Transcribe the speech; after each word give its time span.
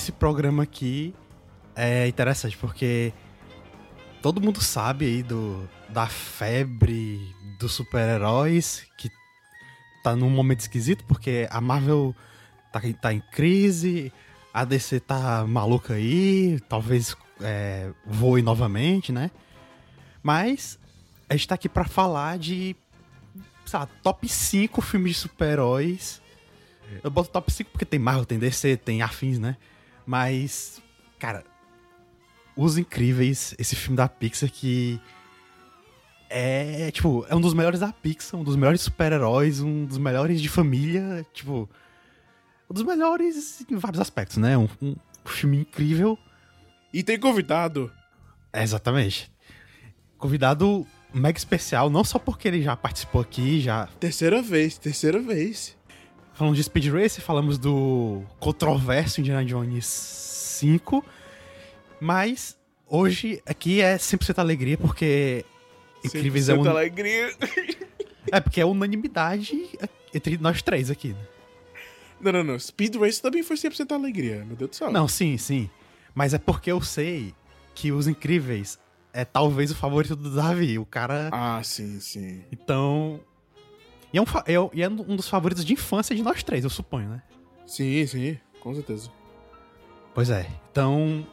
esse 0.00 0.12
programa 0.12 0.62
aqui 0.62 1.14
é 1.76 2.08
interessante 2.08 2.56
porque 2.56 3.12
todo 4.22 4.40
mundo 4.40 4.58
sabe 4.62 5.04
aí 5.04 5.22
do, 5.22 5.68
da 5.90 6.06
febre 6.06 7.20
dos 7.58 7.72
super-heróis 7.72 8.86
que 8.96 9.10
tá 10.02 10.16
num 10.16 10.30
momento 10.30 10.60
esquisito 10.60 11.04
porque 11.04 11.46
a 11.50 11.60
Marvel 11.60 12.16
tá, 12.72 12.80
tá 12.98 13.12
em 13.12 13.20
crise, 13.20 14.10
a 14.54 14.64
DC 14.64 15.00
tá 15.00 15.46
maluca 15.46 15.92
aí, 15.92 16.58
talvez 16.66 17.14
é, 17.42 17.90
voe 18.06 18.40
novamente, 18.40 19.12
né? 19.12 19.30
Mas 20.22 20.78
a 21.28 21.34
gente 21.34 21.46
tá 21.46 21.56
aqui 21.56 21.68
pra 21.68 21.84
falar 21.84 22.38
de, 22.38 22.74
sei 23.66 23.78
lá, 23.78 23.86
top 24.02 24.26
5 24.26 24.80
filmes 24.80 25.12
de 25.12 25.18
super-heróis. 25.18 26.22
Eu 27.04 27.10
boto 27.10 27.28
top 27.28 27.52
5 27.52 27.70
porque 27.70 27.84
tem 27.84 28.00
Marvel, 28.00 28.24
tem 28.24 28.38
DC, 28.38 28.78
tem 28.78 29.02
afins, 29.02 29.38
né? 29.38 29.58
Mas, 30.10 30.82
cara, 31.20 31.44
Os 32.56 32.76
Incríveis, 32.76 33.54
esse 33.56 33.76
filme 33.76 33.96
da 33.96 34.08
Pixar 34.08 34.50
que 34.50 35.00
é, 36.28 36.90
tipo, 36.90 37.24
é 37.28 37.36
um 37.36 37.40
dos 37.40 37.54
melhores 37.54 37.78
da 37.78 37.92
Pixar, 37.92 38.40
um 38.40 38.42
dos 38.42 38.56
melhores 38.56 38.80
super-heróis, 38.80 39.60
um 39.60 39.84
dos 39.84 39.98
melhores 39.98 40.42
de 40.42 40.48
família, 40.48 41.24
tipo, 41.32 41.70
um 42.68 42.74
dos 42.74 42.82
melhores 42.82 43.64
em 43.70 43.76
vários 43.76 44.00
aspectos, 44.00 44.38
né? 44.38 44.58
Um, 44.58 44.66
um 44.82 44.96
filme 45.24 45.58
incrível. 45.60 46.18
E 46.92 47.04
tem 47.04 47.16
convidado. 47.16 47.88
É, 48.52 48.64
exatamente. 48.64 49.30
Convidado 50.18 50.84
mega 51.14 51.38
especial, 51.38 51.88
não 51.88 52.02
só 52.02 52.18
porque 52.18 52.48
ele 52.48 52.62
já 52.62 52.74
participou 52.74 53.20
aqui, 53.20 53.60
já. 53.60 53.86
Terceira 54.00 54.42
vez, 54.42 54.76
terceira 54.76 55.20
vez. 55.20 55.78
Falamos 56.40 56.56
de 56.56 56.64
Speed 56.64 56.86
Race, 56.86 57.20
falamos 57.20 57.58
do 57.58 58.22
controverso 58.38 59.20
Indiana 59.20 59.44
Jones 59.44 59.84
5. 59.84 61.04
Mas 62.00 62.56
hoje 62.88 63.42
aqui 63.44 63.82
é 63.82 63.96
100% 63.98 64.38
alegria, 64.38 64.78
porque 64.78 65.44
Incríveis 66.02 66.48
é 66.48 66.54
un... 66.54 66.66
alegria. 66.66 67.36
É, 68.32 68.40
porque 68.40 68.58
é 68.58 68.64
unanimidade 68.64 69.68
entre 70.14 70.38
nós 70.38 70.62
três 70.62 70.90
aqui, 70.90 71.08
né? 71.08 71.26
Não, 72.18 72.32
não, 72.32 72.42
não. 72.42 72.58
Speed 72.58 72.96
Race 72.96 73.20
também 73.20 73.42
foi 73.42 73.56
100% 73.56 73.92
alegria, 73.92 74.42
meu 74.42 74.56
Deus 74.56 74.70
do 74.70 74.76
céu. 74.76 74.90
Não, 74.90 75.06
sim, 75.06 75.36
sim. 75.36 75.68
Mas 76.14 76.32
é 76.32 76.38
porque 76.38 76.72
eu 76.72 76.80
sei 76.80 77.34
que 77.74 77.92
Os 77.92 78.08
Incríveis 78.08 78.78
é 79.12 79.26
talvez 79.26 79.70
o 79.70 79.74
favorito 79.74 80.16
do 80.16 80.34
Davi. 80.34 80.78
O 80.78 80.86
cara. 80.86 81.28
Ah, 81.32 81.60
sim, 81.62 82.00
sim. 82.00 82.42
Então. 82.50 83.20
E 84.12 84.18
é 84.18 84.20
um, 84.22 84.24
é, 84.46 84.82
é 84.82 84.88
um 84.88 85.16
dos 85.16 85.28
favoritos 85.28 85.64
de 85.64 85.72
infância 85.72 86.14
de 86.14 86.22
nós 86.22 86.42
três, 86.42 86.64
eu 86.64 86.70
suponho, 86.70 87.08
né? 87.08 87.22
Sim, 87.66 88.06
sim, 88.06 88.38
com 88.60 88.74
certeza. 88.74 89.10
Pois 90.14 90.30
é. 90.30 90.48
Então, 90.70 91.26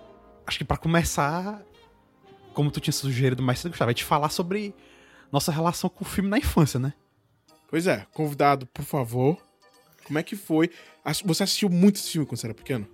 acho 0.46 0.60
que 0.60 0.64
para 0.64 0.78
começar, 0.78 1.62
como 2.54 2.70
tu 2.70 2.80
tinha 2.80 2.94
sugerido 2.94 3.42
mais 3.42 3.60
cedo, 3.60 3.72
Gustavo, 3.72 3.92
é 3.92 3.94
te 3.94 4.04
falar 4.04 4.30
sobre 4.30 4.76
nossa 5.32 5.52
relação 5.52 5.90
com 5.90 6.04
o 6.04 6.08
filme 6.08 6.30
na 6.30 6.38
infância, 6.38 6.80
né? 6.80 6.94
Pois 7.68 7.88
é, 7.88 8.06
convidado, 8.14 8.66
por 8.68 8.86
favor. 8.86 9.38
Como 10.06 10.18
é 10.20 10.24
que 10.24 10.36
foi? 10.36 10.70
Você 11.26 11.44
assistiu 11.44 11.70
muitos 11.70 12.08
filmes 12.08 12.30
quando 12.30 12.40
você 12.40 12.48
era 12.48 12.54
pequeno? 12.54 12.88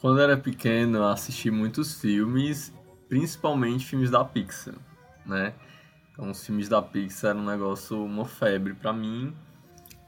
Quando 0.00 0.18
eu 0.18 0.24
era 0.24 0.36
pequeno, 0.36 0.98
eu 0.98 1.08
assisti 1.08 1.50
muitos 1.50 2.00
filmes, 2.00 2.72
principalmente 3.08 3.84
filmes 3.84 4.10
da 4.10 4.24
Pixar, 4.24 4.76
né? 5.26 5.52
Então, 6.18 6.32
os 6.32 6.44
filmes 6.44 6.68
da 6.68 6.82
Pixar 6.82 7.30
eram 7.30 7.42
um 7.42 7.46
negócio, 7.46 8.04
uma 8.04 8.24
febre 8.24 8.74
para 8.74 8.92
mim. 8.92 9.32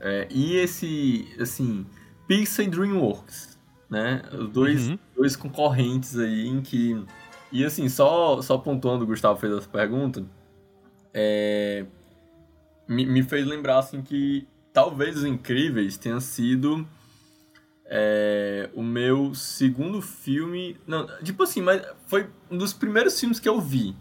É, 0.00 0.26
e 0.28 0.56
esse, 0.56 1.28
assim, 1.38 1.86
Pixar 2.26 2.66
e 2.66 2.68
DreamWorks, 2.68 3.56
né? 3.88 4.22
Os 4.32 4.50
dois, 4.50 4.88
uhum. 4.88 4.98
dois 5.16 5.36
concorrentes 5.36 6.18
aí 6.18 6.48
em 6.48 6.60
que... 6.60 7.00
E 7.52 7.64
assim, 7.64 7.88
só, 7.88 8.42
só 8.42 8.58
pontuando, 8.58 9.04
o 9.04 9.06
Gustavo 9.06 9.38
fez 9.38 9.52
essa 9.52 9.68
pergunta, 9.68 10.24
é, 11.14 11.86
me, 12.88 13.06
me 13.06 13.22
fez 13.22 13.46
lembrar, 13.46 13.78
assim, 13.78 14.02
que 14.02 14.48
talvez 14.72 15.16
Os 15.16 15.24
Incríveis 15.24 15.96
tenha 15.96 16.20
sido 16.20 16.86
é, 17.86 18.68
o 18.74 18.82
meu 18.82 19.32
segundo 19.32 20.02
filme. 20.02 20.76
Não, 20.88 21.06
tipo 21.22 21.44
assim, 21.44 21.62
mas 21.62 21.82
foi 22.06 22.28
um 22.50 22.58
dos 22.58 22.72
primeiros 22.72 23.18
filmes 23.18 23.38
que 23.38 23.48
eu 23.48 23.60
vi. 23.60 23.94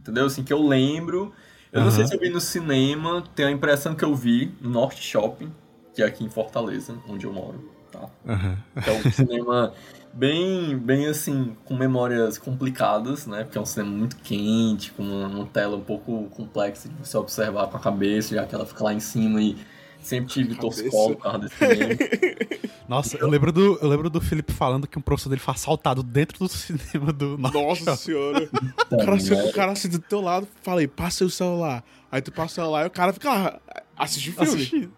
Entendeu? 0.00 0.26
Assim, 0.26 0.44
que 0.44 0.52
eu 0.52 0.64
lembro. 0.64 1.32
Eu 1.72 1.80
uhum. 1.80 1.86
não 1.86 1.92
sei 1.92 2.06
se 2.06 2.14
eu 2.14 2.20
vi 2.20 2.30
no 2.30 2.40
cinema, 2.40 3.22
tenho 3.34 3.48
a 3.48 3.52
impressão 3.52 3.94
que 3.94 4.04
eu 4.04 4.14
vi 4.14 4.54
no 4.60 4.70
Norte 4.70 5.02
Shopping, 5.02 5.52
que 5.94 6.02
é 6.02 6.06
aqui 6.06 6.24
em 6.24 6.30
Fortaleza, 6.30 6.94
onde 7.08 7.26
eu 7.26 7.32
moro. 7.32 7.72
Tá? 7.90 8.08
Uhum. 8.26 8.56
Então, 8.76 8.96
um 9.04 9.10
cinema 9.10 9.72
bem, 10.12 10.76
bem 10.76 11.06
assim, 11.06 11.56
com 11.64 11.74
memórias 11.74 12.38
complicadas, 12.38 13.26
né? 13.26 13.44
Porque 13.44 13.58
é 13.58 13.60
um 13.60 13.66
cinema 13.66 13.90
muito 13.90 14.16
quente, 14.16 14.92
com 14.92 15.02
uma, 15.02 15.26
uma 15.26 15.46
tela 15.46 15.76
um 15.76 15.82
pouco 15.82 16.24
complexa 16.30 16.88
de 16.88 16.94
você 16.96 17.16
observar 17.16 17.68
com 17.68 17.76
a 17.76 17.80
cabeça, 17.80 18.34
já 18.34 18.44
que 18.46 18.54
ela 18.54 18.66
fica 18.66 18.84
lá 18.84 18.92
em 18.92 19.00
cima 19.00 19.40
e 19.40 19.56
Sempre 20.00 20.32
tive 20.32 20.54
torcicolo 20.54 21.16
por 21.16 21.22
causa 21.22 21.38
desse 21.40 21.56
cinema. 21.56 21.94
Nossa, 22.88 23.18
eu 23.18 23.28
lembro, 23.28 23.52
do, 23.52 23.78
eu 23.82 23.88
lembro 23.88 24.08
do 24.08 24.20
Felipe 24.20 24.52
falando 24.52 24.86
que 24.86 24.98
um 24.98 25.02
professor 25.02 25.28
dele 25.28 25.40
foi 25.40 25.52
assaltado 25.52 26.02
dentro 26.02 26.38
do 26.38 26.48
cinema 26.48 27.12
do 27.12 27.36
Nossa 27.36 27.94
senhora. 27.96 28.48
o 28.90 28.96
cara, 28.96 29.14
assim, 29.14 29.34
o 29.34 29.52
cara 29.52 29.72
assim 29.72 29.88
do 29.88 29.98
teu 29.98 30.20
lado, 30.20 30.48
falei, 30.62 30.86
passa 30.86 31.24
o 31.24 31.30
celular. 31.30 31.84
Aí 32.10 32.22
tu 32.22 32.32
passa 32.32 32.52
o 32.52 32.54
celular 32.54 32.84
e 32.84 32.86
o 32.86 32.90
cara 32.90 33.12
fica 33.12 33.30
lá, 33.30 33.60
assiste 33.96 34.30
o 34.30 34.32
filme. 34.32 34.48
Assistindo. 34.54 34.92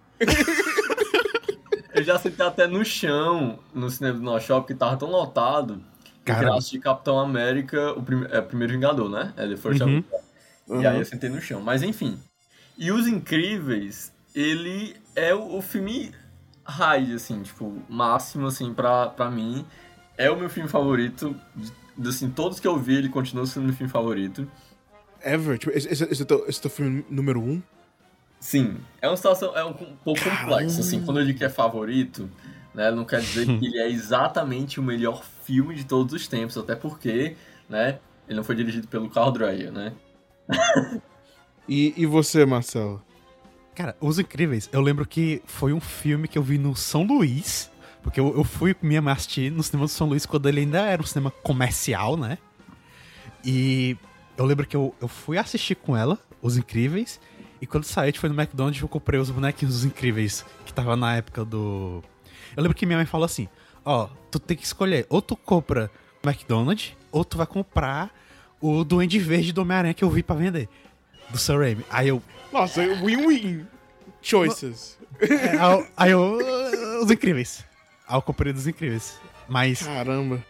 eu 1.93 2.05
já 2.05 2.19
sentei 2.19 2.47
até 2.47 2.67
no 2.69 2.84
chão 2.84 3.59
no 3.75 3.91
cinema 3.91 4.19
do 4.19 4.25
Norte 4.25 4.47
Shop, 4.47 4.67
que 4.67 4.75
tava 4.75 4.97
tão 4.97 5.11
lotado. 5.11 5.82
Que 6.25 6.31
eu 6.31 6.55
assisti 6.55 6.78
Capitão 6.78 7.19
América, 7.19 7.93
o 7.93 8.03
prim 8.03 8.25
é, 8.31 8.41
Primeiro 8.41 8.75
Vingador, 8.75 9.09
né? 9.09 9.32
É 9.37 9.49
The 9.49 9.56
First 9.56 9.81
uhum. 9.81 10.05
uhum. 10.69 10.82
E 10.82 10.87
aí 10.87 10.99
eu 10.99 11.05
sentei 11.05 11.28
no 11.28 11.41
chão. 11.41 11.61
Mas 11.61 11.82
enfim. 11.82 12.17
E 12.78 12.93
Os 12.93 13.09
Incríveis 13.09 14.12
ele 14.35 14.97
é 15.15 15.35
o, 15.35 15.57
o 15.57 15.63
filme 15.63 16.13
raiz, 16.65 17.11
assim, 17.15 17.43
tipo, 17.43 17.83
máximo, 17.89 18.47
assim, 18.47 18.73
pra, 18.73 19.09
pra 19.09 19.31
mim. 19.31 19.65
É 20.17 20.31
o 20.31 20.37
meu 20.37 20.49
filme 20.49 20.69
favorito. 20.69 21.35
De, 21.97 22.09
assim, 22.09 22.31
todos 22.31 22.61
que 22.61 22.67
eu 22.67 22.79
vi, 22.79 22.97
ele 22.97 23.09
continua 23.09 23.47
sendo 23.47 23.65
meu 23.65 23.75
filme 23.75 23.91
favorito. 23.91 24.51
Ever? 25.23 25.59
Tipo, 25.59 25.77
esse, 25.77 25.89
esse, 25.89 26.05
esse, 26.05 26.23
é 26.23 26.25
teu, 26.25 26.47
esse 26.49 26.59
é 26.59 26.63
teu 26.63 26.71
filme 26.71 27.05
número 27.11 27.41
um? 27.41 27.63
Sim. 28.39 28.79
É 29.03 29.09
uma 29.09 29.17
situação, 29.17 29.57
é 29.57 29.65
um, 29.65 29.71
um 29.71 29.97
pouco 30.05 30.21
complexa, 30.23 30.81
assim. 30.81 31.05
Quando 31.05 31.21
eu 31.21 31.27
digo 31.27 31.39
que 31.39 31.45
é 31.45 31.51
favorito, 31.51 32.31
né, 32.75 32.91
não 32.91 33.05
quer 33.05 33.21
dizer 33.21 33.47
que 33.47 33.53
ele 33.67 33.79
é 33.79 33.91
exatamente 33.91 34.81
o 34.81 34.83
melhor 34.83 35.23
filme 35.45 35.75
de 35.75 35.85
todos 35.85 36.15
os 36.15 36.27
tempos, 36.27 36.57
até 36.57 36.75
porque, 36.75 37.37
né, 37.69 37.99
ele 38.29 38.37
não 38.37 38.45
foi 38.45 38.55
dirigido 38.55 38.89
pelo 38.89 39.11
Carl 39.11 39.31
Dreyer, 39.31 39.73
né? 39.73 39.93
e, 41.69 41.93
e 41.97 42.07
você, 42.07 42.47
Marcelo? 42.47 43.03
Cara, 43.75 43.97
Os 44.00 44.19
Incríveis, 44.19 44.69
eu 44.72 44.81
lembro 44.81 45.06
que 45.06 45.42
foi 45.47 45.72
um 45.72 45.81
filme 45.81 46.28
que 46.28 46.36
eu 46.36 46.42
vi 46.42 46.58
no 46.58 46.75
São 46.75 47.04
Luís, 47.04 47.70
porque 48.03 48.19
eu, 48.19 48.36
eu 48.36 48.44
fui 48.44 48.75
com 48.75 48.86
minha 48.86 49.00
mãe 49.00 49.12
assistir 49.12 49.50
no 49.50 49.62
cinema 49.62 49.86
do 49.86 49.91
São 49.91 50.08
Luís 50.08 50.26
quando 50.26 50.48
ele 50.48 50.60
ainda 50.60 50.81
era 50.81 51.00
um 51.00 51.06
cinema 51.06 51.31
comercial, 51.31 52.16
né? 52.16 52.38
E 53.44 53.97
eu 54.36 54.44
lembro 54.44 54.66
que 54.66 54.76
eu, 54.76 54.94
eu 55.00 55.08
fui 55.08 55.38
assistir 55.38 55.76
com 55.76 55.97
ela, 55.97 56.19
Os 56.42 56.56
Incríveis, 56.56 57.20
e 57.60 57.66
quando 57.66 57.84
saí, 57.84 58.04
a 58.04 58.06
gente 58.06 58.19
foi 58.19 58.28
no 58.28 58.41
McDonald's 58.41 58.81
eu 58.81 58.88
comprei 58.88 59.20
os 59.20 59.31
bonequinhos 59.31 59.75
dos 59.75 59.84
Incríveis, 59.84 60.44
que 60.64 60.73
tava 60.73 60.96
na 60.96 61.16
época 61.16 61.44
do... 61.44 62.02
Eu 62.56 62.62
lembro 62.62 62.76
que 62.76 62.87
minha 62.87 62.99
mãe 62.99 63.06
falou 63.06 63.25
assim, 63.25 63.49
ó, 63.84 64.08
tu 64.31 64.38
tem 64.38 64.56
que 64.56 64.64
escolher, 64.64 65.06
ou 65.08 65.23
tu 65.23 65.37
compra 65.37 65.90
McDonald's, 66.25 66.96
ou 67.12 67.25
tu 67.25 67.37
vai 67.37 67.46
comprar 67.46 68.11
o 68.61 68.84
Duende 68.84 69.19
Verde 69.19 69.52
do 69.52 69.62
Homem-Aranha 69.62 69.94
que 69.94 70.05
eu 70.05 70.11
vi 70.11 70.23
para 70.23 70.37
vender, 70.37 70.69
do 71.31 71.38
Sam 71.38 71.59
Raimi. 71.59 71.85
Aí 71.91 72.09
eu, 72.09 72.23
nossa, 72.53 72.82
win-win 72.82 73.67
choices. 74.23 74.99
É, 75.21 75.87
aí 75.97 76.11
eu. 76.11 76.38
Os 77.03 77.11
incríveis. 77.11 77.65
Ao 78.06 78.21
comprei 78.21 78.53
dos 78.53 78.67
incríveis. 78.67 79.21
Mas. 79.49 79.82
Caramba. 79.82 80.44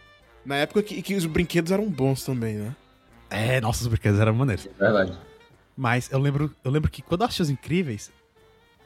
Na 0.45 0.55
época 0.55 0.81
que, 0.81 1.01
que 1.01 1.15
os 1.15 1.25
brinquedos 1.25 1.71
eram 1.71 1.87
bons 1.89 2.23
também, 2.23 2.55
né? 2.55 2.75
É, 3.29 3.61
nossa, 3.61 3.81
os 3.81 3.87
brinquedos 3.87 4.19
eram 4.19 4.33
maneiros. 4.33 4.67
Verdade. 4.77 5.17
Mas 5.77 6.11
eu 6.11 6.19
lembro, 6.19 6.53
eu 6.63 6.71
lembro 6.71 6.89
que 6.89 7.01
quando 7.01 7.21
eu 7.21 7.25
assisti 7.25 7.41
Os 7.43 7.49
Incríveis, 7.49 8.11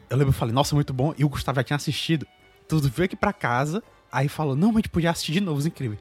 eu 0.09 0.17
lembro, 0.17 0.29
eu 0.29 0.37
falei, 0.37 0.53
nossa, 0.53 0.75
muito 0.75 0.93
bom. 0.93 1.13
E 1.17 1.25
o 1.25 1.29
Gustavo 1.29 1.55
já 1.57 1.63
tinha 1.63 1.77
assistido. 1.77 2.27
Tudo 2.67 2.89
veio 2.89 3.05
aqui 3.05 3.15
pra 3.15 3.33
casa, 3.33 3.81
aí 4.11 4.27
falou, 4.27 4.55
não, 4.55 4.67
mas 4.67 4.77
a 4.77 4.79
gente 4.79 4.89
podia 4.89 5.11
assistir 5.11 5.31
de 5.31 5.41
novo 5.41 5.57
Os 5.57 5.65
Incríveis. 5.65 5.99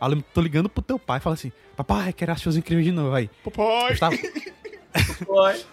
Aí 0.00 0.06
eu 0.06 0.08
lembro, 0.08 0.24
tô 0.34 0.40
ligando 0.40 0.68
pro 0.68 0.82
teu 0.82 0.98
pai 0.98 1.18
e 1.18 1.20
fala 1.20 1.34
assim, 1.34 1.52
papai, 1.76 2.12
quero 2.12 2.32
assistir 2.32 2.48
Os 2.48 2.56
Incríveis 2.56 2.86
de 2.86 2.92
novo. 2.92 3.14
Aí, 3.14 3.30
papai! 3.42 3.90
Gustavo... 3.90 4.16
papai! 5.04 5.64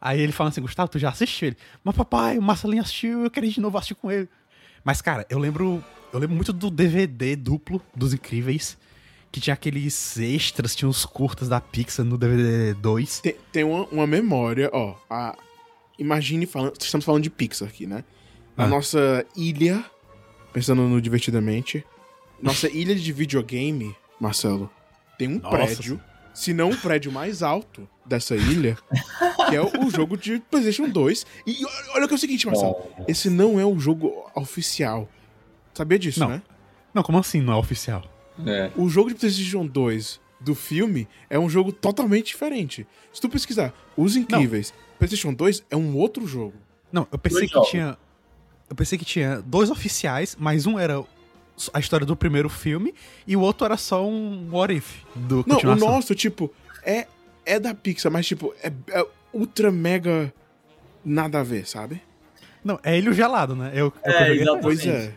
Aí 0.00 0.20
ele 0.20 0.32
fala 0.32 0.48
assim, 0.48 0.62
Gustavo, 0.62 0.90
tu 0.90 0.98
já 0.98 1.10
assistiu 1.10 1.48
ele? 1.48 1.56
Mas 1.84 1.94
papai, 1.94 2.38
o 2.38 2.42
Marcelinho 2.42 2.82
assistiu, 2.82 3.24
eu 3.24 3.30
quero 3.30 3.46
ir 3.46 3.50
de 3.50 3.60
novo 3.60 3.76
assistir 3.76 3.94
com 3.94 4.10
ele. 4.10 4.28
Mas, 4.82 5.02
cara, 5.02 5.26
eu 5.28 5.38
lembro. 5.38 5.84
Eu 6.12 6.18
lembro 6.18 6.34
muito 6.34 6.52
do 6.52 6.70
DVD 6.70 7.36
duplo 7.36 7.80
dos 7.94 8.14
Incríveis. 8.14 8.78
Que 9.30 9.40
tinha 9.40 9.54
aqueles 9.54 10.16
extras, 10.18 10.74
tinha 10.74 10.88
os 10.88 11.04
curtas 11.04 11.48
da 11.48 11.60
Pixar 11.60 12.04
no 12.04 12.18
DVD 12.18 12.74
2. 12.74 13.20
Tem, 13.20 13.36
tem 13.52 13.62
uma, 13.62 13.84
uma, 13.86 14.04
memória, 14.04 14.68
ó. 14.72 14.96
A, 15.08 15.38
imagine 15.96 16.46
falando. 16.46 16.74
Estamos 16.80 17.04
falando 17.04 17.22
de 17.22 17.30
Pixar 17.30 17.68
aqui, 17.68 17.86
né? 17.86 18.02
Na 18.56 18.64
ah. 18.64 18.66
nossa 18.66 19.24
ilha, 19.36 19.84
pensando 20.52 20.82
no 20.82 21.00
Divertidamente, 21.00 21.84
nossa 22.42 22.66
ilha 22.74 22.94
de 22.94 23.12
videogame, 23.12 23.94
Marcelo, 24.18 24.68
tem 25.16 25.28
um 25.28 25.38
Nossa. 25.38 25.56
prédio, 25.56 26.00
se 26.34 26.52
não 26.52 26.70
o 26.70 26.76
prédio 26.76 27.10
mais 27.12 27.42
alto 27.42 27.88
dessa 28.06 28.34
ilha, 28.36 28.76
que 29.48 29.56
é 29.56 29.60
o, 29.60 29.86
o 29.86 29.90
jogo 29.90 30.16
de 30.16 30.40
PlayStation 30.50 30.88
2. 30.88 31.26
E 31.46 31.58
olha- 31.94 32.06
que 32.08 32.14
é 32.14 32.16
o 32.16 32.18
seguinte, 32.18 32.46
Marcelo. 32.46 32.76
Esse 33.06 33.28
não 33.30 33.58
é 33.60 33.64
o 33.64 33.78
jogo 33.78 34.30
oficial. 34.34 35.08
Sabia 35.74 35.98
disso, 35.98 36.20
Não. 36.20 36.28
né? 36.28 36.42
Não, 36.92 37.02
como 37.02 37.18
assim 37.18 37.40
não 37.40 37.52
é 37.52 37.56
oficial? 37.56 38.02
É. 38.46 38.70
O 38.76 38.88
jogo 38.88 39.10
de 39.10 39.14
PlayStation 39.14 39.64
2 39.66 40.20
do 40.40 40.54
filme 40.54 41.06
é 41.28 41.38
um 41.38 41.48
jogo 41.48 41.70
totalmente 41.70 42.28
diferente. 42.28 42.86
Se 43.12 43.20
tu 43.20 43.28
pesquisar 43.28 43.72
Os 43.96 44.16
Incríveis, 44.16 44.72
PlayStation 44.98 45.32
2 45.32 45.64
é 45.70 45.76
um 45.76 45.96
outro 45.96 46.26
jogo. 46.26 46.54
Não, 46.90 47.06
eu 47.12 47.18
pensei 47.18 47.40
Dois 47.40 47.48
que 47.50 47.54
jogos. 47.54 47.70
tinha. 47.70 47.98
Eu 48.68 48.74
pensei 48.76 48.96
que 48.98 49.04
tinha 49.04 49.40
dois 49.42 49.68
oficiais, 49.70 50.36
mas 50.38 50.64
um 50.66 50.78
era 50.78 51.04
a 51.72 51.80
história 51.80 52.06
do 52.06 52.16
primeiro 52.16 52.48
filme 52.48 52.94
e 53.26 53.36
o 53.36 53.40
outro 53.40 53.64
era 53.64 53.76
só 53.76 54.06
um 54.06 54.48
what 54.50 54.72
if 54.72 55.02
do 55.14 55.44
Não, 55.46 55.58
o 55.58 55.76
nosso, 55.76 56.14
tipo, 56.14 56.52
é, 56.82 57.06
é 57.44 57.58
da 57.58 57.74
Pixar, 57.74 58.10
mas, 58.10 58.26
tipo, 58.26 58.54
é, 58.62 58.72
é 58.90 59.06
ultra 59.32 59.70
mega 59.70 60.32
nada 61.04 61.40
a 61.40 61.42
ver, 61.42 61.66
sabe? 61.66 62.02
Não, 62.64 62.78
é 62.82 62.96
ele 62.96 63.10
o 63.10 63.12
gelado, 63.12 63.54
né? 63.56 63.70
Eu, 63.74 63.92
eu 64.04 64.12
É, 64.12 64.34
exato. 64.34 64.60
Pois 64.60 64.86
é. 64.86 65.12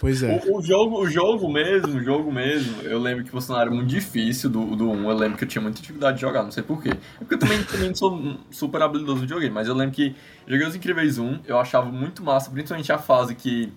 Pois 0.00 0.22
é. 0.22 0.42
O, 0.46 0.56
o 0.56 0.62
jogo, 0.62 0.98
o 0.98 1.10
jogo 1.10 1.52
mesmo, 1.52 1.98
o 1.98 2.02
jogo 2.02 2.32
mesmo, 2.32 2.80
eu 2.80 2.98
lembro 2.98 3.22
que 3.22 3.36
o 3.36 3.56
era 3.56 3.70
muito 3.70 3.86
difícil 3.86 4.48
do, 4.48 4.74
do 4.74 4.90
1, 4.90 5.10
eu 5.10 5.16
lembro 5.16 5.36
que 5.36 5.44
eu 5.44 5.48
tinha 5.48 5.60
muita 5.60 5.78
dificuldade 5.78 6.16
de 6.16 6.22
jogar, 6.22 6.42
não 6.42 6.50
sei 6.50 6.62
porquê. 6.62 6.88
É 6.88 7.18
porque 7.18 7.34
eu 7.34 7.38
também, 7.38 7.62
também 7.64 7.88
não 7.88 7.94
sou 7.94 8.14
um 8.14 8.38
super 8.50 8.80
habilidoso 8.80 9.16
no 9.16 9.20
videogame, 9.20 9.52
mas 9.52 9.68
eu 9.68 9.74
lembro 9.74 9.94
que 9.94 10.16
joguei 10.48 10.66
Os 10.66 10.74
Incríveis 10.74 11.18
1, 11.18 11.40
eu 11.46 11.58
achava 11.58 11.92
muito 11.92 12.24
massa, 12.24 12.50
principalmente 12.50 12.90
a 12.90 12.96
fase 12.96 13.34
que... 13.34 13.70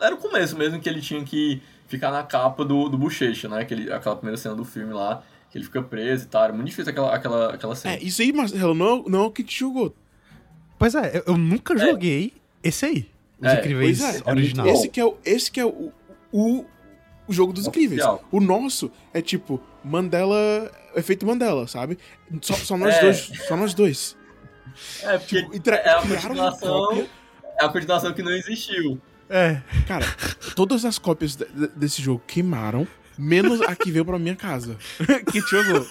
Era 0.00 0.14
o 0.14 0.18
começo 0.18 0.56
mesmo, 0.56 0.80
que 0.80 0.88
ele 0.88 1.00
tinha 1.00 1.22
que 1.24 1.60
ficar 1.86 2.10
na 2.10 2.22
capa 2.22 2.64
do, 2.64 2.88
do 2.88 2.96
Bochecha, 2.96 3.48
né? 3.48 3.60
Aquele, 3.60 3.92
aquela 3.92 4.16
primeira 4.16 4.36
cena 4.38 4.54
do 4.54 4.64
filme 4.64 4.92
lá, 4.94 5.22
que 5.50 5.58
ele 5.58 5.64
fica 5.64 5.82
preso 5.82 6.24
e 6.24 6.28
tal, 6.28 6.44
era 6.44 6.52
muito 6.52 6.68
difícil 6.68 6.90
aquela, 6.90 7.14
aquela, 7.14 7.54
aquela 7.54 7.74
cena. 7.74 7.94
É, 7.96 8.02
isso 8.02 8.22
aí, 8.22 8.32
Marcelo, 8.32 8.74
não, 8.74 9.02
não 9.04 9.24
é 9.24 9.26
o 9.26 9.30
que 9.30 9.44
te 9.44 9.60
jogou. 9.60 9.94
Pois 10.78 10.94
é, 10.94 11.18
eu, 11.18 11.22
eu 11.34 11.36
nunca 11.38 11.76
joguei 11.76 12.32
esse 12.62 12.84
aí. 12.86 13.10
Os 13.40 13.46
É, 13.48 13.58
Incríveis 13.58 14.00
Pois 14.00 14.22
é, 14.26 14.30
original. 14.30 14.66
Esse 14.68 14.88
que 14.88 15.00
é 15.00 15.04
o, 15.04 15.16
esse 15.24 15.50
que 15.50 15.60
é 15.60 15.64
o, 15.66 15.92
o, 16.32 16.64
o 17.28 17.32
jogo 17.32 17.52
dos 17.52 17.66
incríveis. 17.66 18.00
Oficial. 18.00 18.24
O 18.32 18.40
nosso 18.40 18.90
é 19.12 19.20
tipo 19.20 19.60
Mandela, 19.84 20.70
efeito 20.96 21.26
Mandela, 21.26 21.66
sabe? 21.68 21.98
Só, 22.40 22.54
só 22.54 22.76
nós 22.76 22.94
É. 22.94 23.00
dois, 23.02 23.18
só 23.46 23.56
nós 23.56 23.74
dois. 23.74 24.16
É, 25.02 25.18
porque 25.18 25.42
Tipo, 25.42 25.70
é 25.70 25.90
a 25.90 26.00
continuação, 26.00 27.06
é 27.60 27.64
a 27.64 27.68
continuação 27.68 28.12
que 28.14 28.22
não 28.22 28.32
existiu. 28.32 29.00
É. 29.32 29.62
Cara, 29.86 30.04
todas 30.54 30.84
as 30.84 30.98
cópias 30.98 31.34
de- 31.36 31.46
de- 31.46 31.68
desse 31.68 32.02
jogo 32.02 32.22
queimaram, 32.26 32.86
menos 33.18 33.60
a 33.62 33.74
que 33.74 33.90
veio 33.90 34.04
pra 34.04 34.18
minha 34.18 34.36
casa. 34.36 34.76
que 35.32 35.40
jogou. 35.40 35.86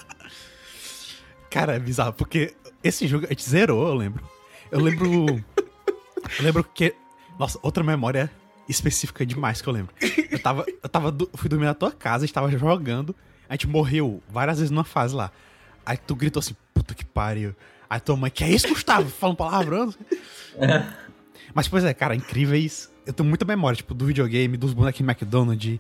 Cara, 1.50 1.76
é 1.76 1.80
bizarro, 1.80 2.14
porque 2.14 2.54
esse 2.84 3.08
jogo 3.08 3.26
a 3.26 3.30
gente 3.30 3.44
zerou, 3.50 3.88
eu 3.88 3.96
lembro. 3.96 4.24
Eu 4.72 4.80
lembro. 4.80 5.26
eu 5.58 6.44
lembro 6.44 6.64
que. 6.64 6.94
Nossa, 7.40 7.58
outra 7.62 7.84
memória 7.84 8.32
específica 8.70 9.26
demais 9.26 9.62
que 9.62 9.68
eu 9.68 9.74
lembro. 9.74 9.94
Eu 10.30 10.40
tava. 10.40 10.66
Eu 10.84 10.88
tava. 10.90 11.12
do- 11.12 11.30
fui 11.36 11.50
dormir 11.50 11.66
na 11.66 11.74
tua 11.74 11.92
casa, 11.92 12.24
a 12.24 12.28
gente 12.28 12.34
tava 12.34 12.50
jogando. 12.52 13.16
A 13.50 13.54
gente 13.56 13.68
morreu 13.68 14.22
várias 14.30 14.60
vezes 14.60 14.72
numa 14.72 14.84
fase 14.86 15.14
lá. 15.16 15.32
Aí 15.86 15.98
tu 15.98 16.16
gritou 16.16 16.40
assim, 16.40 16.56
puta 16.74 16.94
que 16.94 17.04
pariu. 17.04 17.54
Aí 17.90 18.00
tua 18.00 18.16
mãe, 18.16 18.32
que 18.32 18.44
é 18.44 18.50
isso, 18.50 18.68
Gustavo? 18.70 19.10
Falando 19.10 19.36
palavrão. 19.36 19.94
Mas, 21.54 21.68
pois 21.68 21.84
é, 21.84 21.94
cara, 21.94 22.16
incríveis. 22.16 22.90
Eu 23.06 23.14
tenho 23.14 23.28
muita 23.28 23.46
memória, 23.46 23.76
tipo, 23.76 23.94
do 23.94 24.06
videogame, 24.06 24.58
dos 24.58 24.74
bonequinhos 24.74 25.10
McDonald's, 25.12 25.80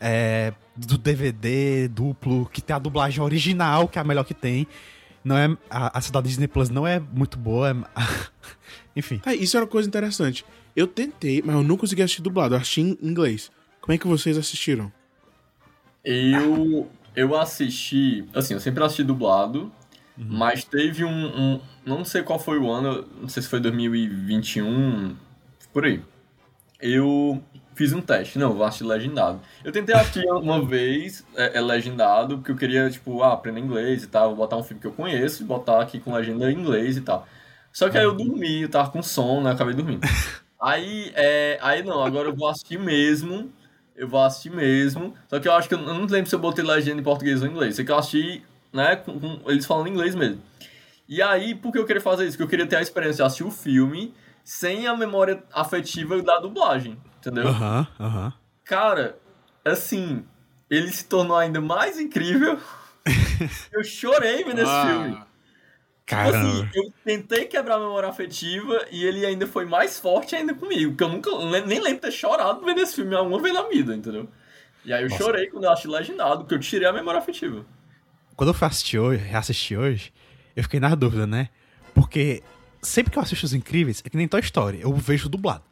é, 0.00 0.52
do 0.76 0.96
DVD 0.98 1.88
duplo, 1.88 2.46
que 2.52 2.60
tem 2.62 2.74
a 2.74 2.78
dublagem 2.78 3.22
original, 3.22 3.86
que 3.88 3.98
é 3.98 4.00
a 4.00 4.04
melhor 4.04 4.24
que 4.24 4.34
tem. 4.34 4.66
Não 5.22 5.36
é, 5.36 5.56
a, 5.70 5.98
a 5.98 6.00
cidade 6.00 6.28
Disney 6.28 6.46
Plus 6.48 6.68
não 6.70 6.86
é 6.86 6.98
muito 7.00 7.38
boa. 7.38 7.70
é- 7.70 7.74
enfim. 8.96 9.18
Tá, 9.18 9.34
isso 9.34 9.56
era 9.56 9.64
uma 9.64 9.70
coisa 9.70 9.88
interessante. 9.88 10.44
Eu 10.76 10.86
tentei, 10.86 11.40
mas 11.44 11.54
eu 11.54 11.62
não 11.62 11.76
consegui 11.76 12.02
assistir 12.02 12.22
dublado. 12.22 12.54
Eu 12.54 12.58
assisti 12.58 12.80
em 12.80 12.98
inglês. 13.02 13.50
Como 13.80 13.94
é 13.94 13.98
que 13.98 14.06
vocês 14.06 14.36
assistiram? 14.36 14.90
Eu, 16.04 16.90
eu 17.16 17.34
assisti, 17.38 18.24
assim, 18.34 18.54
eu 18.54 18.60
sempre 18.60 18.82
assisti 18.84 19.02
dublado, 19.02 19.72
mas 20.16 20.64
teve 20.64 21.04
um, 21.04 21.54
um- 21.54 21.60
não 21.84 22.04
sei 22.04 22.22
qual 22.22 22.38
foi 22.38 22.58
o 22.58 22.70
ano, 22.70 23.06
não 23.20 23.28
sei 23.28 23.42
se 23.42 23.48
foi 23.48 23.60
2021, 23.60 25.16
por 25.72 25.84
aí. 25.84 26.02
Eu 26.86 27.42
fiz 27.74 27.94
um 27.94 28.00
teste, 28.02 28.38
não, 28.38 28.52
vou 28.52 28.64
assistir 28.64 28.84
legendado. 28.84 29.40
Eu 29.64 29.72
tentei 29.72 29.94
assistir 29.94 30.26
uma 30.30 30.62
vez 30.62 31.24
é, 31.34 31.56
é 31.56 31.60
legendado, 31.62 32.36
porque 32.36 32.52
eu 32.52 32.56
queria, 32.56 32.90
tipo, 32.90 33.22
ah, 33.22 33.32
aprender 33.32 33.60
inglês 33.60 34.04
e 34.04 34.06
tal, 34.06 34.28
vou 34.28 34.36
botar 34.36 34.58
um 34.58 34.62
filme 34.62 34.82
que 34.82 34.86
eu 34.86 34.92
conheço 34.92 35.42
e 35.42 35.46
botar 35.46 35.80
aqui 35.80 35.98
com 35.98 36.14
legenda 36.14 36.52
em 36.52 36.54
inglês 36.54 36.98
e 36.98 37.00
tal. 37.00 37.26
Só 37.72 37.88
que 37.88 37.96
aí 37.96 38.04
eu 38.04 38.14
dormi, 38.14 38.62
eu 38.62 38.68
tava 38.68 38.90
com 38.90 39.02
sono, 39.02 39.42
né, 39.42 39.50
eu 39.50 39.54
acabei 39.54 39.74
dormindo. 39.74 40.06
Aí, 40.60 41.10
é, 41.14 41.58
aí 41.60 41.82
não, 41.82 42.02
agora 42.02 42.28
eu 42.28 42.34
vou 42.34 42.48
assistir 42.48 42.78
mesmo. 42.78 43.50
Eu 43.96 44.08
vou 44.08 44.20
assistir 44.22 44.50
mesmo. 44.50 45.14
Só 45.28 45.38
que 45.38 45.48
eu 45.48 45.52
acho 45.52 45.68
que 45.68 45.74
eu 45.74 45.78
eu 45.78 45.94
não 45.94 46.06
lembro 46.06 46.26
se 46.26 46.34
eu 46.34 46.38
botei 46.38 46.64
legenda 46.64 47.00
em 47.00 47.04
português 47.04 47.42
ou 47.42 47.48
em 47.48 47.50
inglês. 47.50 47.76
Sei 47.76 47.84
que 47.84 47.92
eu 47.92 47.98
assisti, 47.98 48.42
né, 48.72 48.96
com, 48.96 49.18
com 49.18 49.50
eles 49.50 49.66
falando 49.66 49.88
inglês 49.88 50.14
mesmo. 50.14 50.40
E 51.08 51.20
aí, 51.20 51.54
por 51.54 51.72
que 51.72 51.78
eu 51.78 51.84
queria 51.84 52.00
fazer 52.00 52.24
isso? 52.24 52.32
Porque 52.32 52.44
eu 52.44 52.48
queria 52.48 52.66
ter 52.66 52.76
a 52.76 52.82
experiência 52.82 53.16
de 53.16 53.22
assistir 53.22 53.44
o 53.44 53.50
filme 53.50 54.14
sem 54.44 54.86
a 54.86 54.94
memória 54.94 55.42
afetiva 55.52 56.22
da 56.22 56.38
dublagem. 56.38 56.98
Entendeu? 57.18 57.48
Aham, 57.48 57.88
aham. 57.98 58.32
Cara, 58.64 59.18
assim, 59.64 60.24
ele 60.68 60.92
se 60.92 61.06
tornou 61.06 61.36
ainda 61.36 61.60
mais 61.60 61.98
incrível. 61.98 62.60
eu 63.72 63.82
chorei 63.82 64.44
vendo 64.44 64.60
esse 64.60 64.80
filme. 64.86 65.18
Tipo 66.06 66.20
Caramba. 66.20 66.36
assim, 66.36 66.70
eu 66.74 66.92
tentei 67.02 67.46
quebrar 67.46 67.76
a 67.76 67.80
memória 67.80 68.08
afetiva 68.08 68.86
e 68.90 69.04
ele 69.04 69.24
ainda 69.24 69.46
foi 69.46 69.64
mais 69.64 69.98
forte 69.98 70.36
ainda 70.36 70.54
comigo. 70.54 70.92
Porque 70.92 71.04
eu 71.04 71.08
nunca, 71.08 71.30
nem 71.66 71.80
lembro 71.80 71.94
de 71.94 72.00
ter 72.00 72.12
chorado 72.12 72.62
vendo 72.64 72.80
esse 72.80 72.94
filme 72.96 73.14
alguma 73.14 73.40
vez 73.40 73.54
na 73.54 73.62
vida, 73.62 73.94
entendeu? 73.94 74.28
E 74.84 74.92
aí 74.92 75.02
eu 75.02 75.08
Nossa. 75.08 75.24
chorei 75.24 75.46
quando 75.46 75.64
eu 75.64 75.70
assisti 75.70 75.88
legendado, 75.88 76.40
porque 76.40 76.54
eu 76.54 76.60
tirei 76.60 76.86
a 76.86 76.92
memória 76.92 77.18
afetiva. 77.18 77.64
Quando 78.36 78.50
eu 78.50 78.54
fui 78.54 78.68
assistir 78.68 78.98
hoje, 78.98 79.24
reassistir 79.24 79.78
hoje, 79.78 80.12
eu 80.54 80.62
fiquei 80.62 80.78
na 80.78 80.94
dúvida, 80.94 81.26
né? 81.26 81.48
Porque 81.94 82.42
sempre 82.84 83.10
que 83.12 83.18
eu 83.18 83.22
assisto 83.22 83.46
Os 83.46 83.54
Incríveis, 83.54 84.02
é 84.04 84.08
que 84.08 84.16
nem 84.16 84.28
Toy 84.28 84.40
Story, 84.40 84.80
eu 84.80 84.92
vejo 84.94 85.28
dublado. 85.28 85.64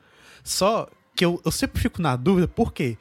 Só 0.42 0.88
que 1.14 1.24
eu, 1.24 1.40
eu 1.44 1.50
sempre 1.50 1.80
fico 1.80 2.00
na 2.00 2.16
dúvida, 2.16 2.48
por 2.48 2.72
quê? 2.72 2.96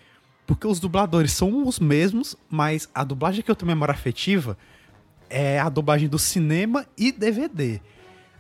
Porque 0.46 0.68
os 0.68 0.80
dubladores 0.80 1.32
são 1.32 1.66
os 1.68 1.80
mesmos, 1.80 2.36
mas 2.50 2.90
a 2.94 3.04
dublagem 3.04 3.42
que 3.42 3.50
eu 3.50 3.56
tenho 3.56 3.68
memória 3.68 3.94
afetiva 3.94 4.58
é 5.30 5.60
a 5.60 5.70
dublagem 5.70 6.10
do 6.10 6.20
cinema 6.20 6.86
e 6.98 7.12
DVD. 7.12 7.80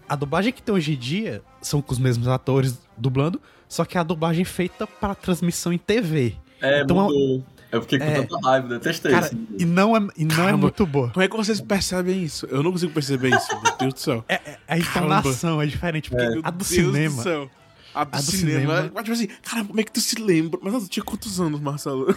A 0.07 0.15
dublagem 0.15 0.51
que 0.51 0.61
tem 0.61 0.75
hoje 0.75 0.93
em 0.93 0.97
dia 0.97 1.41
são 1.61 1.81
com 1.81 1.93
os 1.93 1.99
mesmos 1.99 2.27
atores 2.27 2.77
dublando, 2.97 3.41
só 3.67 3.85
que 3.85 3.97
é 3.97 4.01
a 4.01 4.03
dublagem 4.03 4.43
feita 4.43 4.85
para 4.85 5.15
transmissão 5.15 5.71
em 5.71 5.77
TV. 5.77 6.35
É, 6.61 6.81
Então, 6.81 6.97
mudou. 6.97 7.45
Eu 7.71 7.81
fiquei 7.81 7.99
com 7.99 8.05
é- 8.05 8.21
tanta 8.21 8.37
raiva, 8.47 8.67
detestei 8.67 9.11
Cara, 9.11 9.25
esse 9.27 9.37
e 9.57 9.65
não 9.65 9.95
é, 9.95 10.07
e 10.17 10.25
não 10.25 10.49
é 10.49 10.53
muito 10.53 10.85
boa. 10.85 11.09
Como 11.11 11.23
é 11.23 11.27
que 11.27 11.35
vocês 11.37 11.61
percebem 11.61 12.21
isso? 12.23 12.45
Eu 12.47 12.61
não 12.61 12.71
consigo 12.71 12.91
perceber 12.91 13.29
isso, 13.29 13.47
meu 13.61 13.77
Deus 13.77 13.93
do 13.93 13.99
céu. 13.99 14.25
É, 14.27 14.33
é- 14.35 14.59
a 14.67 14.77
entonação 14.77 15.61
é 15.61 15.65
diferente, 15.65 16.09
porque 16.09 16.27
Meu 16.27 16.41
a 16.43 16.49
do 16.51 16.57
Deus 16.57 16.67
cinema. 16.67 17.15
Do 17.15 17.23
céu. 17.23 17.49
A 17.93 18.03
do, 18.03 18.15
A 18.15 18.19
do 18.19 18.25
cinema. 18.25 18.59
cinema- 18.59 18.91
Mas, 18.93 19.03
tipo 19.03 19.13
assim, 19.13 19.27
cara, 19.41 19.65
como 19.65 19.79
é 19.79 19.83
que 19.83 19.91
tu 19.91 20.01
se 20.01 20.21
lembra? 20.21 20.59
Mas 20.63 20.83
tu 20.83 20.89
tinha 20.89 21.03
quantos 21.03 21.39
anos, 21.39 21.59
Marcelo? 21.61 22.07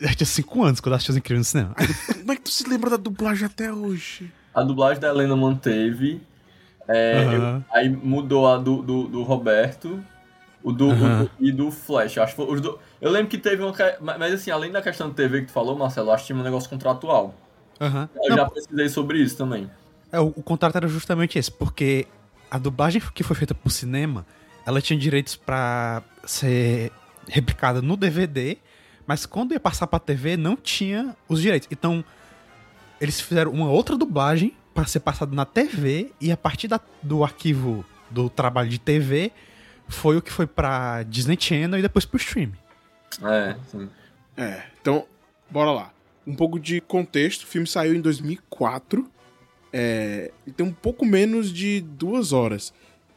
Eu 0.00 0.14
tinha 0.16 0.26
5 0.26 0.64
anos 0.64 0.80
quando 0.80 0.92
eu 0.92 0.96
assisti 0.96 1.12
Os 1.12 1.16
Incríveis 1.16 1.46
no 1.46 1.50
cinema. 1.50 1.74
como 2.18 2.32
é 2.32 2.36
que 2.36 2.42
tu 2.42 2.50
se 2.50 2.68
lembra 2.68 2.90
da 2.90 2.96
dublagem 2.96 3.46
até 3.46 3.72
hoje? 3.72 4.30
A 4.52 4.62
dublagem 4.62 5.00
da 5.00 5.08
Helena 5.08 5.36
manteve. 5.36 6.20
é, 6.88 7.22
Aham. 7.24 7.64
eu- 7.70 7.76
aí 7.76 7.88
mudou 7.88 8.46
a 8.46 8.58
do, 8.58 8.82
do, 8.82 9.04
do 9.08 9.22
Roberto. 9.22 10.04
O 10.64 10.72
do, 10.72 10.88
o 10.88 10.92
Aham. 10.92 11.24
do- 11.24 11.30
e 11.38 11.52
do 11.52 11.70
Flash. 11.70 12.16
Acho 12.18 12.34
que 12.34 12.60
do- 12.60 12.78
eu 13.00 13.10
lembro 13.10 13.28
que 13.28 13.36
teve 13.38 13.62
uma. 13.62 13.72
Mas 14.18 14.32
assim, 14.32 14.50
além 14.50 14.72
da 14.72 14.80
questão 14.80 15.10
de 15.10 15.14
TV 15.14 15.42
que 15.42 15.46
tu 15.48 15.52
falou, 15.52 15.76
Marcelo, 15.78 16.10
acho 16.10 16.22
que 16.24 16.28
tinha 16.28 16.38
um 16.38 16.42
negócio 16.42 16.70
contratual. 16.70 17.34
Aham. 17.80 18.08
Eu 18.16 18.30
Não, 18.30 18.36
já 18.38 18.48
pesquisei 18.48 18.88
sobre 18.88 19.18
isso 19.18 19.36
também. 19.36 19.70
é, 20.10 20.18
o, 20.18 20.28
o 20.28 20.42
contrato 20.42 20.76
era 20.76 20.88
justamente 20.88 21.38
esse, 21.38 21.50
porque 21.52 22.06
a 22.50 22.56
dublagem 22.58 23.02
que 23.14 23.22
foi 23.22 23.36
feita 23.36 23.54
pro 23.54 23.68
cinema, 23.68 24.24
ela 24.64 24.80
tinha 24.80 24.98
direitos 24.98 25.36
pra 25.36 26.02
ser 26.24 26.90
replicada 27.28 27.82
no 27.82 27.94
DVD, 27.96 28.56
mas 29.06 29.26
quando 29.26 29.52
ia 29.52 29.60
passar 29.60 29.86
pra 29.86 29.98
TV 29.98 30.36
não 30.38 30.56
tinha 30.56 31.14
os 31.28 31.42
direitos. 31.42 31.68
Então, 31.70 32.02
eles 33.00 33.20
fizeram 33.20 33.50
uma 33.50 33.68
outra 33.70 33.96
dublagem 33.98 34.54
pra 34.72 34.86
ser 34.86 35.00
passada 35.00 35.34
na 35.34 35.44
TV 35.44 36.10
e 36.20 36.32
a 36.32 36.36
partir 36.38 36.68
da- 36.68 36.80
do 37.02 37.22
arquivo 37.22 37.84
do 38.10 38.30
trabalho 38.30 38.68
de 38.70 38.78
TV 38.78 39.30
foi 39.88 40.16
o 40.16 40.22
que 40.22 40.32
foi 40.32 40.46
pra 40.46 41.02
Disney 41.02 41.36
Channel 41.38 41.78
e 41.78 41.82
depois 41.82 42.04
pro 42.04 42.16
stream. 42.16 42.52
É, 43.22 43.56
sim. 43.70 43.88
É, 44.36 44.64
então, 44.80 45.06
bora 45.50 45.70
lá. 45.70 45.92
Um 46.26 46.34
pouco 46.34 46.58
de 46.58 46.80
contexto. 46.80 47.42
O 47.42 47.46
filme 47.46 47.66
saiu 47.66 47.94
em 47.94 48.00
2004. 48.00 49.08
É, 49.72 50.30
e 50.46 50.52
tem 50.52 50.64
um 50.64 50.72
pouco 50.72 51.04
menos 51.04 51.52
de 51.52 51.80
duas 51.80 52.32
horas. 52.32 52.72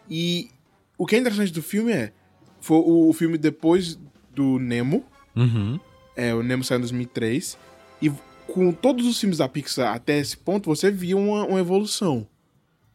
E 0.10 0.50
o 0.98 1.06
que 1.06 1.16
é 1.16 1.20
interessante 1.20 1.54
do 1.54 1.62
filme 1.62 1.92
é... 1.92 2.12
Foi 2.60 2.78
o 2.78 3.14
filme 3.14 3.38
depois 3.38 3.98
do 4.34 4.60
Nemo. 4.60 5.06
Uhum. 5.36 5.80
É, 6.16 6.34
o 6.34 6.42
Nemo 6.42 6.64
saiu 6.64 6.80
em 6.80 6.82
2003. 6.82 7.58
E 8.02 8.12
com 8.48 8.72
todos 8.72 9.06
os 9.06 9.20
filmes 9.20 9.38
da 9.38 9.48
Pixar 9.48 9.94
até 9.94 10.18
esse 10.18 10.36
ponto, 10.36 10.66
você 10.66 10.90
via 10.90 11.16
uma, 11.16 11.46
uma 11.46 11.60
evolução 11.60 12.28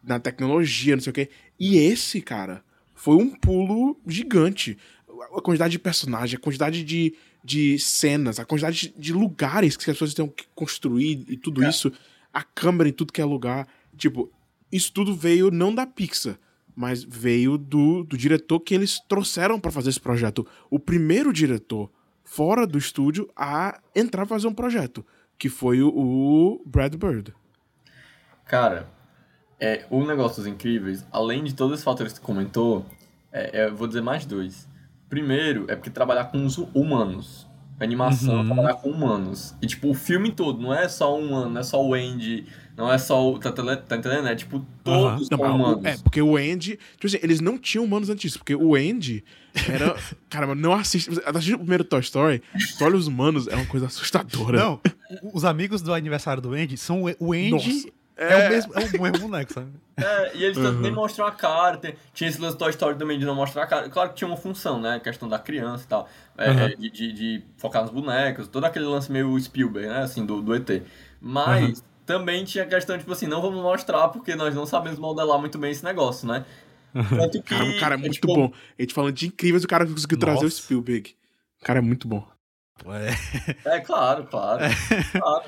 na 0.03 0.19
tecnologia, 0.19 0.97
não 0.97 1.03
sei 1.03 1.11
o 1.11 1.15
quê. 1.15 1.31
E 1.59 1.77
esse, 1.77 2.21
cara, 2.21 2.65
foi 3.03 3.17
um 3.17 3.31
pulo 3.31 4.01
gigante. 4.07 4.79
A 5.37 5.41
quantidade 5.41 5.73
de 5.73 5.79
personagens, 5.81 6.39
a 6.39 6.41
quantidade 6.41 6.85
de, 6.85 7.13
de 7.43 7.77
cenas, 7.77 8.39
a 8.39 8.45
quantidade 8.45 8.95
de 8.97 9.13
lugares 9.13 9.77
que 9.77 9.83
as 9.91 9.97
pessoas 9.97 10.15
têm 10.15 10.29
que 10.29 10.45
construir 10.55 11.25
e 11.29 11.37
tudo 11.37 11.65
É. 11.65 11.69
isso, 11.69 11.91
a 12.33 12.45
câmera 12.45 12.89
em 12.89 12.93
tudo 12.93 13.13
que 13.13 13.21
é 13.21 13.25
lugar. 13.25 13.67
Tipo, 13.97 14.31
isso 14.71 14.93
tudo 14.93 15.17
veio 15.17 15.51
não 15.51 15.75
da 15.75 15.85
Pixar, 15.85 16.39
mas 16.77 17.03
veio 17.03 17.59
do, 17.59 18.05
do 18.05 18.17
diretor 18.17 18.61
que 18.61 18.73
eles 18.73 19.01
trouxeram 19.09 19.59
pra 19.59 19.73
fazer 19.73 19.91
esse 19.91 20.01
projeto. 20.01 20.47
O 20.71 20.79
primeiro 20.79 21.33
diretor 21.33 21.91
fora 22.23 22.65
do 22.69 22.79
estúdio 22.79 23.29
a 23.35 23.81
entrar 23.97 24.27
pra 24.27 24.37
fazer 24.37 24.47
um 24.47 24.55
projeto, 24.55 25.05
que 25.37 25.49
foi 25.49 25.83
o, 25.83 25.89
o 25.89 26.63
Brad 26.65 26.95
Bird. 26.95 27.35
Cara, 28.45 28.89
é, 29.65 29.85
o 29.89 30.05
negócio 30.05 30.43
dos 30.43 30.47
incríveis, 30.53 31.07
além 31.13 31.45
de 31.45 31.55
todos 31.55 31.79
os 31.79 31.85
fatores 31.85 32.13
que 32.13 32.21
tu 32.21 32.25
comentou, 32.25 32.85
é, 33.33 33.61
é, 33.63 33.67
eu 33.69 33.75
vou 33.77 33.87
dizer 33.87 34.01
mais 34.03 34.27
dois. 34.27 34.67
Primeiro, 35.09 35.67
é 35.69 35.77
porque 35.77 35.91
trabalhar 35.91 36.25
com 36.27 36.45
os 36.45 36.57
humanos. 36.75 37.47
Animação, 37.81 38.39
Uhum. 38.41 38.47
trabalhar 38.47 38.75
com 38.75 38.91
humanos. 38.91 39.55
E, 39.61 39.67
tipo, 39.67 39.91
o 39.91 39.95
filme 39.95 40.31
todo, 40.31 40.61
não 40.63 40.73
é 40.73 40.89
só 40.89 41.19
um 41.19 41.27
humano, 41.27 41.51
não 41.51 41.61
é 41.61 41.65
só 41.65 41.85
o 41.85 41.95
Andy, 41.95 42.47
não 42.77 42.93
é 42.93 42.97
só 42.97 43.29
o. 43.33 43.39
Tá, 43.41 43.51
tele- 43.51 43.77
tá 43.77 43.97
entendendo? 43.97 44.29
É 44.29 44.35
tipo, 44.37 44.65
todos 44.85 45.29
Não, 45.29 45.39
são 45.39 45.39
mas 45.39 45.51
o- 45.51 45.55
humanos. 45.55 45.85
é, 45.85 45.97
porque 45.99 46.23
o 46.23 46.37
Andy. 46.37 46.79
Tipo 46.93 47.07
assim, 47.07 47.19
eles 47.23 47.41
não 47.41 47.59
tinham 47.59 47.85
humanos 47.85 48.09
antes 48.09 48.23
disso, 48.23 48.39
porque 48.39 48.55
o 48.55 48.75
Andy 48.77 49.25
era. 49.69 49.97
cara, 50.31 50.47
mas 50.47 50.59
não 50.59 50.73
assiste. 50.73 51.11
Assiste 51.25 51.55
o 51.55 51.59
primeiro 51.59 51.83
Toy 51.83 52.01
Story, 52.01 52.41
tu 52.79 52.85
olha 52.85 52.97
os 52.97 53.07
humanos, 53.09 53.49
é 53.49 53.57
uma 53.57 53.67
coisa 53.67 53.87
assustadora. 53.87 54.59
Não, 54.59 54.81
os 55.35 55.45
amigos 55.45 55.83
do 55.83 55.93
aniversário 55.93 56.41
do 56.41 56.53
Andy 56.53 56.77
são 56.77 57.03
o- 57.05 57.15
o 57.19 57.33
Andy. 57.33 57.51
Nossa, 57.51 57.89
É, 58.17 58.47
o 58.47 58.51
mesmo, 58.51 58.73
é 58.75 58.79
o 58.79 59.03
mesmo 59.03 59.19
boneco, 59.29 59.53
sabe? 59.53 59.71
É, 59.97 60.37
e 60.37 60.45
eles 60.45 60.57
Uhum. 60.59 60.81
nem 60.81 60.93
mostram 60.93 61.27
a 61.27 61.33
cara. 61.33 61.77
tem- 61.79 61.95
tinha 62.13 62.29
esse 62.29 62.41
lance 62.41 62.57
do 62.57 62.59
Toy 62.59 62.71
Story 62.71 62.97
também 62.99 63.19
de 63.19 63.25
não 63.25 63.35
mostrar 63.35 63.65
a 63.65 63.67
cara. 63.67 63.89
Claro 63.89 64.11
que 64.11 64.17
tinha 64.17 64.29
uma 64.29 64.37
função, 64.37 64.81
né? 64.81 64.97
A 64.97 65.01
questão 65.01 65.29
da 65.29 65.39
criança 65.39 65.85
e 65.85 65.87
tal. 65.89 66.09
É, 66.37 66.51
Uhum. 66.51 66.59
é, 66.61 66.69
de, 66.77 66.91
de, 66.91 67.13
de 67.13 67.43
focar 67.57 67.83
nos 67.83 67.91
bonecos. 67.91 68.49
Todo 68.49 68.65
aquele 68.65 68.85
lance 68.85 69.11
meio 69.11 69.39
Spielberg, 69.41 69.89
né? 69.89 70.03
Assim, 70.03 70.25
do, 70.27 70.41
do 70.43 70.55
ET. 70.55 70.83
Mas 71.21 71.79
Uhum. 71.79 71.85
também 72.07 72.45
tinha 72.45 72.65
a 72.65 72.67
questão, 72.67 72.99
tipo 72.99 73.13
assim, 73.13 73.27
não 73.27 73.41
vamos 73.41 73.63
mostrar 73.63 74.09
porque 74.09 74.35
nós 74.35 74.55
não 74.55 74.67
sabemos 74.67 74.99
modelar 74.99 75.39
muito 75.39 75.59
bem 75.59 75.71
esse 75.71 75.85
negócio, 75.85 76.27
né? 76.29 76.45
Tanto 77.09 77.43
que, 77.43 77.55
Cara, 77.55 77.65
o 77.65 77.81
cara 77.81 77.95
é 77.95 77.99
muito 77.99 78.13
tipo, 78.15 78.27
bom. 78.27 78.53
A 78.79 78.83
gente 78.83 78.93
falando 78.93 79.15
de 79.15 79.27
incríveis, 79.27 79.65
o 79.65 79.69
cara 79.69 79.87
conseguiu 79.87 80.19
trazer 80.19 80.41
o 80.41 80.43
Nossa. 80.45 80.57
Spielberg. 80.57 81.15
O 81.61 81.65
cara 81.65 81.79
é 81.79 81.83
muito 81.83 82.07
bom. 82.07 82.27
É. 83.65 83.77
É, 83.77 83.81
claro, 83.81 84.25
claro. 84.25 84.63
claro. 85.13 85.45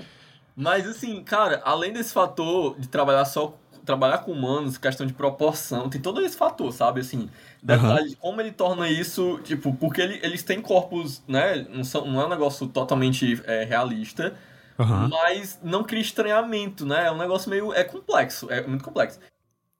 Mas 0.56 0.86
assim, 0.86 1.22
cara, 1.22 1.60
além 1.64 1.92
desse 1.92 2.12
fator 2.12 2.78
de 2.78 2.88
trabalhar 2.88 3.24
só 3.24 3.56
trabalhar 3.84 4.18
com 4.18 4.32
humanos, 4.32 4.78
questão 4.78 5.06
de 5.06 5.12
proporção, 5.12 5.90
tem 5.90 6.00
todo 6.00 6.22
esse 6.22 6.36
fator, 6.36 6.72
sabe? 6.72 7.00
Assim, 7.00 7.28
detalhe 7.62 8.08
de 8.10 8.16
como 8.16 8.40
ele 8.40 8.50
torna 8.50 8.88
isso, 8.88 9.38
tipo, 9.44 9.74
porque 9.74 10.00
ele- 10.00 10.18
eles 10.22 10.42
têm 10.42 10.60
corpos, 10.62 11.22
né? 11.28 11.66
Não, 11.68 11.84
são, 11.84 12.06
não 12.06 12.18
é 12.22 12.24
um 12.24 12.30
negócio 12.30 12.66
totalmente 12.66 13.42
é, 13.44 13.62
realista, 13.64 14.34
Aham. 14.78 15.08
mas 15.08 15.58
não 15.62 15.84
cria 15.84 16.00
estranhamento, 16.00 16.86
né? 16.86 17.08
É 17.08 17.12
um 17.12 17.18
negócio 17.18 17.50
meio. 17.50 17.74
É 17.74 17.84
complexo, 17.84 18.50
é 18.50 18.66
muito 18.66 18.82
complexo. 18.82 19.18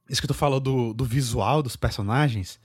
Isso 0.07 0.21
que 0.21 0.29
tu 0.29 0.35
falou 0.35 0.61
do, 0.61 0.93
do 0.93 1.05
visual 1.05 1.63
dos 1.63 1.77
personagens, 1.77 2.61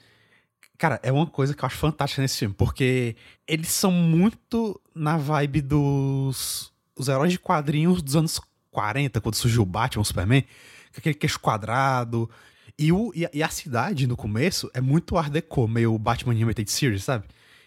cara, 0.77 0.99
é 1.01 1.09
uma 1.09 1.25
coisa 1.25 1.53
que 1.53 1.63
eu 1.63 1.67
acho 1.67 1.77
fantástica 1.77 2.21
nesse 2.21 2.37
filme, 2.37 2.53
porque 2.53 3.15
eles 3.47 3.69
são 3.69 3.91
muito 3.91 4.77
na 4.93 5.15
vibe 5.17 5.61
dos 5.61 6.73
os 6.99 7.07
heróis 7.07 7.31
de 7.31 7.39
quadrinhos 7.39 8.01
dos 8.01 8.15
anos 8.15 8.39
40, 8.71 9.19
quando 9.21 9.35
surgiu 9.35 9.61
o 9.63 9.65
Batman, 9.65 10.01
o 10.01 10.05
Superman, 10.05 10.41
com 10.41 10.97
aquele 10.99 11.15
queixo 11.15 11.39
quadrado. 11.39 12.29
E, 12.77 12.91
o, 12.91 13.11
e, 13.15 13.25
a, 13.25 13.29
e 13.33 13.41
a 13.43 13.49
cidade, 13.49 14.05
no 14.07 14.15
começo, 14.15 14.69
é 14.73 14.79
muito 14.81 15.17
Art 15.17 15.31
Deco, 15.31 15.67
meio 15.67 15.97
Batman 15.97 16.33
Animated 16.33 16.69
Series, 16.69 17.03
sabe? 17.03 17.25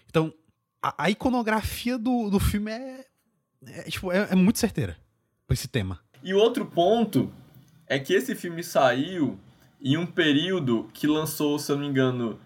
Então, 0.08 0.32
a, 0.82 1.04
a 1.04 1.10
iconografia 1.10 1.98
do, 1.98 2.30
do 2.30 2.38
filme 2.38 2.70
é, 2.70 3.04
é, 3.66 3.82
tipo, 3.84 4.12
é, 4.12 4.28
é 4.30 4.34
muito 4.34 4.58
certeira 4.58 4.96
pra 5.46 5.54
esse 5.54 5.68
tema. 5.68 5.98
E 6.22 6.32
outro 6.32 6.64
ponto 6.66 7.32
é 7.86 7.98
que 7.98 8.14
esse 8.14 8.34
filme 8.34 8.62
saiu 8.62 9.38
em 9.82 9.96
um 9.96 10.06
período 10.06 10.88
que 10.94 11.06
lançou, 11.06 11.58
se 11.58 11.70
eu 11.72 11.76
não 11.76 11.82
me 11.82 11.88
engano, 11.90 12.38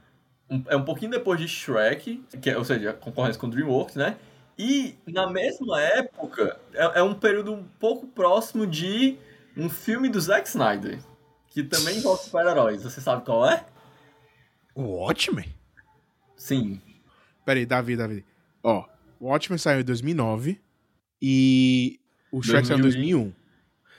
um- 0.50 0.62
é 0.69 0.76
um 0.76 0.85
pouquinho 0.85 1.11
depois 1.11 1.38
de 1.38 1.47
Shrek, 1.47 2.25
que 2.40 2.50
é, 2.50 2.57
ou 2.57 2.64
seja, 2.64 2.93
concorrência 2.95 3.38
com 3.40 3.49
DreamWorks, 3.49 3.95
né? 3.97 4.16
E 4.58 4.96
na 5.06 5.28
mesma 5.30 5.80
época, 5.80 6.58
é, 6.72 7.00
é 7.00 7.02
um 7.02 7.14
período 7.14 7.52
um 7.52 7.64
pouco 7.78 8.06
próximo 8.06 8.66
de 8.66 9.18
um 9.56 9.68
filme 9.68 10.08
do 10.08 10.20
Zack 10.20 10.48
Snyder, 10.48 10.98
que 11.48 11.62
também 11.62 11.98
envolve 11.98 12.22
super-heróis. 12.25 12.82
Você 12.82 13.00
sabe 13.00 13.25
qual 13.25 13.48
é? 13.48 13.66
O 14.75 14.82
Watchmen? 14.82 15.54
Sim. 16.36 16.80
Pera 17.44 17.58
aí, 17.58 17.66
Davi, 17.66 17.96
Davi. 17.96 18.25
Ó, 18.62 18.84
o 19.20 19.26
Watchmen 19.28 19.58
saiu 19.58 19.80
em 19.80 19.84
2009 19.84 20.60
e 21.20 22.00
o 22.32 22.42
Shrek 22.42 22.66
saiu 22.66 22.78
em 22.78 22.82
2001. 22.82 23.32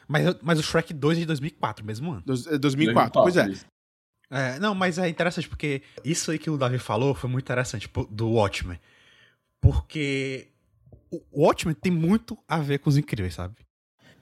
Mas, 0.08 0.36
mas 0.42 0.60
o 0.60 0.64
Shrek 0.64 0.94
2 0.94 1.18
é 1.18 1.22
de 1.22 1.26
2004, 1.28 1.86
mesmo 1.86 2.12
ano. 2.12 2.24
Dois- 2.26 2.48
é 2.48 2.58
2004, 2.58 3.22
pois 3.22 3.38
é. 3.38 3.50
isso. 3.50 3.66
É, 4.30 4.60
não, 4.60 4.76
mas 4.76 4.98
é 4.98 5.08
interessante 5.08 5.48
porque 5.48 5.82
isso 6.04 6.32
aí 6.32 6.38
que 6.40 6.50
o 6.50 6.58
Davi 6.58 6.78
falou 6.78 7.14
foi 7.16 7.30
muito 7.30 7.46
interessante 7.46 7.90
do 8.10 8.32
Watchmen. 8.32 8.80
Porque 9.62 10.48
o 11.12 11.22
Watchmen 11.46 11.76
tem 11.76 11.92
muito 11.92 12.38
a 12.48 12.60
ver 12.60 12.80
com 12.80 12.90
os 12.90 12.98
incríveis, 12.98 13.34
sabe? 13.34 13.56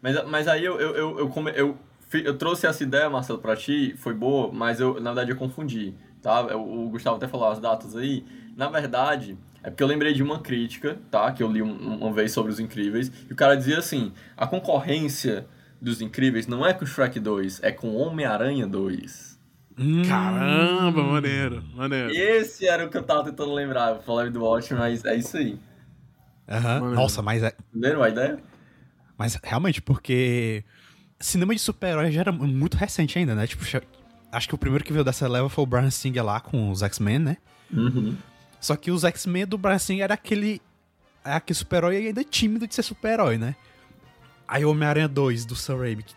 Mas, 0.01 0.23
mas 0.29 0.47
aí 0.47 0.63
eu, 0.63 0.79
eu, 0.79 0.95
eu, 0.95 1.19
eu, 1.19 1.29
come- 1.29 1.51
eu, 1.55 1.77
eu 2.13 2.37
trouxe 2.37 2.67
essa 2.67 2.83
ideia, 2.83 3.09
Marcelo, 3.09 3.39
pra 3.39 3.55
ti, 3.55 3.95
foi 3.97 4.13
boa, 4.13 4.51
mas 4.51 4.79
eu, 4.79 4.95
na 5.01 5.11
verdade, 5.11 5.31
eu 5.31 5.35
confundi, 5.37 5.93
tá? 6.21 6.55
O, 6.55 6.85
o 6.85 6.89
Gustavo 6.89 7.17
até 7.17 7.27
falou 7.27 7.47
as 7.49 7.59
datas 7.59 7.95
aí. 7.95 8.23
Na 8.55 8.69
verdade, 8.69 9.37
é 9.63 9.69
porque 9.69 9.83
eu 9.83 9.87
lembrei 9.87 10.13
de 10.13 10.21
uma 10.23 10.39
crítica, 10.39 10.97
tá? 11.11 11.31
Que 11.31 11.41
eu 11.43 11.51
li 11.51 11.61
um- 11.61 11.97
uma 11.97 12.13
vez 12.13 12.31
sobre 12.31 12.51
os 12.51 12.59
Incríveis, 12.59 13.11
e 13.29 13.33
o 13.33 13.35
cara 13.35 13.55
dizia 13.55 13.79
assim, 13.79 14.13
a 14.37 14.45
concorrência 14.47 15.47
dos 15.81 16.01
Incríveis 16.01 16.47
não 16.47 16.65
é 16.65 16.73
com 16.73 16.85
Shrek 16.85 17.19
2, 17.19 17.61
é 17.63 17.71
com 17.71 17.95
Homem-Aranha 17.95 18.65
2. 18.67 19.34
Hum. 19.77 20.03
Caramba, 20.07 21.03
maneiro, 21.03 21.63
maneiro. 21.75 22.09
Esse 22.11 22.65
era 22.67 22.85
o 22.85 22.89
que 22.89 22.97
eu 22.97 23.03
tava 23.03 23.25
tentando 23.25 23.53
lembrar. 23.53 23.95
Eu 23.95 24.01
falei 24.01 24.29
do 24.31 24.41
Watchmen, 24.43 24.79
mas 24.79 25.03
é 25.05 25.15
isso 25.15 25.35
aí. 25.37 25.59
Aham. 26.47 26.79
Maneiro. 26.79 26.95
Nossa, 26.95 27.21
mas, 27.21 27.43
é, 27.43 27.53
Entenderam 27.71 28.01
a 28.03 28.09
ideia? 28.09 28.39
mas 29.17 29.35
realmente, 29.43 29.81
porque 29.81 30.63
cinema 31.19 31.53
de 31.53 31.59
super-herói 31.61 32.11
já 32.11 32.21
era 32.21 32.31
muito 32.31 32.75
recente 32.77 33.17
ainda, 33.19 33.33
né? 33.35 33.47
Tipo, 33.47 33.63
acho 34.31 34.47
que 34.47 34.55
o 34.55 34.57
primeiro 34.57 34.83
que 34.83 34.93
veio 34.93 35.03
dessa 35.03 35.27
leva 35.27 35.49
foi 35.49 35.63
o 35.63 35.67
Brian 35.67 35.89
Singer 35.89 36.23
lá 36.23 36.39
com 36.39 36.69
os 36.69 36.81
X-Men, 36.83 37.19
né? 37.19 37.37
Uhum. 37.73 38.15
Só 38.61 38.75
que 38.75 38.91
os 38.91 39.03
X-Men 39.03 39.45
do 39.45 39.57
Brian 39.57 39.77
Singer 39.79 40.03
era 40.03 40.13
aquele, 40.13 40.61
é 41.23 41.33
aquele 41.33 41.57
super-herói 41.57 41.97
ainda 41.97 42.23
tímido 42.23 42.67
de 42.67 42.75
ser 42.75 42.83
super-herói, 42.83 43.37
né? 43.37 43.55
Aí 44.47 44.63
o 44.63 44.71
Homem-Aranha 44.71 45.07
2 45.07 45.45
do 45.45 45.55
Sam 45.55 45.77
Raimi. 45.79 46.03
que- 46.03 46.13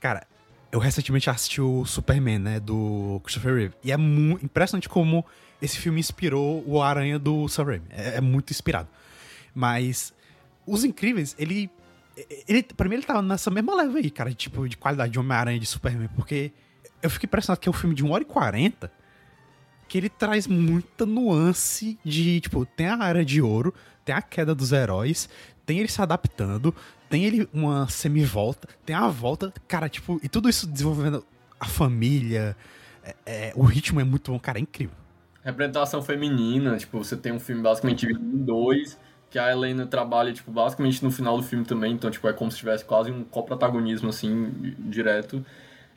Cara, 0.00 0.26
eu 0.74 0.80
recentemente 0.80 1.30
assisti 1.30 1.60
o 1.60 1.84
Superman, 1.84 2.40
né? 2.40 2.58
Do 2.58 3.20
Christopher 3.22 3.54
Reeve. 3.54 3.74
E 3.84 3.92
é 3.92 3.94
impressionante 3.94 4.88
como 4.88 5.24
esse 5.62 5.78
filme 5.78 6.00
inspirou 6.00 6.64
o 6.66 6.82
Aranha 6.82 7.16
do 7.16 7.46
Sam 7.46 7.62
Raimi. 7.66 7.86
É, 7.90 8.16
é 8.16 8.20
muito 8.20 8.50
inspirado. 8.50 8.88
Mas 9.54 10.12
Os 10.66 10.82
Incríveis, 10.82 11.36
ele... 11.38 11.70
ele 12.48 12.64
pra 12.64 12.88
mim, 12.88 12.96
ele 12.96 13.04
tava 13.04 13.22
nessa 13.22 13.52
mesma 13.52 13.72
leva 13.76 13.98
aí, 13.98 14.10
cara. 14.10 14.34
Tipo, 14.34 14.68
de 14.68 14.76
qualidade 14.76 15.12
de 15.12 15.18
Homem-Aranha 15.20 15.60
de 15.60 15.66
Superman. 15.66 16.08
Porque 16.08 16.50
eu 17.00 17.08
fico 17.08 17.24
impressionado 17.24 17.60
que 17.60 17.68
é 17.68 17.70
um 17.70 17.72
filme 17.72 17.94
de 17.94 18.04
1 18.04 18.10
hora 18.10 18.24
e 18.24 18.26
40 18.26 18.90
que 19.86 19.96
ele 19.96 20.08
traz 20.08 20.48
muita 20.48 21.06
nuance 21.06 21.96
de, 22.04 22.40
tipo, 22.40 22.66
tem 22.66 22.86
a 22.86 22.96
área 22.96 23.24
de 23.24 23.40
ouro, 23.40 23.72
tem 24.04 24.12
a 24.12 24.20
queda 24.20 24.52
dos 24.52 24.72
heróis, 24.72 25.28
tem 25.64 25.78
ele 25.78 25.88
se 25.88 26.02
adaptando, 26.02 26.74
tem 27.08 27.24
ele 27.24 27.48
uma 27.52 27.88
semivolta, 27.88 28.68
tem 28.84 28.94
a 28.94 29.08
volta, 29.08 29.52
cara, 29.68 29.88
tipo, 29.88 30.20
e 30.22 30.28
tudo 30.28 30.48
isso 30.48 30.66
desenvolvendo 30.66 31.24
a 31.60 31.66
família, 31.66 32.56
é- 33.02 33.14
é, 33.26 33.52
o 33.54 33.62
ritmo 33.62 34.00
é 34.00 34.04
muito 34.04 34.32
bom, 34.32 34.38
cara, 34.38 34.58
é 34.58 34.62
incrível. 34.62 34.94
Representação 35.44 36.02
feminina, 36.02 36.76
tipo, 36.76 36.98
você 36.98 37.16
tem 37.16 37.32
um 37.32 37.38
filme 37.40 37.62
basicamente 37.62 38.06
em 38.06 38.44
dois, 38.44 38.98
que 39.30 39.38
a 39.38 39.50
Helena 39.50 39.86
trabalha, 39.86 40.32
tipo, 40.32 40.50
basicamente 40.50 41.02
no 41.04 41.10
final 41.10 41.36
do 41.36 41.42
filme 41.42 41.64
também, 41.64 41.92
então, 41.92 42.10
tipo, 42.10 42.26
é 42.28 42.32
como 42.32 42.50
se 42.50 42.56
tivesse 42.58 42.84
quase 42.84 43.10
um 43.10 43.24
coprotagonismo, 43.24 44.08
assim, 44.08 44.50
direto. 44.78 45.44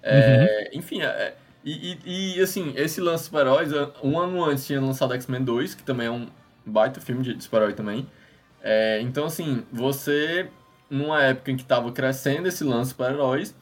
É, 0.02 0.70
Enfim, 0.74 1.02
é- 1.02 1.36
e, 1.64 1.98
e, 2.06 2.38
e, 2.38 2.42
assim, 2.42 2.74
esse 2.76 3.02
lance 3.02 3.24
de 3.24 3.26
super-heróis, 3.26 3.72
um 4.04 4.18
ano 4.20 4.44
antes 4.44 4.66
tinha 4.66 4.80
lançado 4.80 5.14
X-Men 5.14 5.44
2, 5.44 5.76
que 5.76 5.84
também 5.84 6.08
é 6.08 6.12
um 6.12 6.28
baita 6.66 7.02
filme 7.02 7.24
de 7.24 7.44
super-herói 7.44 7.74
também. 7.74 8.08
É, 8.62 9.00
então, 9.02 9.26
assim, 9.26 9.64
você, 9.72 10.50
numa 10.90 11.22
época 11.24 11.52
em 11.52 11.58
que 11.58 11.64
tava 11.64 11.92
crescendo 11.92 12.48
esse 12.48 12.64
lance 12.64 12.86
de 12.86 12.90
super-heróis, 12.90 13.56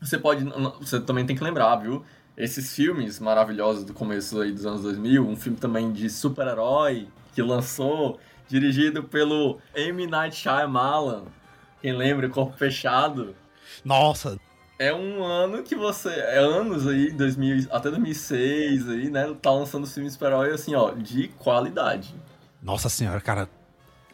você 0.00 0.18
pode, 0.18 0.44
você 0.80 1.00
também 1.00 1.24
tem 1.24 1.36
que 1.36 1.42
lembrar, 1.42 1.76
viu? 1.76 2.04
Esses 2.36 2.74
filmes 2.74 3.20
maravilhosos 3.20 3.84
do 3.84 3.94
começo 3.94 4.40
aí 4.40 4.50
dos 4.52 4.66
anos 4.66 4.82
2000, 4.82 5.26
um 5.26 5.36
filme 5.36 5.58
também 5.58 5.92
de 5.92 6.10
super-herói, 6.10 7.06
que 7.32 7.40
lançou, 7.42 8.18
dirigido 8.48 9.04
pelo 9.04 9.58
M. 9.74 10.06
Night 10.06 10.36
Shyamalan. 10.36 11.24
Quem 11.80 11.92
lembra, 11.92 12.28
Corpo 12.28 12.56
Fechado. 12.56 13.34
Nossa, 13.84 14.38
É 14.78 14.92
um 14.92 15.22
ano 15.22 15.62
que 15.62 15.76
você. 15.76 16.08
É 16.08 16.38
anos 16.38 16.86
aí, 16.86 17.12
2000, 17.12 17.68
até 17.70 17.90
2006 17.90 18.88
aí, 18.88 19.10
né? 19.10 19.32
Tá 19.40 19.50
lançando 19.52 19.86
filme 19.86 20.08
de 20.08 20.14
super-herói, 20.14 20.52
assim, 20.52 20.74
ó, 20.74 20.90
de 20.90 21.28
qualidade. 21.38 22.14
nossa 22.60 22.88
senhora, 22.88 23.20
cara. 23.20 23.48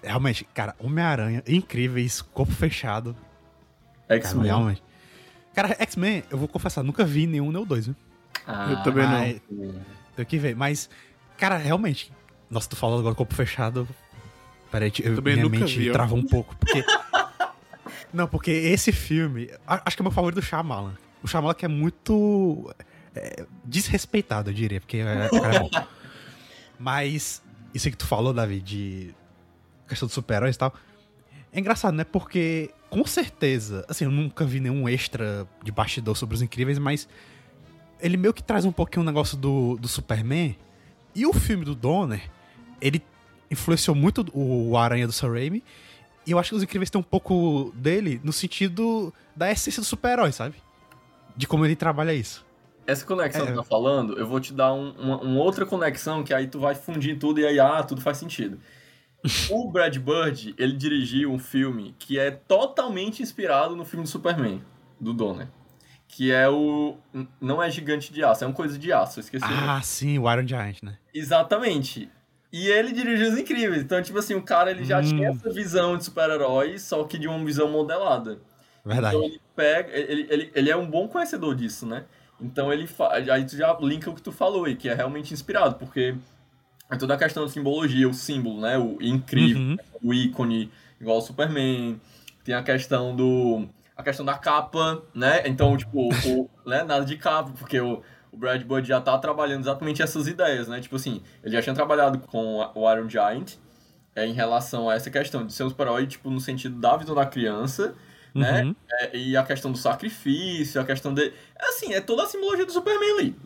Realmente, 0.03 0.45
cara, 0.55 0.75
Homem-Aranha, 0.79 1.43
incríveis, 1.47 2.23
corpo 2.23 2.53
fechado. 2.53 3.15
Cara, 4.09 4.21
X-Men. 4.21 4.47
realmente. 4.47 4.83
Cara, 5.55 5.77
X-Men, 5.79 6.25
eu 6.31 6.39
vou 6.39 6.49
confessar, 6.49 6.83
nunca 6.83 7.05
vi 7.05 7.27
nenhum 7.27 7.51
nem 7.53 7.63
o 7.63 7.67
dois, 7.67 7.87
viu? 7.87 7.97
Ah, 8.47 8.69
Eu 8.71 8.83
também 8.83 9.07
não. 9.07 9.73
Tenho 10.17 10.27
que 10.27 10.39
ver. 10.39 10.57
Mas, 10.57 10.89
cara, 11.37 11.57
realmente. 11.57 12.13
Nossa, 12.49 12.69
tu 12.69 12.77
falou 12.77 12.99
agora 12.99 13.15
corpo 13.15 13.35
fechado. 13.35 13.87
Peraí, 14.71 14.93
eu, 15.03 15.17
Também 15.17 15.35
minha 15.35 15.45
nunca 15.45 15.59
mente 15.61 15.79
vi, 15.79 15.93
travou 15.93 16.19
um 16.19 16.27
pouco. 16.27 16.57
Porque. 16.57 16.85
Não, 18.13 18.27
porque 18.27 18.51
esse 18.51 18.91
filme. 18.93 19.51
Acho 19.67 19.97
que 19.97 20.03
é 20.03 20.05
meu 20.05 20.13
favorito 20.13 20.41
do 20.41 20.43
Shyamalan. 20.45 20.97
O 21.23 21.29
Shyamalan 21.29 21.55
que 21.55 21.65
é 21.65 21.69
muito. 21.69 22.73
é, 23.15 23.45
desrespeitado, 23.65 24.51
eu 24.51 24.55
diria, 24.55 24.81
porque 24.81 24.99
é, 24.99 25.29
o 25.31 25.41
cara 25.41 25.55
é 25.55 25.61
bom. 25.61 25.71
Mas, 26.79 27.43
isso 27.75 27.87
aí 27.87 27.93
que 27.93 27.99
tu 27.99 28.07
falou, 28.07 28.33
Davi, 28.33 28.61
de 28.61 29.15
questão 29.91 30.07
de 30.09 30.15
super-heróis 30.15 30.57
e 30.57 30.59
tal. 30.59 30.73
É 31.53 31.59
engraçado, 31.61 31.95
né? 31.95 32.05
Porque, 32.05 32.71
com 32.89 33.05
certeza, 33.05 33.85
assim, 33.89 34.05
eu 34.05 34.11
nunca 34.11 34.45
vi 34.45 34.61
nenhum 34.61 34.89
extra 34.89 35.47
de 35.63 35.71
bastidor 35.73 36.17
sobre 36.17 36.35
os 36.37 36.43
incríveis, 36.43 36.79
mas 36.79 37.09
ele 38.01 38.17
meio 38.17 38.33
que 38.33 38.43
traz 38.43 38.65
um 38.65 38.73
pouquinho 38.73 39.03
o 39.03 39.07
negócio 39.07 39.37
do, 39.37 39.77
do 39.77 39.89
Superman. 39.89 40.57
E 41.15 41.27
o 41.27 41.33
filme 41.33 41.65
do 41.65 41.75
Donner, 41.75 42.23
ele 42.81 43.03
influenciou 43.51 43.95
muito 43.97 44.25
o 44.33 44.77
Aranha 44.79 45.07
do 45.07 45.13
Sam 45.13 45.33
Raimi. 45.33 45.63
E 46.27 46.31
eu 46.31 46.39
acho 46.39 46.51
que 46.51 46.57
os 46.57 46.63
incríveis 46.63 46.89
têm 46.89 47.01
um 47.01 47.05
pouco 47.05 47.73
dele 47.75 48.21
no 48.23 48.33
sentido 48.33 49.13
da 49.35 49.51
essência 49.51 49.81
do 49.83 49.87
super-herói, 49.87 50.31
sabe? 50.33 50.55
De 51.37 51.47
como 51.47 51.65
ele 51.65 51.75
trabalha 51.75 52.15
isso. 52.15 52.47
Essa 52.87 53.05
conexão 53.05 53.43
É. 53.43 53.47
que 53.47 53.53
tu 53.53 53.57
tá 53.57 53.63
falando, 53.65 54.19
eu 54.19 54.27
vou 54.27 54.39
te 54.41 54.53
dar 54.53 54.73
um- 54.73 54.93
uma, 54.93 55.21
uma 55.21 55.41
outra 55.41 55.67
conexão 55.67 56.23
que 56.23 56.33
aí 56.33 56.47
tu 56.47 56.61
vai 56.61 56.75
fundir 56.75 57.19
tudo 57.19 57.41
e 57.41 57.47
aí, 57.47 57.59
ah, 57.59 57.83
tudo 57.83 58.01
faz 58.01 58.19
sentido. 58.19 58.59
O 59.51 59.71
Brad 59.71 59.97
Bird, 59.99 60.55
ele 60.59 60.73
dirigiu 60.77 61.33
um 61.33 61.39
filme 61.39 61.95
que 61.99 62.19
é 62.19 62.31
totalmente 62.31 63.23
inspirado 63.23 63.77
no 63.77 63.85
filme 63.85 64.05
do 64.05 64.09
Superman, 64.09 64.63
do 64.99 65.13
Donner. 65.13 65.49
Que 66.09 66.33
é 66.33 66.49
o. 66.49 66.97
Não 67.41 67.63
é 67.63 67.71
Gigante 67.71 68.13
de 68.13 68.25
Aço, 68.25 68.43
é 68.43 68.47
uma 68.47 68.53
coisa 68.53 68.77
de 68.77 68.93
aço, 68.93 69.21
eu 69.21 69.23
esqueci. 69.23 69.45
Ah, 69.47 69.81
sim, 69.81 70.19
o 70.19 70.29
Iron 70.33 70.45
Giant, 70.47 70.83
né? 70.83 70.99
Exatamente. 71.15 72.11
E 72.53 72.67
ele 72.67 72.91
dirigiu 72.93 73.31
os 73.33 73.39
incríveis. 73.39 73.81
Então, 73.83 74.03
tipo 74.03 74.19
assim, 74.19 74.35
o 74.35 74.43
cara 74.43 74.73
ele 74.73 74.85
já 74.85 74.99
Hum. 74.99 75.03
tinha 75.05 75.29
essa 75.29 75.49
visão 75.53 75.97
de 75.97 76.05
super-herói, 76.05 76.79
só 76.81 77.05
que 77.05 77.17
de 77.17 77.29
uma 77.29 77.45
visão 77.45 77.71
modelada. 77.71 78.41
Verdade. 78.85 79.15
Então 79.15 79.29
ele 79.29 79.41
pega. 79.55 79.97
Ele, 79.97 80.27
ele, 80.29 80.51
ele 80.53 80.71
é 80.71 80.77
um 80.77 80.91
bom 80.91 81.07
conhecedor 81.07 81.55
disso, 81.55 81.87
né? 81.87 82.05
Então 82.41 82.73
ele 82.73 82.89
faz. 82.89 83.29
Aí 83.29 83.45
tu 83.47 83.57
já 83.57 83.73
linka 83.81 84.11
o 84.11 84.15
que 84.15 84.23
tu 84.23 84.33
falou 84.33 84.65
aí, 84.65 84.75
que 84.75 84.89
é 84.89 84.95
realmente 84.95 85.33
inspirado, 85.33 85.77
porque 85.77 86.17
é 86.91 86.97
toda 86.97 87.15
a 87.15 87.17
questão 87.17 87.45
da 87.45 87.51
simbologia, 87.51 88.09
o 88.09 88.15
símbolo, 88.15 88.61
né? 88.61 88.77
O 88.79 88.99
incrível, 89.01 89.61
Uhum. 89.63 89.77
o 90.03 90.15
ícone, 90.15 90.71
igual 91.01 91.19
o 91.19 91.21
Superman. 91.21 92.01
Tem 92.45 92.55
a 92.55 92.63
questão 92.63 93.15
do. 93.15 93.69
A 93.97 94.03
questão 94.03 94.25
da 94.25 94.37
capa, 94.37 95.03
né? 95.15 95.43
Então, 95.47 95.77
tipo, 95.77 96.09
o, 96.09 96.51
né? 96.67 96.83
nada 96.83 97.05
de 97.05 97.17
capa, 97.17 97.51
porque 97.59 97.79
o, 97.81 98.03
o 98.33 98.37
Brad 98.37 98.63
Bird 98.65 98.89
já 98.89 99.01
tá 99.01 99.17
trabalhando 99.19 99.61
exatamente 99.61 100.03
essas 100.03 100.27
ideias, 100.27 100.69
né? 100.69 100.81
Tipo 100.81 100.97
assim, 100.97 101.23
ele 101.45 101.55
já 101.55 101.63
tinha 101.63 101.75
trabalhado 101.75 102.19
com 102.19 102.67
o 102.75 102.93
Iron 102.93 103.09
Giant 103.09 103.57
é, 104.17 104.27
em 104.27 104.33
relação 104.33 104.89
a 104.89 104.95
essa 104.95 105.11
questão 105.11 105.47
de 105.47 105.53
ser 105.53 105.65
um 105.65 105.69
super-herói, 105.69 106.07
tipo, 106.07 106.31
no 106.31 106.41
sentido 106.41 106.81
da 106.81 106.97
visão 106.97 107.15
da 107.15 107.27
criança, 107.27 107.95
né? 108.35 108.65
Uhum. 108.65 108.75
É, 108.91 109.17
e 109.17 109.37
a 109.37 109.43
questão 109.43 109.71
do 109.71 109.79
sacrifício, 109.79 110.81
a 110.81 110.85
questão 110.85 111.13
de. 111.13 111.27
É 111.59 111.67
assim, 111.69 111.93
é 111.93 112.01
toda 112.01 112.23
a 112.23 112.27
simbologia 112.27 112.65
do 112.65 112.73
Superman 112.73 113.19
ali. 113.19 113.37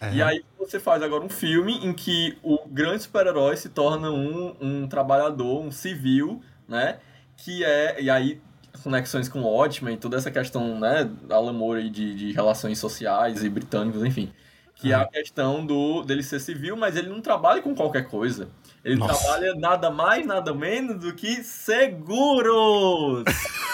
É. 0.00 0.14
E 0.14 0.22
aí 0.22 0.44
você 0.66 0.78
faz 0.78 1.02
agora 1.02 1.24
um 1.24 1.28
filme 1.28 1.74
em 1.84 1.92
que 1.92 2.38
o 2.42 2.58
grande 2.66 3.02
super-herói 3.02 3.56
se 3.56 3.68
torna 3.68 4.10
um, 4.10 4.54
um 4.60 4.88
trabalhador, 4.88 5.60
um 5.60 5.70
civil, 5.70 6.40
né? 6.68 6.98
Que 7.36 7.64
é. 7.64 8.00
E 8.00 8.08
aí, 8.08 8.40
conexões 8.82 9.28
com 9.28 9.40
o 9.40 9.44
Watchmen, 9.44 9.96
toda 9.96 10.16
essa 10.16 10.30
questão, 10.30 10.78
né, 10.78 11.10
Alan 11.30 11.52
Moore 11.52 11.82
aí 11.82 11.90
de, 11.90 12.14
de 12.14 12.32
relações 12.32 12.78
sociais 12.78 13.42
e 13.44 13.48
britânicos, 13.48 14.02
enfim. 14.04 14.32
Que 14.74 14.90
é 14.90 14.94
a 14.96 15.06
questão 15.06 15.64
do 15.64 16.02
dele 16.02 16.22
ser 16.22 16.40
civil, 16.40 16.76
mas 16.76 16.96
ele 16.96 17.08
não 17.08 17.20
trabalha 17.20 17.62
com 17.62 17.74
qualquer 17.74 18.08
coisa. 18.08 18.48
Ele 18.84 18.96
Nossa. 18.96 19.22
trabalha 19.22 19.54
nada 19.54 19.90
mais, 19.90 20.26
nada 20.26 20.52
menos 20.52 20.98
do 20.98 21.14
que 21.14 21.44
seguros! 21.44 23.24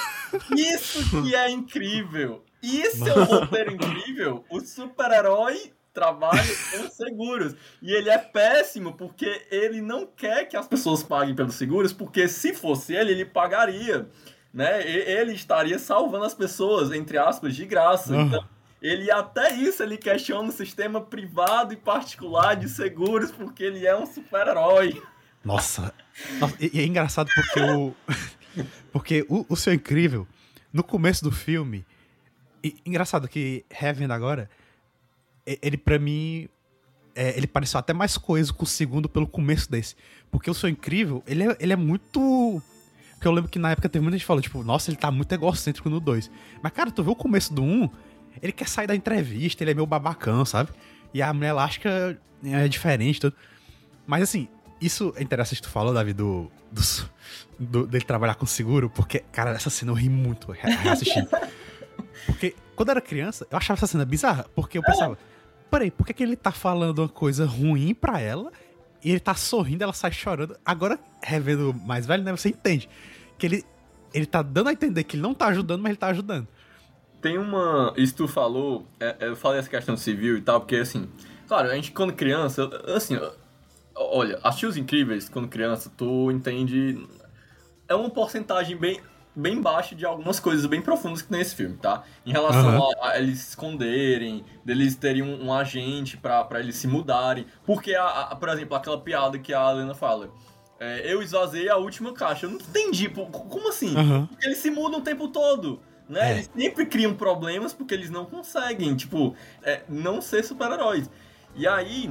Isso 0.55 1.22
que 1.22 1.35
é 1.35 1.51
incrível! 1.51 2.44
Isso 2.62 3.09
é 3.09 3.14
um 3.14 3.25
roteiro 3.25 3.73
incrível! 3.73 4.44
O 4.51 4.61
super-herói 4.61 5.73
trabalha 5.99 6.42
com 6.71 6.88
seguros. 6.90 7.57
E 7.83 7.92
ele 7.92 8.09
é 8.09 8.18
péssimo 8.18 8.92
porque 8.92 9.47
ele 9.51 9.81
não 9.81 10.07
quer 10.07 10.47
que 10.47 10.57
as 10.57 10.68
pessoas 10.68 11.03
paguem 11.03 11.35
pelos 11.35 11.57
seguros, 11.57 11.92
porque 11.92 12.29
se 12.29 12.55
fosse 12.55 12.94
ele, 12.94 13.12
ele 13.12 13.25
pagaria. 13.25 14.09
Né? 14.55 14.88
Ele 14.88 15.33
estaria 15.33 15.79
salvando 15.79 16.25
as 16.25 16.35
pessoas, 16.35 16.92
entre 16.92 17.18
aspas, 17.18 17.55
de 17.55 17.66
graça. 17.66 18.14
Ah. 18.14 18.23
Então, 18.23 18.44
ele 18.81 19.11
até 19.11 19.55
isso 19.55 19.83
ele 19.83 19.97
questiona 19.97 20.49
o 20.49 20.53
sistema 20.53 21.01
privado 21.01 21.73
e 21.73 21.77
particular 21.77 22.55
de 22.55 22.68
seguros, 22.68 23.33
porque 23.33 23.64
ele 23.64 23.85
é 23.85 23.97
um 23.97 24.07
super-herói. 24.07 25.03
Nossa. 25.44 25.92
Nossa, 26.38 26.57
E, 26.61 26.71
e 26.75 26.81
é 26.81 26.85
engraçado 26.85 27.29
porque 27.35 27.61
o. 27.61 27.94
porque 28.92 29.27
o, 29.29 29.44
o 29.49 29.57
seu 29.57 29.75
incrível, 29.75 30.27
no 30.73 30.85
começo 30.85 31.25
do 31.25 31.33
filme. 31.33 31.85
E- 32.62 32.77
engraçado 32.87 33.29
que, 33.29 33.64
revendo 33.71 34.12
agora, 34.12 34.49
ele 35.47 35.77
pra 35.77 35.99
mim. 35.99 36.49
é, 37.14 37.37
ele 37.37 37.47
pareceu 37.47 37.79
até 37.81 37.92
mais 37.92 38.16
coeso 38.16 38.55
com 38.55 38.64
o 38.64 38.66
segundo 38.66 39.09
pelo 39.09 39.27
começo 39.27 39.71
desse. 39.71 39.97
Porque 40.31 40.51
o 40.51 40.55
seu 40.55 40.68
incrível, 40.68 41.23
ele 41.27 41.44
é, 41.44 41.57
ele 41.59 41.73
é 41.73 41.77
muito. 41.77 42.62
Porque 43.14 43.27
eu 43.27 43.33
lembro 43.33 43.51
que 43.51 43.59
na 43.59 43.71
época 43.73 43.88
teve 43.88 44.03
muita 44.03 44.16
gente 44.16 44.27
falando, 44.27 44.42
tipo, 44.44 44.62
nossa, 44.62 44.90
ele 44.90 44.97
tá 44.97 45.11
muito 45.11 45.33
egocêntrico 45.33 45.90
no 45.90 45.99
2. 45.99 46.31
Mas, 46.62 46.73
cara, 46.73 46.90
tu 46.90 47.03
vê 47.03 47.11
o 47.11 47.16
começo 47.16 47.53
do 47.53 47.62
1, 47.62 47.90
ele 48.40 48.53
quer 48.53 48.68
sair 48.68 48.87
da 48.87 48.94
entrevista, 48.94 49.64
ele 49.64 49.73
é 49.73 49.75
meio 49.75 49.87
babacão, 49.87 50.44
sabe? 50.44 50.71
E 51.12 51.21
a 51.21 51.33
mulher 51.33 51.49
elástica 51.49 52.16
é 52.44 52.68
diferente, 52.68 53.21
tudo. 53.21 53.35
Mas 54.07 54.23
assim, 54.23 54.47
isso 54.81 55.12
é 55.16 55.23
interessante 55.25 55.57
que 55.57 55.62
tu 55.66 55.71
falou, 55.73 55.92
Davi, 55.92 56.12
do, 56.12 56.49
do, 56.71 56.83
do- 57.59 57.87
dele 57.88 58.05
trabalhar 58.05 58.37
com 58.37 58.47
seguro, 58.47 58.88
porque, 58.88 59.18
cara, 59.33 59.51
essa 59.51 59.71
cena 59.71 59.90
eu 59.90 59.97
ri 59.97 60.09
muito 60.09 60.53
re- 60.53 60.71
reassistindo. 60.77 61.29
porque 62.27 62.55
quando 62.77 62.89
eu 62.89 62.93
era 62.93 63.01
criança, 63.01 63.47
eu 63.51 63.59
achava 63.59 63.79
essa 63.79 63.87
cena 63.87 64.05
bizarra, 64.05 64.47
porque 64.55 64.79
eu 64.79 64.83
pensava, 64.83 65.19
peraí, 65.71 65.91
por 65.91 66.07
que, 66.07 66.13
que 66.13 66.23
ele 66.23 66.37
tá 66.37 66.53
falando 66.53 67.01
uma 67.01 67.09
coisa 67.09 67.45
ruim 67.47 67.95
pra 67.95 68.21
ela 68.21 68.53
e 69.03 69.11
ele 69.11 69.21
tá 69.21 69.35
sorrindo, 69.35 69.83
ela 69.83 69.93
sai 69.93 70.13
chorando? 70.13 70.57
Agora, 70.65 70.99
revendo 71.23 71.75
mais 71.75 72.07
velho, 72.07 72.23
né, 72.23 72.31
você 72.31 72.49
entende 72.49 72.89
que 73.37 73.47
ele, 73.47 73.65
ele 74.13 74.27
tá 74.27 74.43
dando 74.43 74.69
a 74.69 74.73
entender 74.73 75.05
que 75.05 75.17
ele 75.17 75.23
não 75.23 75.35
tá 75.35 75.47
ajudando, 75.47 75.81
mas 75.81 75.91
ele 75.91 75.99
tá 75.99 76.09
ajudando. 76.09 76.47
Tem 77.21 77.37
uma. 77.37 77.93
Isso 77.97 78.15
tu 78.15 78.29
falou, 78.29 78.87
é, 79.01 79.17
é, 79.21 79.29
eu 79.29 79.37
falei 79.37 79.59
essa 79.59 79.69
questão 79.69 79.97
civil 79.97 80.37
e 80.37 80.41
tal, 80.41 80.61
porque 80.61 80.77
assim, 80.77 81.09
claro, 81.49 81.69
a 81.69 81.75
gente 81.75 81.91
quando 81.91 82.13
criança, 82.13 82.71
assim, 82.95 83.19
olha, 83.95 84.39
assistir 84.43 84.67
os 84.67 84.77
incríveis 84.77 85.29
quando 85.29 85.49
criança, 85.49 85.91
tu 85.97 86.31
entende. 86.31 87.05
É 87.89 87.95
uma 87.95 88.11
porcentagem 88.11 88.77
bem, 88.77 89.01
bem 89.38 89.61
baixa 89.62 89.94
de 89.94 90.05
algumas 90.05 90.40
coisas 90.40 90.66
bem 90.66 90.81
profundas 90.83 91.22
que 91.22 91.29
tem 91.29 91.38
nesse 91.38 91.55
filme, 91.55 91.77
tá? 91.77 92.03
Em 92.27 92.33
relação 92.33 92.68
Aham. 92.68 92.90
a, 93.01 93.09
a 93.11 93.18
eles 93.18 93.38
se 93.38 93.48
esconderem, 93.51 94.44
deles 94.64 94.96
terem 94.96 95.22
um, 95.22 95.46
um 95.46 95.53
agente 95.55 96.16
pra, 96.16 96.42
pra 96.44 96.61
eles 96.61 96.77
se 96.77 96.87
mudarem. 96.88 97.46
Porque, 97.64 97.94
a, 97.94 98.05
a- 98.07 98.37
por 98.37 98.48
exemplo, 98.48 98.77
aquela 98.77 99.01
piada 99.01 99.38
que 99.38 99.55
a 99.55 99.70
Helena 99.70 99.94
fala. 99.94 100.31
é, 100.81 101.03
eu 101.12 101.22
esvaziei 101.22 101.68
a 101.68 101.77
última 101.77 102.12
caixa. 102.12 102.46
Eu 102.46 102.51
não 102.51 102.59
entendi. 102.59 103.09
pô, 103.09 103.27
como 103.27 103.68
assim? 103.68 103.96
Aham. 103.96 104.27
Porque 104.27 104.46
eles 104.46 104.59
se 104.59 104.70
mudam 104.70 105.01
o 105.01 105.03
tempo 105.03 105.29
todo. 105.29 105.81
Né? 106.09 106.31
É. 106.31 106.33
Eles 106.35 106.51
sempre 106.57 106.87
criam 106.87 107.14
problemas 107.14 107.72
porque 107.74 107.92
eles 107.94 108.09
não 108.11 108.24
conseguem, 108.24 108.96
tipo, 108.96 109.37
é, 109.62 109.83
não 109.88 110.20
ser 110.22 110.42
super-heróis. 110.42 111.11
E 111.55 111.66
aí, 111.68 112.11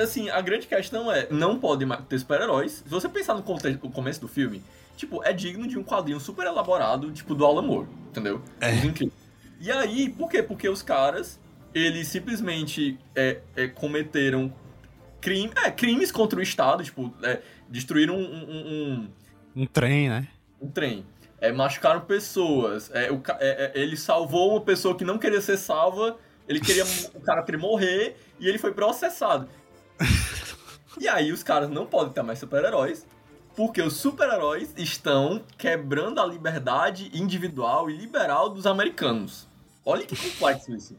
assim, 0.00 0.30
a 0.30 0.40
grande 0.40 0.66
questão 0.66 1.10
é, 1.12 1.26
não 1.30 1.58
podem 1.58 1.86
ter 2.08 2.18
super-heróis. 2.18 2.82
Se 2.84 2.88
você 2.88 3.08
pensar 3.08 3.34
no, 3.34 3.42
conte- 3.42 3.78
no 3.82 3.90
começo 3.90 4.20
do 4.22 4.28
filme, 4.28 4.62
tipo, 5.00 5.22
é 5.24 5.32
digno 5.32 5.66
de 5.66 5.78
um 5.78 5.82
quadrinho 5.82 6.20
super 6.20 6.46
elaborado, 6.46 7.10
tipo, 7.12 7.34
do 7.34 7.44
Alan 7.44 7.62
Moore, 7.62 7.88
entendeu? 8.10 8.42
É. 8.60 8.72
Incríveis. 8.74 9.12
E 9.58 9.70
aí, 9.70 10.08
por 10.10 10.28
quê? 10.28 10.42
Porque 10.42 10.68
os 10.68 10.82
caras, 10.82 11.40
eles 11.74 12.06
simplesmente 12.08 12.98
é, 13.14 13.40
é, 13.56 13.66
cometeram 13.68 14.52
crime, 15.20 15.50
é, 15.64 15.70
crimes 15.70 16.12
contra 16.12 16.38
o 16.38 16.42
Estado, 16.42 16.84
tipo, 16.84 17.12
é, 17.22 17.40
destruíram 17.68 18.16
um- 18.16 18.20
um- 18.20 19.10
um 19.56 19.62
Um 19.62 19.66
trem, 19.66 20.08
né? 20.08 20.28
um 20.60 20.68
trem. 20.70 21.04
É, 21.40 21.50
machucaram 21.50 22.02
pessoas. 22.02 22.90
É, 22.94 23.10
o, 23.10 23.20
é, 23.38 23.72
é, 23.74 23.80
ele 23.80 23.96
salvou 23.96 24.50
uma 24.52 24.60
pessoa 24.60 24.94
que 24.94 25.04
não 25.04 25.16
queria 25.18 25.40
ser 25.40 25.56
salva. 25.56 26.18
Ele 26.46 26.60
queria. 26.60 26.84
o 27.14 27.20
cara 27.20 27.42
queria 27.42 27.58
morrer 27.60 28.16
e 28.38 28.46
ele 28.46 28.58
foi 28.58 28.72
processado. 28.72 29.48
E 31.00 31.08
aí 31.08 31.30
os 31.32 31.42
caras 31.42 31.70
não 31.70 31.86
podem 31.86 32.12
ter 32.12 32.20
mais 32.22 32.38
super-heróis, 32.40 33.06
porque 33.60 33.82
os 33.82 33.92
super-heróis 33.92 34.72
estão 34.74 35.44
quebrando 35.58 36.18
a 36.18 36.24
liberdade 36.24 37.10
individual 37.12 37.90
e 37.90 37.94
liberal 37.94 38.48
dos 38.48 38.66
americanos. 38.66 39.46
Olha 39.84 40.06
que 40.06 40.16
complexo 40.16 40.74
isso. 40.74 40.96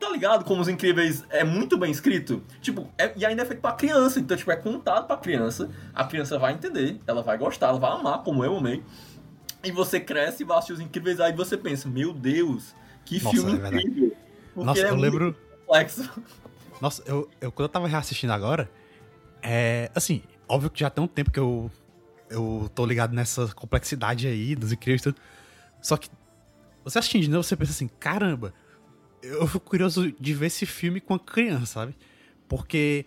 Tá 0.00 0.10
ligado 0.10 0.44
como 0.44 0.60
os 0.60 0.66
incríveis 0.66 1.24
é 1.30 1.44
muito 1.44 1.78
bem 1.78 1.92
escrito? 1.92 2.42
Tipo, 2.60 2.88
é, 2.98 3.12
e 3.16 3.24
ainda 3.24 3.42
é 3.42 3.44
feito 3.44 3.60
pra 3.60 3.74
criança. 3.74 4.18
Então, 4.18 4.36
tipo, 4.36 4.50
é 4.50 4.56
contado 4.56 5.06
pra 5.06 5.16
criança. 5.18 5.70
A 5.94 6.02
criança 6.02 6.36
vai 6.36 6.52
entender, 6.52 6.98
ela 7.06 7.22
vai 7.22 7.38
gostar, 7.38 7.68
ela 7.68 7.78
vai 7.78 7.92
amar, 7.92 8.24
como 8.24 8.44
eu 8.44 8.56
amei. 8.56 8.82
E 9.62 9.70
você 9.70 10.00
cresce 10.00 10.42
e 10.42 10.44
vai 10.44 10.58
assistir 10.58 10.72
os 10.72 10.80
incríveis, 10.80 11.20
aí 11.20 11.32
você 11.32 11.56
pensa, 11.56 11.88
meu 11.88 12.12
Deus, 12.12 12.74
que 13.04 13.22
Nossa, 13.22 13.36
filme 13.36 13.52
é 13.52 13.82
incrível. 13.82 14.16
Nossa, 14.56 14.80
é 14.80 14.90
eu 14.90 14.96
lembro. 14.96 15.36
complexo. 15.64 16.10
Nossa, 16.80 17.04
eu, 17.06 17.30
eu 17.40 17.52
quando 17.52 17.66
eu 17.66 17.72
tava 17.72 17.86
reassistindo 17.86 18.32
agora, 18.32 18.68
é. 19.40 19.92
Assim, 19.94 20.24
óbvio 20.48 20.70
que 20.70 20.80
já 20.80 20.90
tem 20.90 21.04
um 21.04 21.06
tempo 21.06 21.30
que 21.30 21.38
eu. 21.38 21.70
Eu 22.30 22.70
tô 22.74 22.86
ligado 22.86 23.12
nessa 23.12 23.48
complexidade 23.48 24.26
aí 24.26 24.54
dos 24.54 24.72
incríveis 24.72 25.00
e 25.00 25.04
tudo. 25.04 25.16
Só 25.82 25.96
que 25.96 26.08
você 26.84 26.98
assistindo 26.98 27.28
novo, 27.30 27.42
você 27.42 27.56
pensa 27.56 27.72
assim, 27.72 27.88
caramba, 27.98 28.54
eu 29.22 29.46
fico 29.46 29.60
curioso 29.68 30.12
de 30.18 30.32
ver 30.34 30.46
esse 30.46 30.64
filme 30.64 31.00
com 31.00 31.14
a 31.14 31.18
criança, 31.18 31.66
sabe? 31.66 31.94
Porque 32.48 33.04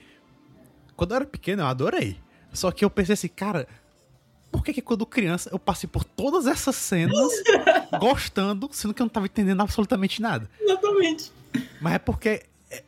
quando 0.96 1.12
eu 1.12 1.16
era 1.18 1.26
pequeno, 1.26 1.64
eu 1.64 1.68
adorei. 1.68 2.20
Só 2.52 2.70
que 2.72 2.84
eu 2.86 2.90
pensei 2.90 3.14
assim, 3.14 3.28
cara, 3.30 3.68
por 4.52 4.64
que, 4.64 4.74
que 4.74 4.82
quando 4.82 5.06
criança 5.06 5.50
eu 5.52 5.58
passei 5.58 5.90
por 5.90 6.04
todas 6.04 6.46
essas 6.46 6.76
cenas 6.76 7.18
gostando, 8.00 8.70
sendo 8.72 8.94
que 8.94 9.02
eu 9.02 9.06
não 9.06 9.10
tava 9.10 9.26
entendendo 9.26 9.62
absolutamente 9.62 10.22
nada? 10.22 10.50
Exatamente. 10.62 11.32
Mas 11.82 11.94
é 11.94 12.00
porque. 12.00 12.44
é- 12.70 12.84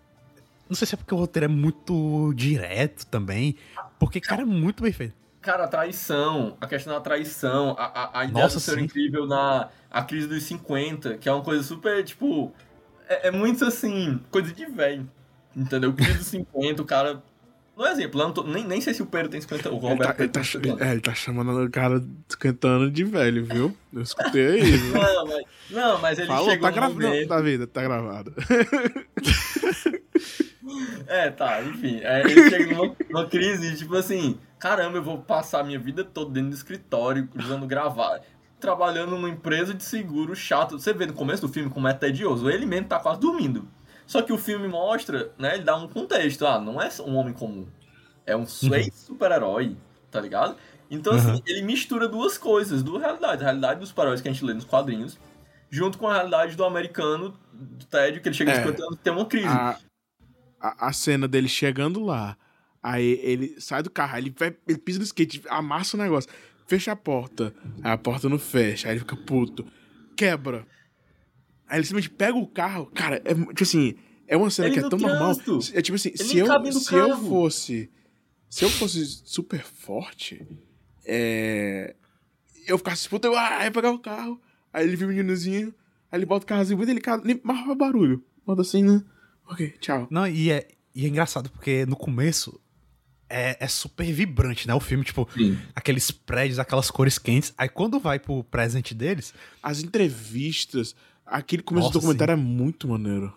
Não 0.70 0.76
sei 0.76 0.86
se 0.88 0.94
é 0.96 0.98
porque 0.98 1.14
o 1.14 1.18
roteiro 1.18 1.46
é 1.46 1.48
muito 1.48 2.34
direto 2.36 3.06
também. 3.08 3.56
Porque, 3.98 4.20
cara, 4.20 4.42
é 4.42 4.46
muito 4.46 4.84
bem 4.84 4.92
feito. 4.92 5.16
Cara, 5.46 5.66
a 5.66 5.68
traição, 5.68 6.58
a 6.60 6.66
questão 6.66 6.92
da 6.94 7.00
traição, 7.00 7.76
a, 7.78 7.86
a, 7.86 8.20
a 8.22 8.26
ideia 8.26 8.44
Nossa, 8.46 8.56
do 8.56 8.62
ser 8.62 8.80
incrível 8.80 9.28
na 9.28 9.70
a 9.92 10.02
crise 10.02 10.28
dos 10.28 10.42
50, 10.44 11.18
que 11.20 11.30
é 11.30 11.32
uma 11.32 11.44
coisa 11.44 11.62
super, 11.62 12.04
tipo. 12.04 12.52
É, 13.08 13.28
é 13.28 13.32
muito 13.32 13.64
assim, 13.64 14.20
coisa 14.32 14.52
de 14.52 14.66
velho. 14.66 15.08
Entendeu? 15.56 15.94
Crise 15.94 16.18
dos 16.18 16.28
50, 16.28 16.82
o 16.82 16.86
cara. 16.86 17.22
Não 17.78 17.86
é 17.86 17.92
exemplo, 17.92 18.20
não 18.22 18.32
tô- 18.32 18.44
nem, 18.44 18.66
nem 18.66 18.80
sei 18.82 18.94
se 18.94 19.02
o 19.04 19.06
Pedro 19.06 19.30
tem 19.30 19.40
50. 19.42 19.70
O 19.70 19.74
Ele 19.74 19.82
Roberto 19.82 20.16
tá, 20.18 20.24
ele, 20.24 20.32
tá, 20.32 20.44
50 20.44 20.70
anos. 20.70 20.82
é, 20.82 20.92
ele 20.94 21.02
tá 21.02 21.14
chamando 21.14 21.62
o 21.64 21.70
cara 21.70 22.00
de 22.00 22.08
50 22.30 22.68
anos 22.68 22.92
de 22.94 23.04
velho, 23.04 23.46
viu? 23.46 23.78
Eu 23.94 24.02
escutei 24.02 24.48
aí. 24.48 24.78
Não, 24.94 25.26
mas, 25.28 25.44
não, 25.70 26.02
mas 26.02 26.18
ele 26.18 26.28
Falou, 26.28 26.50
chegou 26.50 26.70
tá 26.70 26.76
gravado. 26.76 26.94
momento- 27.02 27.28
Tá 27.28 27.42
vida, 27.42 27.68
tá 27.68 27.84
gravado. 27.84 28.34
É, 31.08 31.30
tá, 31.30 31.62
enfim. 31.64 32.00
É, 32.02 32.22
ele 32.22 32.50
chega 32.50 32.74
numa, 32.76 32.96
numa 33.10 33.26
crise, 33.28 33.76
tipo 33.78 33.96
assim, 33.96 34.40
caramba, 34.60 34.98
eu 34.98 35.04
vou 35.04 35.18
passar 35.20 35.60
a 35.62 35.64
minha 35.64 35.80
vida 35.80 36.04
toda 36.04 36.32
dentro 36.32 36.50
do 36.50 36.56
escritório, 36.56 37.28
usando 37.36 37.66
gravar, 37.68 38.22
trabalhando 38.60 39.12
numa 39.12 39.30
empresa 39.30 39.74
de 39.74 39.84
seguro 39.84 40.36
chato. 40.36 40.80
Você 40.80 40.94
vê 40.94 41.06
no 41.06 41.14
começo 41.14 41.42
do 41.46 41.52
filme 41.52 41.70
como 41.70 41.88
é 41.88 41.94
tedioso. 41.94 42.50
Ele 42.50 42.66
mesmo 42.66 42.88
tá 42.88 43.00
quase 43.00 43.20
dormindo. 43.20 43.68
Só 44.08 44.22
que 44.22 44.32
o 44.32 44.38
filme 44.38 44.68
mostra, 44.68 45.32
né? 45.38 45.56
Ele 45.56 45.64
dá 45.64 45.76
um 45.76 45.88
contexto. 45.88 46.46
Ah, 46.46 46.60
não 46.60 46.82
é 46.82 46.90
um 47.06 47.16
homem 47.16 47.34
comum. 47.34 47.66
É 48.26 48.36
um 48.36 48.46
super-herói, 48.46 49.76
tá 50.12 50.20
ligado? 50.22 50.56
Então, 50.90 51.14
assim, 51.14 51.32
Uhum. 51.32 51.42
ele 51.48 51.62
mistura 51.64 52.08
duas 52.08 52.38
coisas, 52.38 52.84
duas 52.84 53.02
realidades. 53.02 53.42
A 53.42 53.46
realidade 53.46 53.80
dos 53.80 53.90
super-heróis 53.90 54.22
que 54.22 54.28
a 54.28 54.32
gente 54.32 54.46
lê 54.46 54.54
nos 54.54 54.66
quadrinhos, 54.66 55.18
junto 55.70 55.98
com 55.98 56.08
a 56.08 56.14
realidade 56.14 56.56
do 56.56 56.64
americano, 56.64 57.34
do 57.52 57.86
tédio, 57.86 58.22
que 58.22 58.28
ele 58.30 58.36
chega 58.36 58.52
É. 58.52 58.54
de 58.54 58.60
50 58.62 58.84
anos 58.84 58.96
e 58.96 59.00
tem 59.00 59.12
uma 59.14 59.26
crise. 59.26 59.48
A, 59.48 59.78
a, 60.68 60.88
a 60.88 60.94
cena 60.94 61.28
dele 61.28 61.48
chegando 61.48 62.04
lá, 62.04 62.38
aí 62.82 63.20
ele 63.22 63.56
sai 63.60 63.84
do 63.84 63.90
carro, 63.90 64.16
aí 64.16 64.24
ele, 64.24 64.36
vai, 64.38 64.56
ele 64.68 64.78
pisa 64.78 65.00
no 65.00 65.06
skate, 65.06 65.42
amassa 65.50 65.98
o 65.98 66.00
negócio, 66.00 66.30
fecha 66.68 66.92
a 66.92 66.96
porta, 66.96 67.54
aí 67.84 67.92
a 67.92 67.98
porta 67.98 68.30
não 68.30 68.40
fecha, 68.40 68.88
aí 68.88 68.94
ele 68.94 69.00
fica 69.02 69.16
puto, 69.16 69.66
quebra. 70.16 70.66
Aí 71.68 71.80
ele 71.80 71.86
simplesmente 71.86 72.16
pega 72.16 72.38
o 72.38 72.48
carro, 72.48 72.86
cara, 72.88 73.22
é 73.26 73.34
tipo 73.34 73.64
assim, 73.64 73.96
é 74.28 74.36
uma 74.36 74.50
cena 74.50 74.68
Ele 74.68 74.80
que 74.80 74.86
é 74.86 74.90
tão 74.90 75.00
trânsito. 75.00 75.52
normal. 75.52 75.70
É 75.74 75.82
tipo 75.82 75.96
assim, 75.96 76.10
Ele 76.10 76.18
se 76.18 76.38
eu, 76.38 76.74
se 76.74 76.96
eu 76.96 77.18
fosse. 77.18 77.90
Se 78.50 78.64
eu 78.64 78.70
fosse 78.70 79.06
super 79.26 79.64
forte, 79.64 80.46
é. 81.06 81.96
Eu 82.68 82.78
ficasse 82.78 83.08
puta, 83.08 83.28
eu 83.28 83.38
ah, 83.38 83.64
ia 83.64 83.72
pegar 83.72 83.92
o 83.92 84.00
carro. 84.00 84.42
Aí 84.74 84.86
ele 84.86 84.96
viu 84.96 85.08
o 85.08 85.12
meninozinho, 85.12 85.74
aí 86.12 86.18
ele 86.20 86.26
bota 86.26 86.46
o 86.46 86.48
carrozinho 86.48 86.78
muito 86.78 86.88
delicado, 86.88 87.24
nem 87.24 87.40
mais 87.44 87.66
faz 87.66 87.78
barulho. 87.78 88.24
Bota 88.46 88.62
assim, 88.62 88.84
né? 88.84 89.04
Ok, 89.48 89.76
tchau. 89.80 90.08
Não, 90.10 90.28
e 90.28 90.52
é, 90.52 90.68
e 90.94 91.06
é 91.06 91.08
engraçado 91.08 91.50
porque 91.50 91.86
no 91.86 91.96
começo 91.96 92.60
é, 93.30 93.58
é 93.60 93.68
super 93.68 94.06
vibrante, 94.12 94.68
né? 94.68 94.74
O 94.74 94.80
filme, 94.80 95.04
tipo, 95.04 95.28
Sim. 95.34 95.58
aqueles 95.76 96.12
prédios, 96.12 96.60
aquelas 96.60 96.90
cores 96.90 97.18
quentes. 97.18 97.54
Aí 97.58 97.70
quando 97.70 98.00
vai 98.00 98.20
pro 98.20 98.44
presente 98.44 98.94
deles, 98.94 99.34
As 99.62 99.82
entrevistas, 99.82 100.96
aquele 101.26 101.64
começo 101.64 101.88
Nossa, 101.88 102.00
do 102.00 102.02
documentário 102.02 102.34
é 102.34 102.36
muito 102.36 102.88
maneiro. 102.88 103.34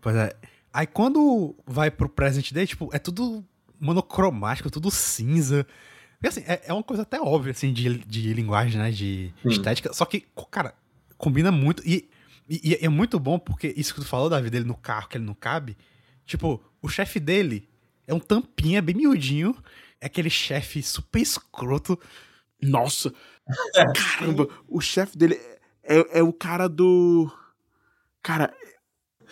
Pois 0.00 0.16
é. 0.16 0.34
Aí 0.72 0.86
quando 0.86 1.54
vai 1.66 1.90
pro 1.90 2.08
presente 2.08 2.52
dele, 2.52 2.66
tipo, 2.66 2.90
é 2.92 2.98
tudo 2.98 3.44
monocromático, 3.80 4.70
tudo 4.70 4.90
cinza. 4.90 5.66
E 6.22 6.26
assim, 6.26 6.42
é, 6.46 6.62
é 6.66 6.72
uma 6.72 6.82
coisa 6.82 7.02
até 7.02 7.20
óbvia, 7.20 7.52
assim, 7.52 7.72
de, 7.72 7.98
de 7.98 8.32
linguagem, 8.32 8.80
né? 8.80 8.90
De 8.90 9.32
Sim. 9.42 9.48
estética. 9.48 9.92
Só 9.92 10.04
que, 10.04 10.24
cara, 10.50 10.74
combina 11.16 11.52
muito. 11.52 11.86
E, 11.86 12.08
e, 12.48 12.72
e 12.72 12.84
é 12.84 12.88
muito 12.88 13.18
bom 13.18 13.38
porque 13.38 13.72
isso 13.76 13.94
que 13.94 14.00
tu 14.00 14.06
falou 14.06 14.28
da 14.28 14.38
vida 14.40 14.50
dele 14.52 14.64
no 14.64 14.76
carro, 14.76 15.08
que 15.08 15.16
ele 15.16 15.24
não 15.24 15.34
cabe. 15.34 15.76
Tipo, 16.26 16.62
o 16.82 16.88
chefe 16.88 17.18
dele 17.20 17.68
é 18.06 18.12
um 18.14 18.18
tampinha 18.20 18.80
bem 18.82 18.94
miudinho. 18.94 19.56
É 20.00 20.06
aquele 20.06 20.30
chefe 20.30 20.82
super 20.82 21.20
escroto. 21.20 21.98
Nossa! 22.62 23.12
Caramba, 23.94 24.48
o 24.68 24.80
chefe 24.80 25.16
dele 25.18 25.34
é, 25.82 26.18
é- 26.18 26.22
o 26.22 26.32
cara 26.32 26.68
do. 26.68 27.30
Cara, 28.22 28.54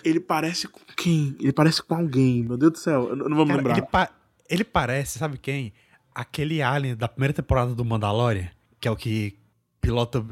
ele 0.04 0.20
parece 0.20 0.68
com 0.68 0.80
quem? 0.96 1.34
Ele 1.40 1.52
parece 1.52 1.82
com 1.82 1.94
alguém, 1.94 2.42
meu 2.42 2.56
Deus 2.58 2.72
do 2.72 2.78
céu, 2.78 3.08
eu 3.10 3.16
não 3.16 3.36
vou 3.36 3.46
me 3.46 3.52
Cara, 3.52 3.56
lembrar. 3.62 3.78
ele, 3.78 3.86
pa- 3.86 4.10
ele 4.48 4.64
parece, 4.64 5.18
sabe 5.18 5.38
quem? 5.38 5.72
Aquele 6.14 6.60
alien 6.60 6.94
da 6.94 7.08
primeira 7.08 7.32
temporada 7.32 7.74
do 7.74 7.84
Mandalorian, 7.84 8.50
que 8.78 8.86
é 8.86 8.90
o 8.90 8.96
que 8.96 9.38
pilota. 9.80 10.22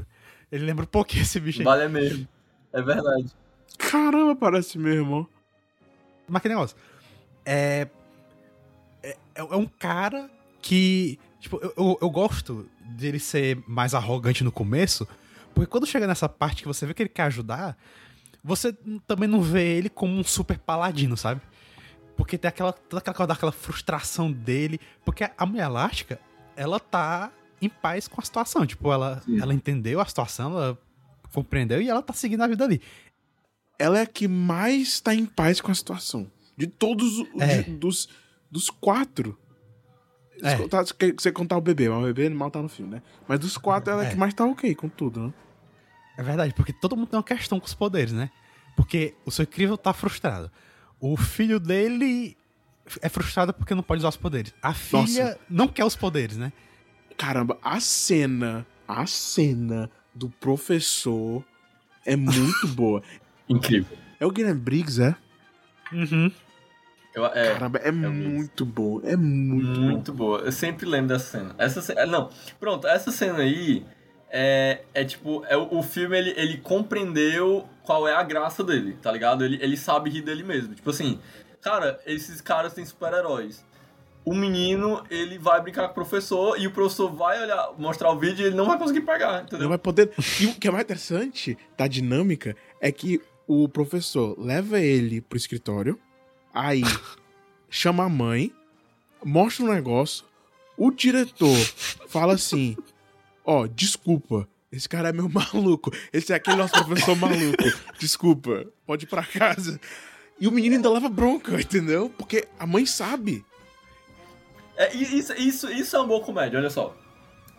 Ele 0.52 0.64
lembra 0.66 0.84
um 0.84 0.88
pouquinho 0.88 1.22
esse 1.22 1.40
bicho 1.40 1.60
aí. 1.60 1.64
Vale 1.64 1.88
mesmo. 1.88 2.28
É 2.72 2.82
verdade. 2.82 3.26
Caramba, 3.78 4.36
parece 4.36 4.78
mesmo. 4.78 5.28
Mas 6.28 6.42
que 6.42 6.48
negócio. 6.48 6.76
É, 7.44 7.88
é. 9.02 9.16
É 9.34 9.42
um 9.42 9.66
cara 9.66 10.30
que. 10.60 11.18
Tipo, 11.40 11.58
eu, 11.62 11.72
eu, 11.76 11.98
eu 12.02 12.10
gosto 12.10 12.68
dele 12.80 13.18
ser 13.18 13.62
mais 13.66 13.94
arrogante 13.94 14.44
no 14.44 14.52
começo, 14.52 15.08
porque 15.54 15.70
quando 15.70 15.86
chega 15.86 16.06
nessa 16.06 16.28
parte 16.28 16.62
que 16.62 16.68
você 16.68 16.84
vê 16.84 16.92
que 16.92 17.02
ele 17.02 17.08
quer 17.08 17.22
ajudar, 17.22 17.78
você 18.44 18.74
também 19.06 19.28
não 19.28 19.40
vê 19.40 19.76
ele 19.76 19.88
como 19.88 20.14
um 20.14 20.24
super 20.24 20.58
paladino, 20.58 21.16
sabe? 21.16 21.40
Porque 22.16 22.36
tem 22.36 22.48
aquela, 22.48 22.72
toda 22.72 23.02
aquela, 23.04 23.32
aquela 23.32 23.52
frustração 23.52 24.30
dele. 24.30 24.78
Porque 25.04 25.28
a 25.36 25.46
mulher 25.46 25.64
elástica, 25.64 26.20
ela 26.54 26.78
tá 26.78 27.32
em 27.62 27.68
paz 27.68 28.06
com 28.06 28.20
a 28.20 28.24
situação. 28.24 28.66
Tipo, 28.66 28.92
ela, 28.92 29.22
Sim. 29.24 29.40
ela 29.40 29.54
entendeu 29.54 30.00
a 30.00 30.04
situação, 30.04 30.52
ela 30.52 30.78
compreendeu 31.32 31.80
e 31.80 31.88
ela 31.88 32.02
tá 32.02 32.12
seguindo 32.12 32.42
a 32.42 32.46
vida 32.46 32.64
ali. 32.64 32.80
Ela 33.78 33.98
é 33.98 34.02
a 34.02 34.06
que 34.06 34.28
mais 34.28 35.00
tá 35.00 35.14
em 35.14 35.24
paz 35.24 35.60
com 35.60 35.70
a 35.70 35.74
situação. 35.74 36.30
De 36.56 36.66
todos 36.66 37.18
os. 37.18 37.28
É. 37.40 37.62
de- 37.62 37.70
dos, 37.72 38.08
dos 38.50 38.68
quatro. 38.70 39.38
É. 40.42 40.56
Contar- 40.56 40.84
você 41.18 41.32
contar 41.32 41.56
o 41.56 41.60
bebê, 41.60 41.88
mas 41.88 41.98
o 42.02 42.06
bebê 42.06 42.28
mal 42.30 42.50
tá 42.50 42.60
no 42.62 42.68
filme, 42.68 42.94
né? 42.94 43.02
Mas 43.28 43.38
dos 43.40 43.56
quatro, 43.58 43.90
ela 43.92 44.04
é 44.04 44.08
É. 44.08 44.10
que 44.10 44.16
mais 44.16 44.32
tá 44.34 44.44
ok 44.44 44.74
com 44.74 44.88
tudo, 44.88 45.28
né? 45.28 45.34
É 46.16 46.22
verdade, 46.22 46.52
porque 46.54 46.72
todo 46.72 46.96
mundo 46.96 47.08
tem 47.08 47.16
uma 47.18 47.22
questão 47.24 47.58
com 47.60 47.66
os 47.66 47.74
poderes, 47.74 48.12
né? 48.12 48.30
Porque 48.76 49.14
o 49.24 49.30
seu 49.30 49.42
incrível 49.44 49.76
tá 49.76 49.92
frustrado. 49.92 50.50
O 50.98 51.16
filho 51.16 51.58
dele 51.60 52.36
é 53.00 53.08
frustrado 53.08 53.52
porque 53.54 53.74
não 53.74 53.82
pode 53.82 54.00
usar 54.00 54.08
os 54.10 54.16
poderes. 54.16 54.52
A 54.62 54.72
filha 54.74 55.38
não 55.48 55.68
quer 55.68 55.84
os 55.84 55.96
poderes, 55.96 56.36
né? 56.36 56.52
Caramba, 57.16 57.58
a 57.62 57.80
cena. 57.80 58.66
A 58.88 59.06
cena 59.06 59.90
do 60.14 60.28
professor 60.28 61.44
é 62.04 62.16
muito 62.16 62.68
boa. 62.74 63.02
Incrível. 63.48 63.96
É 64.18 64.26
o 64.26 64.30
Guilherme 64.30 64.60
Briggs, 64.60 65.00
é? 65.02 65.14
Uhum. 65.92 66.30
Eu, 67.14 67.26
é, 67.26 67.52
Caramba, 67.54 67.78
é, 67.78 67.90
mesmo. 67.90 68.14
muito 68.14 68.64
bom. 68.64 69.00
É 69.02 69.16
muito, 69.16 69.80
muito 69.80 70.12
boa. 70.12 70.40
Eu 70.40 70.52
sempre 70.52 70.86
lembro 70.86 71.08
dessa 71.08 71.38
cena. 71.38 71.54
Essa 71.58 71.82
cena. 71.82 72.06
Não, 72.06 72.30
pronto, 72.60 72.86
essa 72.86 73.10
cena 73.10 73.38
aí 73.38 73.84
é, 74.30 74.82
é 74.94 75.04
tipo. 75.04 75.44
É, 75.46 75.56
o 75.56 75.78
o 75.78 75.82
filme 75.82 76.16
ele, 76.16 76.34
ele 76.36 76.58
compreendeu 76.58 77.68
qual 77.82 78.06
é 78.06 78.14
a 78.14 78.22
graça 78.22 78.62
dele, 78.62 78.96
tá 79.02 79.10
ligado? 79.10 79.44
Ele, 79.44 79.58
ele 79.60 79.76
sabe 79.76 80.10
rir 80.10 80.22
dele 80.22 80.44
mesmo. 80.44 80.74
Tipo 80.74 80.90
assim, 80.90 81.18
cara, 81.60 81.98
esses 82.06 82.40
caras 82.40 82.72
têm 82.74 82.84
super-heróis. 82.84 83.64
O 84.24 84.34
menino, 84.34 85.02
ele 85.10 85.38
vai 85.38 85.60
brincar 85.62 85.86
com 85.86 85.92
o 85.92 85.94
professor 85.94 86.60
e 86.60 86.66
o 86.66 86.70
professor 86.70 87.10
vai 87.10 87.42
olhar, 87.42 87.72
mostrar 87.78 88.10
o 88.10 88.18
vídeo 88.18 88.44
e 88.44 88.46
ele 88.48 88.56
não 88.56 88.66
vai 88.66 88.78
conseguir 88.78 89.00
pegar, 89.00 89.42
entendeu? 89.42 89.60
Não 89.60 89.68
vai 89.68 89.78
poder. 89.78 90.12
E 90.40 90.46
o 90.46 90.54
que 90.54 90.68
é 90.68 90.70
mais 90.70 90.84
interessante 90.84 91.56
da 91.76 91.86
dinâmica 91.86 92.54
é 92.80 92.92
que 92.92 93.20
o 93.46 93.68
professor 93.68 94.38
leva 94.38 94.78
ele 94.78 95.20
pro 95.20 95.38
escritório, 95.38 95.98
aí 96.52 96.82
chama 97.68 98.04
a 98.04 98.08
mãe, 98.08 98.52
mostra 99.24 99.64
um 99.64 99.72
negócio, 99.72 100.24
o 100.76 100.90
diretor 100.90 101.56
fala 102.08 102.34
assim: 102.34 102.76
Ó, 103.44 103.66
desculpa, 103.66 104.48
esse 104.70 104.88
cara 104.88 105.08
é 105.08 105.12
meu 105.12 105.28
maluco. 105.32 105.90
Esse 106.12 106.32
é 106.32 106.36
aquele 106.36 106.56
nosso 106.56 106.72
professor 106.72 107.16
maluco. 107.16 107.64
Desculpa, 107.98 108.66
pode 108.86 109.04
ir 109.04 109.08
pra 109.08 109.24
casa. 109.24 109.80
E 110.40 110.46
o 110.46 110.52
menino 110.52 110.76
ainda 110.76 110.90
leva 110.90 111.08
bronca, 111.08 111.60
entendeu? 111.60 112.08
Porque 112.16 112.46
a 112.58 112.66
mãe 112.66 112.86
sabe. 112.86 113.44
É, 114.82 114.94
isso, 114.96 115.32
isso, 115.34 115.70
isso 115.70 115.96
é 115.96 115.98
uma 115.98 116.08
boa 116.08 116.20
comédia, 116.22 116.58
olha 116.58 116.70
só. 116.70 116.94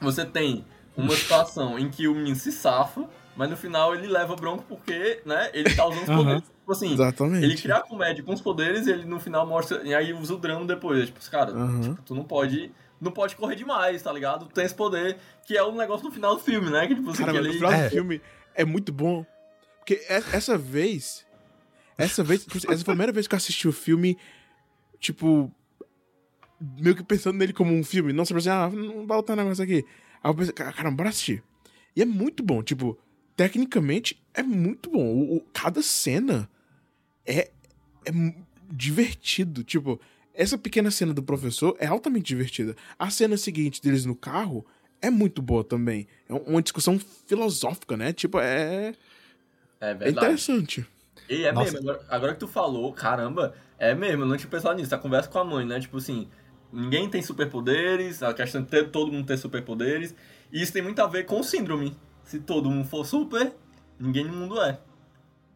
Você 0.02 0.26
tem 0.26 0.66
uma 0.98 1.16
situação 1.16 1.78
em 1.78 1.90
que 1.90 2.08
o 2.08 2.16
menino 2.16 2.36
se 2.36 2.52
safa, 2.52 3.08
mas 3.36 3.50
no 3.50 3.56
final 3.56 3.94
ele 3.94 4.08
leva 4.08 4.36
bronco 4.36 4.64
porque, 4.68 5.22
né, 5.26 5.50
ele 5.54 5.74
tá 5.76 5.86
usando 5.86 6.02
os 6.04 6.16
poderes. 6.16 6.44
Tipo 6.44 6.72
assim, 6.72 6.94
Exatamente. 6.94 7.44
ele 7.46 7.56
cria 7.58 7.76
a 7.78 7.82
comédia 7.82 8.24
com 8.24 8.34
os 8.34 8.42
poderes 8.42 8.88
e 8.88 8.92
ele 8.92 9.06
no 9.06 9.20
final 9.20 9.46
mostra. 9.46 9.82
E 9.84 9.94
aí 9.94 10.14
usa 10.14 10.34
o 10.34 10.38
drama 10.38 10.66
depois. 10.66 11.06
Tipo, 11.08 11.20
cara, 11.30 11.52
Uhum. 11.54 11.82
tipo, 11.82 12.02
tu 12.04 12.16
não 12.16 12.24
pode. 12.24 12.72
Não 13.00 13.12
pode 13.12 13.36
correr 13.36 13.56
demais, 13.56 14.02
tá 14.04 14.12
ligado? 14.14 14.46
Tu 14.46 14.54
tem 14.54 14.64
esse 14.66 14.76
poder, 14.76 15.18
que 15.46 15.58
é 15.58 15.64
o 15.64 15.72
negócio 15.72 16.06
no 16.06 16.12
final 16.12 16.36
do 16.36 16.42
filme, 16.42 16.70
né? 16.70 16.88
Que 16.88 16.94
tipo 16.96 17.10
assim, 17.10 17.20
Cara, 17.26 17.32
que 17.32 17.38
mas 17.40 17.48
no 17.48 17.52
ele. 17.52 17.58
final 17.60 17.72
É. 17.72 17.84
do 17.86 17.90
filme 17.92 18.22
é 18.54 18.64
muito 18.66 18.94
bom. 18.94 19.26
Porque 19.80 19.96
e- 19.96 20.06
essa 20.36 20.56
vez. 20.58 21.26
Essa 21.98 22.24
vez. 22.24 22.46
Essa 22.48 22.68
foi 22.68 22.76
a 22.76 22.84
primeira 22.86 23.12
vez 23.12 23.28
que 23.28 23.34
eu 23.34 23.38
assisti 23.38 23.68
o 23.68 23.72
filme, 23.72 24.18
tipo. 25.00 25.52
Meio 26.80 26.96
que 26.96 27.04
pensando 27.04 27.38
nele 27.38 27.54
como 27.54 27.74
um 27.74 27.84
filme. 27.84 28.14
Não, 28.14 28.24
sobre 28.26 28.42
assim, 28.42 28.50
ah, 28.50 28.70
não 28.70 29.08
vai 29.08 29.18
botar 29.18 29.34
um 29.34 29.38
negócio 29.38 29.64
aqui. 29.64 29.84
Aí 30.24 30.30
eu 30.30 30.36
pensei, 30.36 30.54
"Ca- 30.54 30.72
caramba, 30.74 30.98
bora 30.98 31.10
assistir. 31.10 31.42
E 31.96 32.02
é 32.02 32.06
muito 32.06 32.44
bom. 32.44 32.62
Tipo, 32.62 32.98
tecnicamente 33.36 34.22
é 34.34 34.44
muito 34.44 34.90
bom. 34.90 35.04
O, 35.04 35.38
o- 35.38 35.42
cada 35.54 35.82
cena 35.82 36.48
é, 37.26 37.50
é 38.06 38.12
divertido. 38.72 39.64
Tipo, 39.64 40.00
essa 40.34 40.58
pequena 40.58 40.92
cena 40.92 41.14
do 41.14 41.24
professor 41.24 41.76
é 41.80 41.88
altamente 41.88 42.26
divertida. 42.28 42.76
A 42.98 43.10
cena 43.10 43.38
seguinte 43.38 43.82
deles 43.82 44.06
no 44.06 44.16
carro 44.16 44.66
é 45.02 45.10
muito 45.10 45.42
boa 45.42 45.64
também. 45.64 46.08
É 46.30 46.34
um- 46.34 46.38
uma 46.44 46.62
discussão 46.62 47.00
filosófica, 47.26 47.98
né? 47.98 48.14
Tipo, 48.14 48.40
é, 48.40 48.94
É 49.80 49.90
é 49.92 49.94
verdade. 49.96 50.12
interessante. 50.28 50.86
E 51.28 51.44
é 51.44 51.52
Nossa. 51.52 51.72
mesmo, 51.74 51.90
agora, 51.90 52.06
agora 52.10 52.34
que 52.34 52.40
tu 52.40 52.48
falou, 52.48 52.92
caramba, 52.94 53.56
é 53.80 53.96
mesmo, 53.96 54.24
eu 54.24 54.28
não 54.28 54.38
tinha 54.38 54.50
pensado 54.50 54.76
nisso. 54.80 54.94
A 54.94 54.98
conversa 54.98 55.30
com 55.30 55.40
a 55.40 55.44
mãe, 55.44 55.66
né? 55.66 55.80
Tipo 55.80 55.98
assim, 55.98 56.28
ninguém 56.72 57.10
tem 57.10 57.22
superpoderes, 57.22 58.22
a 58.24 58.34
questão 58.34 58.62
de 58.62 58.70
ter, 58.70 58.90
todo 58.90 59.12
mundo 59.12 59.26
ter 59.26 59.38
superpoderes. 59.38 60.16
E 60.52 60.62
isso 60.62 60.74
tem 60.74 60.82
muito 60.82 61.00
a 61.02 61.08
ver 61.08 61.26
com 61.26 61.40
o 61.40 61.44
síndrome. 61.44 61.96
Se 62.24 62.40
todo 62.40 62.70
mundo 62.70 62.88
for 62.88 63.06
super, 63.06 63.54
ninguém 64.00 64.26
no 64.26 64.34
mundo 64.34 64.62
é. 64.62 64.80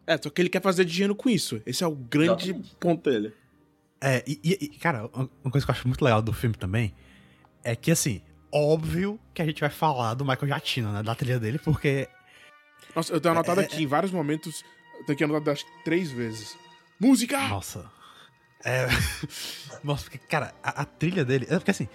É, 0.08 0.18
só 0.22 0.30
que 0.30 0.42
ele 0.42 0.50
quer 0.50 0.62
fazer 0.62 0.86
dinheiro 0.86 1.16
com 1.16 1.30
isso. 1.30 1.62
Esse 1.66 1.84
é 1.84 1.88
o 1.88 1.96
grande 1.96 2.50
Exatamente. 2.52 2.76
ponto 2.80 3.10
dele. 3.10 3.34
É, 4.00 4.24
e, 4.28 4.40
e- 4.44 4.70
cara, 4.78 5.10
uma 5.44 5.52
coisa 5.52 5.66
que 5.66 5.72
eu 5.72 5.76
acho 5.76 5.88
muito 5.88 6.04
legal 6.04 6.22
do 6.22 6.32
filme 6.34 6.56
também 6.56 6.94
é 7.64 7.76
que, 7.76 7.90
assim, 7.92 8.22
óbvio 8.52 9.20
que 9.34 9.42
a 9.42 9.46
gente 9.46 9.62
vai 9.62 9.70
falar 9.70 10.14
do 10.14 10.24
Michael 10.24 10.48
Giacchino, 10.48 10.92
né? 10.92 11.02
Da 11.02 11.16
trilha 11.16 11.40
dele, 11.40 11.58
porque 11.58 12.08
Nossa, 12.96 13.12
eu 13.14 13.20
tenho 13.20 13.34
anotado 13.34 13.62
É, 13.62 13.64
aqui 13.64 13.84
em 13.84 13.88
vários 13.88 14.12
momentos. 14.12 14.64
Eu 15.00 15.06
tenho 15.06 15.16
aqui 15.16 15.24
anotado 15.24 15.50
acho 15.52 15.66
que 15.66 15.84
três 15.84 16.12
vezes. 16.12 16.56
Música! 17.00 17.48
Nossa. 17.48 17.90
É. 18.64 18.88
Nossa, 19.84 20.04
porque, 20.04 20.18
cara, 20.18 20.54
a, 20.64 20.82
a 20.82 20.86
trilha 20.86 21.24
dele. 21.24 21.46
É 21.50 21.56
porque 21.58 21.72
assim. 21.72 21.88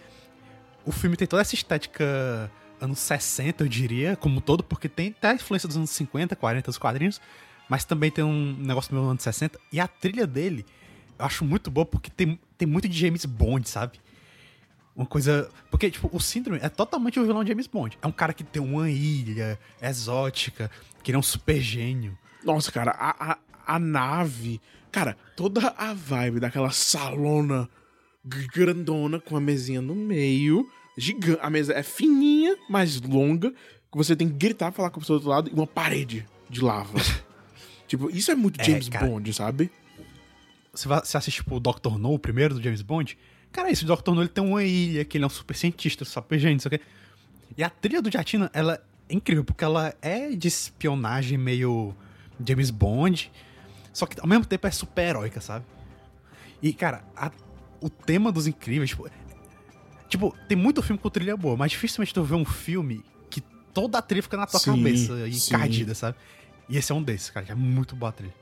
O 0.84 0.92
filme 0.92 1.16
tem 1.16 1.28
toda 1.28 1.42
essa 1.42 1.54
estética 1.54 2.50
anos 2.80 2.98
60, 3.00 3.62
eu 3.62 3.68
diria, 3.68 4.16
como 4.16 4.40
todo, 4.40 4.64
porque 4.64 4.88
tem 4.88 5.08
até 5.08 5.28
a 5.28 5.34
influência 5.34 5.68
dos 5.68 5.76
anos 5.76 5.90
50, 5.90 6.34
40, 6.34 6.70
dos 6.70 6.78
quadrinhos, 6.78 7.20
mas 7.68 7.84
também 7.84 8.10
tem 8.10 8.24
um 8.24 8.56
negócio 8.56 8.94
meio 8.94 9.06
anos 9.06 9.22
60. 9.22 9.60
E 9.70 9.78
a 9.78 9.86
trilha 9.86 10.26
dele 10.26 10.64
eu 11.20 11.26
acho 11.26 11.44
muito 11.44 11.70
boa 11.70 11.84
porque 11.84 12.10
tem, 12.10 12.40
tem 12.56 12.66
muito 12.66 12.88
de 12.88 12.98
James 12.98 13.26
Bond, 13.26 13.68
sabe? 13.68 14.00
Uma 14.96 15.04
coisa. 15.04 15.50
Porque, 15.70 15.90
tipo, 15.90 16.08
o 16.12 16.18
Síndrome 16.18 16.58
é 16.62 16.68
totalmente 16.68 17.20
o 17.20 17.26
vilão 17.26 17.44
de 17.44 17.50
James 17.50 17.66
Bond. 17.66 17.98
É 18.00 18.06
um 18.06 18.12
cara 18.12 18.32
que 18.32 18.42
tem 18.42 18.60
uma 18.60 18.90
ilha 18.90 19.58
exótica, 19.80 20.70
que 21.02 21.10
ele 21.10 21.16
é 21.16 21.18
um 21.18 21.22
super 21.22 21.60
gênio. 21.60 22.18
Nossa, 22.42 22.72
cara, 22.72 22.92
a, 22.92 23.32
a, 23.32 23.38
a 23.66 23.78
nave. 23.78 24.60
Cara, 24.90 25.16
toda 25.36 25.68
a 25.76 25.92
vibe 25.92 26.40
daquela 26.40 26.70
salona 26.70 27.68
grandona 28.24 29.20
com 29.20 29.36
a 29.36 29.40
mesinha 29.40 29.80
no 29.80 29.94
meio. 29.94 30.68
Gigante. 30.96 31.38
A 31.42 31.48
mesa 31.48 31.72
é 31.72 31.82
fininha, 31.82 32.56
mas 32.68 33.00
longa. 33.00 33.50
Que 33.50 33.96
você 33.96 34.14
tem 34.14 34.28
que 34.28 34.34
gritar, 34.34 34.72
falar 34.72 34.90
com 34.90 34.98
a 34.98 35.00
pessoa 35.00 35.18
do 35.18 35.22
outro 35.22 35.30
lado 35.30 35.50
e 35.50 35.52
uma 35.52 35.66
parede 35.66 36.26
de 36.48 36.60
lava. 36.60 36.98
tipo, 37.88 38.10
isso 38.10 38.30
é 38.30 38.34
muito 38.34 38.60
É, 38.60 38.64
James 38.64 38.88
cara. 38.88 39.06
Bond, 39.06 39.32
sabe? 39.32 39.70
Você, 40.72 40.86
vai, 40.86 41.00
você 41.00 41.16
assiste, 41.16 41.36
tipo, 41.36 41.56
o 41.56 41.60
Dr. 41.60 41.98
No, 41.98 42.14
o 42.14 42.18
primeiro 42.18 42.54
do 42.54 42.62
James 42.62 42.82
Bond. 42.82 43.18
Cara, 43.50 43.70
esse 43.70 43.84
Dr. 43.84 44.12
No 44.12 44.22
ele 44.22 44.28
tem 44.28 44.44
uma 44.44 44.62
ilha, 44.62 45.04
que 45.04 45.16
ele 45.16 45.24
é 45.24 45.26
um 45.26 45.30
super 45.30 45.56
cientista, 45.56 46.04
não 46.04 46.58
sei 46.58 46.66
o 46.66 46.70
quê. 46.70 46.80
E 47.56 47.64
a 47.64 47.70
trilha 47.70 48.00
do 48.00 48.10
Giatina, 48.10 48.48
ela 48.54 48.80
é 49.08 49.14
incrível, 49.14 49.42
porque 49.42 49.64
ela 49.64 49.92
é 50.00 50.30
de 50.30 50.46
espionagem 50.46 51.36
meio 51.36 51.94
James 52.46 52.70
Bond, 52.70 53.30
só 54.00 54.06
que 54.06 54.18
ao 54.20 54.26
mesmo 54.26 54.46
tempo 54.46 54.66
é 54.66 54.70
super 54.70 55.02
heróica, 55.08 55.40
sabe? 55.42 55.64
E, 56.62 56.72
cara, 56.72 57.04
a- 57.14 57.30
o 57.80 57.88
tema 57.90 58.32
dos 58.32 58.46
incríveis, 58.46 58.90
tipo, 58.90 59.08
tipo, 60.08 60.34
tem 60.48 60.56
muito 60.56 60.82
filme 60.82 60.98
com 60.98 61.10
trilha 61.10 61.36
boa, 61.36 61.56
mas 61.56 61.70
dificilmente 61.70 62.12
tu 62.14 62.22
vê 62.24 62.34
um 62.34 62.44
filme 62.44 63.04
que 63.28 63.40
toda 63.74 63.98
a 63.98 64.02
trilha 64.02 64.22
fica 64.22 64.36
na 64.38 64.46
tua 64.46 64.58
Sim, 64.60 64.70
cabeça, 64.76 65.12
encardida, 65.28 65.94
sabe? 65.94 66.16
E 66.68 66.76
esse 66.78 66.90
é 66.90 66.94
um 66.94 67.02
desses, 67.02 67.30
cara, 67.30 67.44
que 67.46 67.52
é 67.52 67.54
muito 67.54 67.94
boa 67.94 68.08
a 68.10 68.12
trilha. 68.12 68.34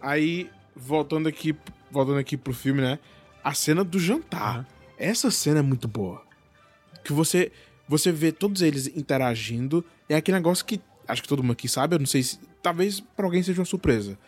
Aí, 0.00 0.50
voltando 0.74 1.28
aqui, 1.28 1.54
voltando 1.90 2.18
aqui 2.18 2.36
pro 2.36 2.52
filme, 2.54 2.80
né? 2.80 2.98
A 3.42 3.54
cena 3.54 3.84
do 3.84 3.98
jantar. 3.98 4.54
Aham. 4.56 4.66
Essa 4.98 5.30
cena 5.30 5.58
é 5.58 5.62
muito 5.62 5.86
boa. 5.86 6.22
Que 7.04 7.12
você 7.12 7.52
você 7.88 8.10
vê 8.10 8.32
todos 8.32 8.62
eles 8.62 8.86
interagindo. 8.88 9.84
É 10.08 10.16
aquele 10.16 10.36
negócio 10.38 10.64
que 10.64 10.80
acho 11.06 11.22
que 11.22 11.28
todo 11.28 11.42
mundo 11.42 11.52
aqui 11.52 11.68
sabe, 11.68 11.94
eu 11.94 11.98
não 11.98 12.06
sei 12.06 12.22
se. 12.22 12.40
Talvez 12.66 12.98
pra 12.98 13.24
alguém 13.24 13.44
seja 13.44 13.60
uma 13.60 13.64
surpresa. 13.64 14.18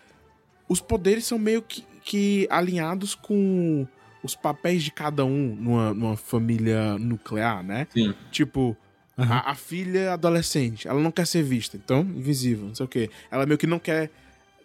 Os 0.69 0.81
poderes 0.81 1.25
são 1.25 1.41
meio 1.41 1.61
que, 1.61 1.85
que 2.05 2.47
alinhados 2.49 3.13
com 3.13 3.85
os 4.23 4.37
papéis 4.37 4.85
de 4.85 4.93
cada 4.93 5.25
um 5.25 5.57
numa, 5.57 5.93
numa 5.93 6.17
família 6.17 6.97
nuclear, 7.01 7.65
né? 7.65 7.89
Sim. 7.93 8.15
Tipo, 8.31 8.77
Aham. 9.19 9.43
a, 9.45 9.51
a 9.51 9.55
filha 9.57 10.13
adolescente, 10.13 10.87
ela 10.87 11.01
não 11.01 11.11
quer 11.11 11.27
ser 11.27 11.43
vista, 11.43 11.77
então, 11.77 12.03
invisível, 12.03 12.69
não 12.69 12.77
sei 12.77 12.87
o 12.87 12.89
quê. 12.89 13.11
Ela 13.29 13.45
meio 13.45 13.59
que 13.59 13.67
não 13.67 13.81
quer 13.81 14.09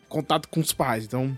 contato 0.08 0.48
com 0.50 0.60
os 0.60 0.72
pais, 0.72 1.06
então, 1.06 1.36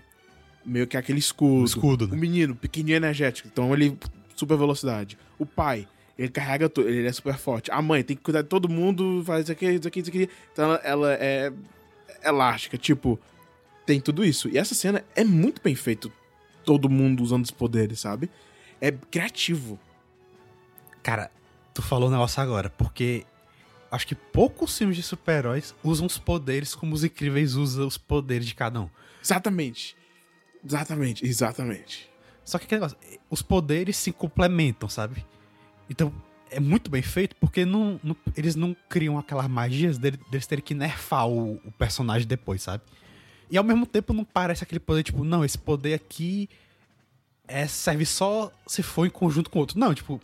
meio 0.65 0.87
que 0.87 0.97
aquele 0.97 1.19
escudo. 1.19 1.61
O 1.61 1.63
escudo, 1.63 2.05
né? 2.05 2.17
O 2.17 2.19
menino, 2.19 2.53
pequenininho 2.53 2.97
energético, 2.97 3.47
então 3.49 3.73
ele, 3.73 3.97
super 4.35 4.57
velocidade. 4.57 5.17
O 5.39 5.45
pai, 5.45 5.87
ele 6.19 6.27
carrega 6.27 6.67
tudo, 6.67 6.89
ele 6.89 7.07
é 7.07 7.13
super 7.13 7.37
forte. 7.37 7.71
A 7.71 7.81
mãe 7.81 8.03
tem 8.03 8.17
que 8.17 8.23
cuidar 8.23 8.41
de 8.41 8.49
todo 8.49 8.67
mundo, 8.67 9.23
faz 9.25 9.43
isso 9.43 9.53
aqui, 9.53 9.67
isso 9.67 9.87
aqui, 9.87 9.99
isso 10.01 10.09
aqui. 10.09 10.29
Então 10.51 10.65
ela, 10.65 10.81
ela 10.83 11.13
é 11.13 11.53
elástica, 12.23 12.77
tipo, 12.77 13.19
tem 13.85 13.99
tudo 13.99 14.23
isso. 14.23 14.49
E 14.49 14.57
essa 14.57 14.75
cena 14.75 15.03
é 15.15 15.23
muito 15.23 15.61
bem 15.61 15.75
feito, 15.75 16.11
todo 16.63 16.89
mundo 16.89 17.23
usando 17.23 17.43
os 17.43 17.51
poderes, 17.51 17.99
sabe? 17.99 18.29
É 18.81 18.91
criativo. 18.91 19.79
Cara, 21.03 21.31
tu 21.73 21.81
falou 21.81 22.09
um 22.09 22.11
negócio 22.11 22.41
agora, 22.41 22.69
porque 22.69 23.25
acho 23.91 24.07
que 24.07 24.15
poucos 24.15 24.77
filmes 24.77 24.97
de 24.97 25.03
super-heróis 25.03 25.75
usam 25.83 26.07
os 26.07 26.17
poderes 26.17 26.73
como 26.73 26.93
os 26.93 27.03
incríveis 27.03 27.55
usam 27.55 27.87
os 27.87 27.97
poderes 27.97 28.47
de 28.47 28.55
cada 28.55 28.81
um. 28.81 28.89
Exatamente. 29.23 29.95
Exatamente, 30.63 31.25
exatamente. 31.25 32.09
Só 32.43 32.57
que 32.57 32.65
aquele 32.65 32.81
negócio, 32.81 32.97
os 33.29 33.41
poderes 33.41 33.97
se 33.97 34.11
complementam, 34.11 34.89
sabe? 34.89 35.23
Então, 35.89 36.11
é 36.51 36.59
muito 36.59 36.89
bem 36.89 37.01
feito 37.01 37.35
porque 37.37 37.65
não, 37.65 37.99
não- 38.03 38.15
eles 38.35 38.55
não 38.55 38.75
criam 38.89 39.17
aquelas 39.17 39.47
magias 39.47 39.97
dele- 39.97 40.19
deles 40.29 40.45
terem 40.47 40.63
que 40.63 40.73
nerfar 40.73 41.27
o, 41.27 41.55
o 41.65 41.71
personagem 41.77 42.27
depois, 42.27 42.61
sabe? 42.61 42.83
E 43.49 43.57
ao 43.57 43.63
mesmo 43.63 43.85
tempo 43.85 44.13
não 44.13 44.23
parece 44.23 44.63
aquele 44.63 44.79
poder, 44.79 45.03
tipo, 45.03 45.23
não, 45.23 45.43
esse 45.45 45.57
poder 45.57 45.93
aqui 45.93 46.49
é, 47.47 47.67
serve 47.67 48.05
só 48.05 48.51
se 48.65 48.81
for 48.81 49.05
em 49.05 49.09
conjunto 49.09 49.49
com 49.49 49.59
outro. 49.59 49.79
Não, 49.79 49.93
tipo, 49.93 50.19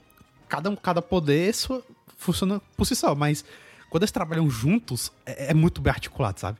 cada, 0.49 0.75
cada 0.77 1.01
poder 1.01 1.53
sua- 1.53 1.83
funciona 2.17 2.59
por 2.75 2.85
si 2.85 2.95
só, 2.95 3.13
mas 3.13 3.45
quando 3.89 4.03
eles 4.03 4.11
trabalham 4.11 4.49
juntos, 4.49 5.11
é, 5.25 5.51
é 5.51 5.53
muito 5.53 5.81
bem 5.81 5.91
articulado, 5.91 6.39
sabe? 6.39 6.57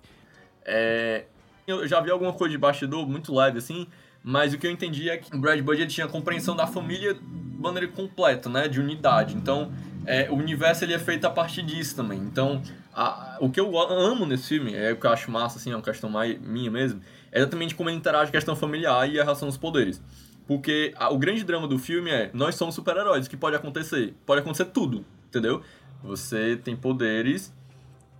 É, 0.66 1.26
eu 1.66 1.88
já 1.88 2.00
vi 2.02 2.12
alguma 2.12 2.34
coisa 2.34 2.52
de 2.52 2.58
bastidor 2.58 3.08
muito 3.08 3.34
leve 3.34 3.58
assim, 3.58 3.88
mas 4.24 4.54
o 4.54 4.58
que 4.58 4.68
eu 4.68 4.72
entendi 4.72 5.10
é 5.10 5.18
que 5.18 5.36
o 5.36 5.40
Brad 5.40 5.60
Bird 5.62 5.88
tinha 5.88 6.08
compreensão 6.08 6.56
da 6.56 6.68
família 6.68 7.18
maneira 7.62 7.88
completa, 7.88 8.50
né, 8.50 8.68
de 8.68 8.80
unidade. 8.80 9.36
Então, 9.36 9.72
é, 10.06 10.30
o 10.30 10.36
universo 10.36 10.84
ele 10.84 10.94
é 10.94 11.00
feito 11.00 11.26
a 11.26 11.30
partir 11.30 11.62
disso 11.62 11.96
também. 11.96 12.20
Então, 12.20 12.62
a- 12.94 13.38
o 13.40 13.50
que 13.50 13.60
eu 13.60 13.78
amo 13.80 14.26
nesse 14.26 14.48
filme, 14.48 14.74
é 14.74 14.92
o 14.92 14.98
que 14.98 15.06
eu 15.06 15.12
acho 15.12 15.30
massa, 15.32 15.58
assim, 15.58 15.72
é 15.72 15.76
uma 15.76 15.82
questão 15.82 16.10
mais 16.10 16.40
minha 16.42 16.70
mesmo, 16.72 17.02
é 17.32 17.40
exatamente 17.40 17.76
como 17.76 17.90
ele 17.90 17.98
interage 17.98 18.30
a 18.30 18.32
questão 18.32 18.56
familiar 18.56 19.10
e 19.10 19.20
a 19.20 19.24
relação 19.24 19.48
dos 19.48 19.58
poderes. 19.58 20.02
Porque 20.48 20.94
a- 20.98 21.10
o 21.10 21.18
grande 21.18 21.44
drama 21.44 21.68
do 21.68 21.78
filme 21.80 22.10
é, 22.10 22.30
nós 22.34 22.56
somos 22.56 22.76
super-heróis, 22.76 23.28
o 23.28 23.30
que 23.30 23.38
pode 23.38 23.56
acontecer? 23.56 24.14
Pode 24.26 24.42
acontecer 24.42 24.66
tudo, 24.66 25.06
entendeu? 25.28 25.62
Você 26.04 26.60
tem 26.64 26.76
poderes 26.76 27.54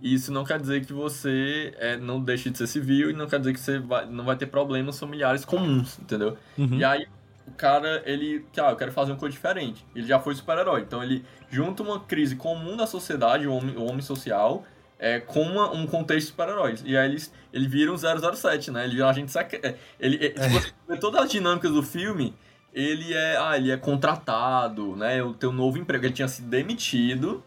isso 0.02 0.32
não 0.32 0.44
quer 0.44 0.58
dizer 0.58 0.84
que 0.84 0.92
você 0.92 1.72
é, 1.78 1.96
não 1.96 2.20
deixe 2.20 2.50
de 2.50 2.58
ser 2.58 2.66
civil 2.66 3.10
e 3.10 3.12
não 3.12 3.28
quer 3.28 3.38
dizer 3.38 3.52
que 3.52 3.60
você 3.60 3.78
vai, 3.78 4.04
não 4.04 4.24
vai 4.24 4.34
ter 4.36 4.46
problemas 4.46 4.98
familiares 4.98 5.44
comuns, 5.44 5.96
entendeu? 6.00 6.36
Uhum. 6.58 6.74
E 6.78 6.84
aí, 6.84 7.06
o 7.46 7.52
cara, 7.52 8.02
ele, 8.06 8.44
ah, 8.58 8.70
eu 8.70 8.76
quero 8.76 8.92
fazer 8.92 9.12
uma 9.12 9.18
coisa 9.18 9.32
diferente. 9.32 9.84
Ele 9.94 10.06
já 10.06 10.18
foi 10.18 10.34
super-herói. 10.34 10.82
Então 10.82 11.02
ele 11.02 11.24
junta 11.50 11.82
uma 11.82 12.00
crise 12.00 12.36
comum 12.36 12.76
da 12.76 12.86
sociedade, 12.86 13.46
o 13.46 13.54
homem, 13.54 13.76
o 13.76 13.84
homem 13.84 14.00
social, 14.00 14.64
é, 14.98 15.18
com 15.20 15.42
uma, 15.42 15.72
um 15.72 15.86
contexto 15.86 16.26
de 16.26 16.30
super-heróis. 16.30 16.82
E 16.84 16.96
aí 16.96 17.08
eles, 17.08 17.32
ele 17.52 17.66
vira 17.66 17.92
um 17.92 17.96
007, 17.96 18.70
né? 18.70 18.84
Ele 18.84 18.94
vira 18.94 19.06
um 19.06 19.08
agente 19.08 19.32
secreto. 19.32 19.66
É, 19.66 19.76
ele, 19.98 20.24
é, 20.24 20.28
tipo, 20.30 20.92
é. 20.92 20.96
todas 21.00 21.22
as 21.22 21.30
dinâmicas 21.30 21.72
do 21.72 21.82
filme, 21.82 22.34
ele 22.72 23.12
é, 23.12 23.36
ah, 23.36 23.56
ele 23.56 23.70
é 23.70 23.76
contratado, 23.76 24.94
né? 24.96 25.20
Eu 25.20 25.34
tenho 25.34 25.52
um 25.52 25.56
novo 25.56 25.78
emprego. 25.78 26.04
Ele 26.04 26.14
tinha 26.14 26.28
sido 26.28 26.48
demitido. 26.48 27.42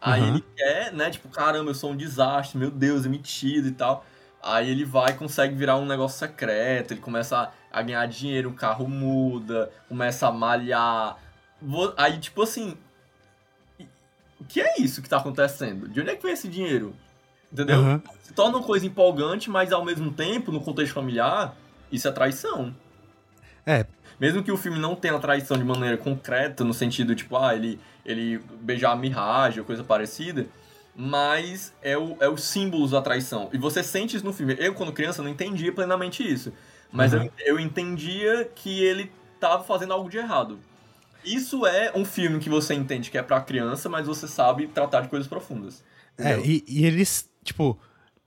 Aí 0.00 0.20
uhum. 0.20 0.28
ele 0.28 0.44
quer, 0.54 0.92
né? 0.92 1.10
Tipo, 1.10 1.28
caramba, 1.28 1.70
eu 1.70 1.74
sou 1.74 1.92
um 1.92 1.96
desastre, 1.96 2.58
meu 2.58 2.70
Deus, 2.70 3.02
demitido 3.02 3.66
e 3.66 3.72
tal. 3.72 4.04
Aí 4.42 4.70
ele 4.70 4.84
vai 4.84 5.10
e 5.10 5.14
consegue 5.14 5.54
virar 5.54 5.76
um 5.76 5.86
negócio 5.86 6.18
secreto, 6.18 6.92
ele 6.92 7.00
começa 7.00 7.52
a, 7.70 7.82
ganhar 7.82 8.06
dinheiro, 8.06 8.50
o 8.50 8.54
carro 8.54 8.88
muda, 8.88 9.70
começa 9.88 10.28
a 10.28 10.32
malhar. 10.32 11.16
Aí, 11.96 12.18
tipo 12.18 12.42
assim. 12.42 12.76
O 14.40 14.44
que 14.44 14.60
é 14.60 14.80
isso 14.80 15.02
que 15.02 15.08
tá 15.08 15.16
acontecendo? 15.18 15.88
De 15.88 16.00
onde 16.00 16.10
é 16.10 16.16
que 16.16 16.22
vem 16.22 16.32
esse 16.32 16.48
dinheiro? 16.48 16.94
Entendeu? 17.52 17.80
Uhum. 17.80 18.00
Se 18.22 18.32
torna 18.32 18.58
uma 18.58 18.64
coisa 18.64 18.86
empolgante, 18.86 19.50
mas 19.50 19.72
ao 19.72 19.84
mesmo 19.84 20.12
tempo, 20.12 20.52
no 20.52 20.60
contexto 20.60 20.94
familiar, 20.94 21.56
isso 21.90 22.06
é 22.06 22.12
traição. 22.12 22.74
É. 23.66 23.84
Mesmo 24.20 24.42
que 24.42 24.52
o 24.52 24.56
filme 24.56 24.78
não 24.78 24.94
tenha 24.94 25.18
traição 25.18 25.56
de 25.56 25.64
maneira 25.64 25.96
concreta, 25.96 26.64
no 26.64 26.72
sentido, 26.72 27.14
tipo, 27.14 27.36
ah, 27.36 27.54
ele, 27.54 27.80
ele 28.04 28.38
beijar 28.60 28.92
a 28.92 28.96
miragem 28.96 29.60
ou 29.60 29.64
coisa 29.64 29.82
parecida, 29.82 30.46
mas 31.00 31.72
é, 31.80 31.96
o, 31.96 32.16
é 32.18 32.28
os 32.28 32.42
símbolos 32.42 32.90
da 32.90 33.00
traição. 33.00 33.48
E 33.52 33.56
você 33.56 33.84
sente 33.84 34.16
isso 34.16 34.24
no 34.24 34.32
filme. 34.32 34.56
Eu, 34.58 34.74
quando 34.74 34.92
criança, 34.92 35.22
não 35.22 35.30
entendia 35.30 35.72
plenamente 35.72 36.28
isso. 36.28 36.52
Mas 36.90 37.14
uhum. 37.14 37.22
eu, 37.22 37.54
eu 37.54 37.60
entendia 37.60 38.50
que 38.52 38.82
ele 38.82 39.08
estava 39.36 39.62
fazendo 39.62 39.92
algo 39.92 40.10
de 40.10 40.18
errado. 40.18 40.58
Isso 41.24 41.64
é 41.64 41.92
um 41.94 42.04
filme 42.04 42.40
que 42.40 42.48
você 42.48 42.74
entende 42.74 43.12
que 43.12 43.18
é 43.18 43.22
pra 43.22 43.40
criança, 43.40 43.88
mas 43.88 44.08
você 44.08 44.26
sabe 44.26 44.66
tratar 44.66 45.02
de 45.02 45.08
coisas 45.08 45.28
profundas. 45.28 45.84
É, 46.16 46.36
e, 46.40 46.64
e, 46.66 46.84
eles, 46.84 47.30
tipo, 47.44 47.78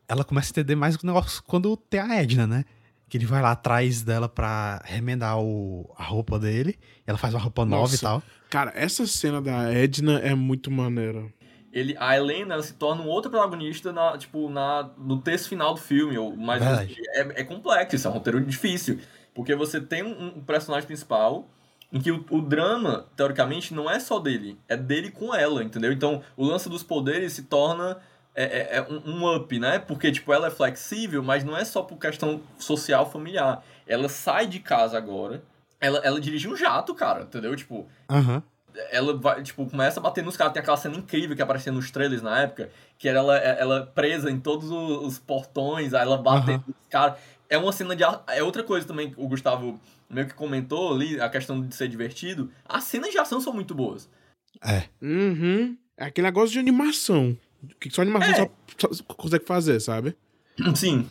ela 0.07 0.23
começa 0.23 0.47
a 0.47 0.51
entender 0.51 0.75
mais 0.75 0.95
o 0.95 1.05
negócio 1.05 1.43
quando 1.45 1.75
tem 1.75 1.99
a 1.99 2.21
Edna, 2.21 2.47
né? 2.47 2.63
Que 3.09 3.17
ele 3.17 3.25
vai 3.25 3.41
lá 3.41 3.51
atrás 3.51 4.01
dela 4.01 4.29
pra 4.29 4.81
remendar 4.85 5.37
o, 5.37 5.93
a 5.97 6.03
roupa 6.05 6.39
dele. 6.39 6.79
ela 7.05 7.17
faz 7.17 7.33
uma 7.33 7.41
roupa 7.41 7.65
Nossa, 7.65 7.81
nova 7.81 7.95
e 7.95 7.99
tal. 7.99 8.23
Cara, 8.49 8.71
essa 8.75 9.05
cena 9.05 9.41
da 9.41 9.73
Edna 9.73 10.19
é 10.19 10.33
muito 10.33 10.71
maneira 10.71 11.25
ele, 11.73 11.95
a 11.99 12.15
Helena 12.15 12.61
se 12.61 12.73
torna 12.73 13.01
um 13.01 13.07
outro 13.07 13.31
protagonista 13.31 13.93
na, 13.93 14.17
tipo, 14.17 14.49
na, 14.49 14.89
no 14.97 15.21
texto 15.21 15.49
final 15.49 15.73
do 15.73 15.79
filme. 15.79 16.17
Ou, 16.17 16.35
mas 16.35 16.61
é, 16.61 17.41
é 17.41 17.43
complexo, 17.43 17.95
isso 17.95 18.07
é 18.07 18.11
um 18.11 18.13
roteiro 18.13 18.41
difícil. 18.41 18.99
Porque 19.33 19.55
você 19.55 19.79
tem 19.79 20.03
um, 20.03 20.37
um 20.37 20.41
personagem 20.41 20.85
principal 20.85 21.47
em 21.91 21.99
que 21.99 22.11
o, 22.11 22.25
o, 22.29 22.41
drama, 22.41 23.05
teoricamente, 23.15 23.73
não 23.73 23.89
é 23.89 23.99
só 23.99 24.19
dele, 24.19 24.57
é 24.67 24.77
dele 24.77 25.11
com 25.11 25.33
ela, 25.33 25.63
entendeu? 25.63 25.91
Então, 25.91 26.21
o 26.37 26.45
lance 26.45 26.69
dos 26.69 26.83
poderes 26.83 27.33
se 27.33 27.43
torna 27.43 27.97
é, 28.33 28.43
é, 28.43 28.77
é 28.77 28.81
um, 28.81 29.23
um, 29.23 29.35
up, 29.35 29.59
né? 29.59 29.79
Porque, 29.79 30.11
tipo, 30.11 30.31
ela 30.31 30.47
é 30.47 30.51
flexível, 30.51 31.21
mas 31.21 31.43
não 31.43 31.55
é 31.55 31.65
só 31.65 31.81
por 31.81 31.97
questão 31.97 32.41
social, 32.57 33.09
familiar. 33.09 33.63
Ela 33.87 34.07
sai 34.07 34.47
de 34.47 34.59
casa 34.59 34.97
agora, 34.97 35.41
ela, 35.79 35.99
ela 35.99 36.19
dirige 36.19 36.47
um 36.47 36.55
jato, 36.55 36.93
cara, 36.93 37.23
entendeu? 37.23 37.55
Tipo, 37.55 37.87
uhum 38.09 38.41
ela 38.89 39.17
vai, 39.17 39.41
tipo, 39.43 39.65
começa 39.69 39.99
a 39.99 40.03
bater 40.03 40.23
nos 40.23 40.37
caras. 40.37 40.53
Tem 40.53 40.61
aquela 40.61 40.77
cena 40.77 40.95
incrível 40.95 41.35
que 41.35 41.41
aparecia 41.41 41.71
nos 41.71 41.91
trailers 41.91 42.21
na 42.21 42.41
época, 42.41 42.69
que 42.97 43.07
era 43.07 43.19
ela, 43.19 43.37
ela 43.37 43.85
presa 43.87 44.29
em 44.29 44.39
todos 44.39 44.69
os 44.71 45.19
portões, 45.19 45.93
aí 45.93 46.01
ela 46.01 46.17
bate 46.17 46.51
uhum. 46.51 46.63
nos 46.67 46.87
caras. 46.89 47.17
É 47.49 47.57
uma 47.57 47.71
cena 47.71 47.95
de. 47.95 48.03
É 48.27 48.43
outra 48.43 48.63
coisa 48.63 48.87
também 48.87 49.11
que 49.11 49.19
o 49.19 49.27
Gustavo 49.27 49.79
meio 50.09 50.27
que 50.27 50.33
comentou 50.33 50.93
ali, 50.93 51.19
a 51.19 51.29
questão 51.29 51.61
de 51.61 51.73
ser 51.75 51.87
divertido. 51.87 52.51
As 52.67 52.83
cenas 52.83 53.11
de 53.11 53.17
ação 53.17 53.39
são 53.39 53.53
muito 53.53 53.73
boas. 53.73 54.09
É. 54.63 54.83
Uhum. 55.01 55.77
É 55.97 56.05
aquele 56.05 56.27
negócio 56.27 56.51
de 56.51 56.59
animação. 56.59 57.37
Que 57.79 57.89
só 57.89 58.01
animação 58.01 58.31
é. 58.31 58.49
só, 58.77 58.91
só 58.91 59.03
consegue 59.03 59.45
fazer, 59.45 59.79
sabe? 59.79 60.15
Sim. 60.75 61.09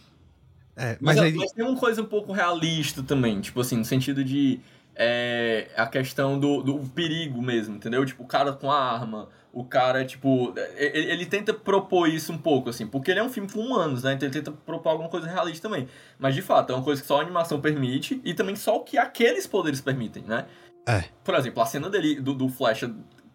É, 0.76 0.96
mas, 1.00 1.16
mas, 1.16 1.18
aí... 1.18 1.34
mas 1.34 1.52
tem 1.52 1.64
uma 1.64 1.78
coisa 1.78 2.00
um 2.00 2.06
pouco 2.06 2.32
realista 2.32 3.02
também, 3.02 3.40
tipo 3.40 3.60
assim, 3.60 3.76
no 3.76 3.84
sentido 3.84 4.24
de 4.24 4.60
é 5.02 5.70
a 5.74 5.86
questão 5.86 6.38
do, 6.38 6.62
do 6.62 6.78
perigo 6.90 7.40
mesmo, 7.40 7.74
entendeu? 7.74 8.04
Tipo, 8.04 8.22
o 8.22 8.26
cara 8.26 8.52
com 8.52 8.70
a 8.70 8.78
arma, 8.78 9.30
o 9.50 9.64
cara, 9.64 10.04
tipo. 10.04 10.52
Ele, 10.76 11.10
ele, 11.10 11.26
tenta 11.26 11.54
propor 11.54 12.06
isso 12.06 12.30
um 12.30 12.36
pouco, 12.36 12.68
assim, 12.68 12.86
porque 12.86 13.10
ele 13.10 13.18
é 13.18 13.22
um 13.22 13.30
filme 13.30 13.50
com 13.50 13.60
humanos, 13.60 14.02
né? 14.02 14.12
Então 14.12 14.28
ele 14.28 14.34
tenta 14.34 14.52
propor 14.52 14.90
alguma 14.90 15.08
coisa 15.08 15.26
realista 15.26 15.70
também. 15.70 15.88
Mas 16.18 16.34
de 16.34 16.42
fato, 16.42 16.70
é 16.70 16.76
uma 16.76 16.84
coisa 16.84 17.00
que 17.00 17.08
só 17.08 17.18
a 17.18 17.22
animação 17.22 17.62
permite 17.62 18.20
e 18.22 18.34
também 18.34 18.54
só 18.54 18.76
o 18.76 18.80
que 18.80 18.98
aqueles 18.98 19.46
poderes 19.46 19.80
permitem, 19.80 20.22
né? 20.24 20.44
É. 20.86 21.04
Por 21.24 21.34
exemplo, 21.34 21.62
a 21.62 21.66
cena 21.66 21.88
dele, 21.88 22.20
do, 22.20 22.34
do 22.34 22.50
Flash 22.50 22.84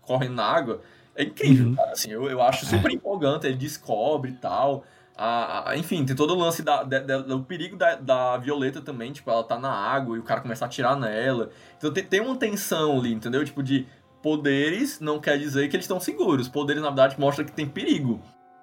correndo 0.02 0.36
na 0.36 0.46
água 0.46 0.82
é 1.16 1.24
incrível, 1.24 1.70
uhum. 1.70 1.76
cara. 1.76 1.94
Assim, 1.94 2.12
eu, 2.12 2.30
eu 2.30 2.44
acho 2.44 2.68
super 2.68 2.92
é. 2.92 2.94
empolgante, 2.94 3.48
ele 3.48 3.58
descobre 3.58 4.30
e 4.30 4.36
tal. 4.36 4.86
A, 5.18 5.70
a, 5.70 5.78
enfim, 5.78 6.06
tem 6.06 6.16
todo 6.16 6.34
o 6.34 6.38
lance 6.38 6.62
da, 6.62 6.84
da, 6.84 7.00
da, 7.00 7.18
do 7.20 7.42
perigo 7.44 7.78
da, 7.78 7.96
da 7.96 8.38
Violeta 8.38 8.82
também, 8.82 9.14
tipo, 9.14 9.32
ela 9.32 9.44
tá 9.44 9.58
na 9.58 9.72
água 9.72 10.18
e 10.18 10.20
o 10.20 10.24
cara 10.24 10.42
começa 10.42 10.66
a 10.66 10.68
atirar 10.68 10.98
nela. 10.98 11.50
Então 11.78 11.92
tem, 11.94 12.04
tem 12.04 12.20
uma 12.20 12.36
tensão 12.36 13.00
ali, 13.00 13.14
entendeu? 13.14 13.44
Tipo, 13.46 13.64
de 13.64 13.88
poderes 14.22 15.00
não 15.00 15.20
quer 15.20 15.38
dizer 15.38 15.70
que 15.70 15.76
eles 15.76 15.86
estão 15.86 16.00
seguros. 16.00 16.50
Poderes, 16.50 16.82
na 16.82 16.90
verdade, 16.90 17.20
mostra 17.20 17.46
que 17.46 17.52
tem 17.52 17.68
perigo. 17.68 18.22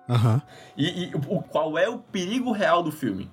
Uhum. 0.08 0.40
E, 0.76 1.04
e 1.04 1.14
o, 1.14 1.40
qual 1.40 1.78
é 1.78 1.88
o 1.88 1.98
perigo 1.98 2.52
real 2.52 2.82
do 2.82 2.92
filme? 2.92 3.30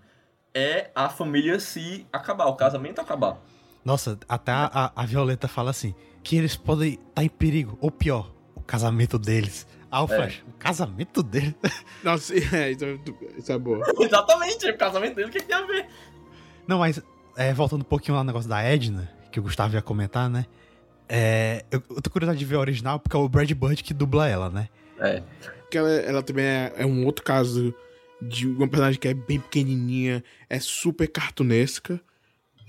É 0.54 0.90
a 0.96 1.10
família 1.10 1.60
se 1.60 2.08
acabar, 2.14 2.46
o 2.46 2.56
casamento 2.56 3.02
acabar. 3.02 3.38
Nossa, 3.84 4.18
até 4.28 4.52
a, 4.52 4.92
a 4.96 5.06
Violeta 5.06 5.48
fala 5.48 5.72
assim, 5.72 5.94
que 6.24 6.36
eles 6.36 6.56
podem 6.56 6.94
estar 6.94 7.06
tá 7.16 7.24
em 7.24 7.30
perigo, 7.30 7.78
ou 7.82 7.92
pior, 7.92 8.32
o 8.56 8.62
casamento 8.62 9.18
deles. 9.18 9.68
Ah, 9.92 10.04
o 10.04 10.08
Flash, 10.08 10.44
é. 10.46 10.50
o 10.50 10.54
casamento 10.54 11.24
dele. 11.24 11.56
Nossa, 12.04 12.34
é, 12.56 12.72
isso, 12.72 12.86
é, 12.86 13.00
isso 13.38 13.52
é 13.52 13.58
boa. 13.58 13.84
Exatamente, 14.00 14.70
o 14.70 14.78
casamento 14.78 15.16
dele, 15.16 15.30
o 15.30 15.32
que, 15.32 15.40
que 15.40 15.46
tem 15.46 15.56
a 15.56 15.66
ver? 15.66 15.88
Não, 16.68 16.80
mas 16.80 17.02
é, 17.36 17.54
voltando 17.54 17.82
um 17.82 17.86
pouquinho 17.86 18.16
lá 18.16 18.24
no 18.24 18.28
negócio 18.28 18.50
da 18.50 18.62
Edna, 18.62 19.10
que 19.32 19.40
o 19.40 19.44
Gustavo 19.44 19.74
ia 19.74 19.82
comentar, 19.82 20.30
né? 20.30 20.46
É, 21.08 21.66
eu, 21.72 21.82
eu 21.90 22.02
tô 22.02 22.10
curioso 22.12 22.38
de 22.38 22.46
ver 22.46 22.56
a 22.56 22.60
original, 22.60 23.00
porque 23.00 23.18
é 23.18 23.20
o 23.20 23.28
Brad 23.28 23.52
Bird 23.52 23.84
que 23.84 23.94
dubla 23.96 24.28
ela, 24.28 24.50
né? 24.50 24.70
É. 25.00 25.24
Que 25.72 25.78
ela, 25.78 25.90
ela 25.90 26.22
também 26.22 26.46
é, 26.46 26.74
é, 26.78 26.86
um 26.86 27.06
outro 27.06 27.24
caso 27.24 27.74
de 28.22 28.46
uma 28.46 28.68
personagem 28.68 29.00
que 29.00 29.08
é 29.08 29.14
bem 29.14 29.40
pequenininha, 29.40 30.24
é 30.48 30.60
super 30.60 31.08
cartunesca. 31.08 32.00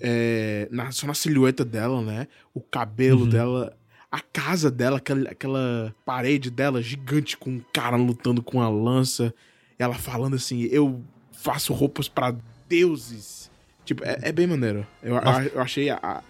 É, 0.03 0.67
na, 0.71 0.91
só 0.91 1.07
na 1.07 1.13
silhueta 1.13 1.63
dela, 1.63 2.01
né? 2.01 2.27
O 2.55 2.61
cabelo 2.63 3.25
uhum. 3.25 3.29
dela 3.29 3.77
a 4.11 4.21
casa 4.21 4.71
dela, 4.71 4.99
aquela, 4.99 5.31
aquela 5.31 5.95
parede 6.05 6.51
dela 6.51 6.83
gigante 6.83 7.37
com 7.37 7.51
um 7.51 7.63
cara 7.73 7.97
lutando 7.97 8.43
com 8.43 8.61
a 8.61 8.69
lança. 8.69 9.35
Ela 9.79 9.95
falando 9.95 10.35
assim: 10.35 10.63
Eu 10.71 11.03
faço 11.33 11.73
roupas 11.73 12.09
para 12.09 12.37
deuses. 12.69 13.51
Tipo, 13.85 14.05
é, 14.05 14.19
é, 14.23 14.33
bem 14.33 14.47
maneiro. 14.47 14.87
Eu, 15.03 15.17
eu, 15.17 15.43
eu 15.55 15.61
achei 15.61 15.91
a, 15.91 15.99
a, 16.03 16.23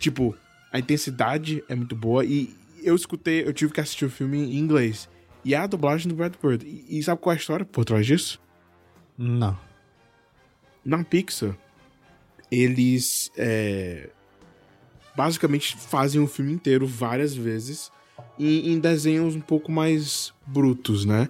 Tipo, 0.00 0.34
a 0.72 0.78
intensidade 0.78 1.62
é 1.68 1.74
muito 1.74 1.94
boa. 1.94 2.24
E 2.24 2.56
eu 2.82 2.96
escutei, 2.96 3.46
eu 3.46 3.52
tive 3.52 3.72
que 3.72 3.80
assistir 3.80 4.06
o 4.06 4.10
filme 4.10 4.38
em 4.38 4.56
inglês. 4.56 5.08
E 5.44 5.54
é 5.54 5.58
a 5.58 5.66
dublagem 5.66 6.08
do 6.08 6.14
Brad 6.14 6.34
Bird. 6.42 6.66
E, 6.66 6.98
e 6.98 7.02
sabe 7.02 7.20
qual 7.20 7.32
é 7.32 7.36
a 7.36 7.38
história 7.38 7.66
por 7.66 7.84
trás 7.84 8.06
disso? 8.06 8.40
Não. 9.16 9.56
Na 10.82 11.04
Pixar, 11.04 11.54
eles. 12.50 13.30
É, 13.36 14.08
basicamente 15.16 15.76
fazem 15.76 16.20
o 16.20 16.26
filme 16.26 16.52
inteiro 16.52 16.86
várias 16.86 17.34
vezes 17.34 17.90
em, 18.38 18.72
em 18.72 18.78
desenhos 18.78 19.34
um 19.34 19.40
pouco 19.40 19.70
mais 19.70 20.32
brutos, 20.46 21.04
né? 21.04 21.28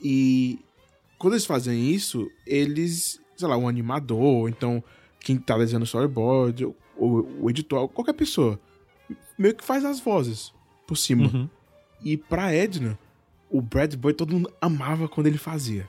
E 0.00 0.58
quando 1.18 1.34
eles 1.34 1.46
fazem 1.46 1.90
isso, 1.90 2.30
eles, 2.46 3.20
sei 3.36 3.48
lá, 3.48 3.56
um 3.56 3.68
animador, 3.68 4.20
ou 4.20 4.48
então 4.48 4.82
quem 5.20 5.36
tá 5.36 5.56
desenhando 5.58 5.86
storyboard, 5.86 6.64
ou, 6.96 7.28
o 7.40 7.50
editor, 7.50 7.88
qualquer 7.88 8.14
pessoa, 8.14 8.60
meio 9.38 9.54
que 9.54 9.64
faz 9.64 9.84
as 9.84 10.00
vozes 10.00 10.52
por 10.86 10.96
cima. 10.96 11.26
Uhum. 11.26 11.48
E 12.02 12.16
pra 12.16 12.52
Edna, 12.52 12.98
o 13.50 13.60
Brad 13.60 13.94
Boy 13.94 14.12
todo 14.12 14.32
mundo 14.32 14.52
amava 14.60 15.08
quando 15.08 15.26
ele 15.26 15.38
fazia. 15.38 15.88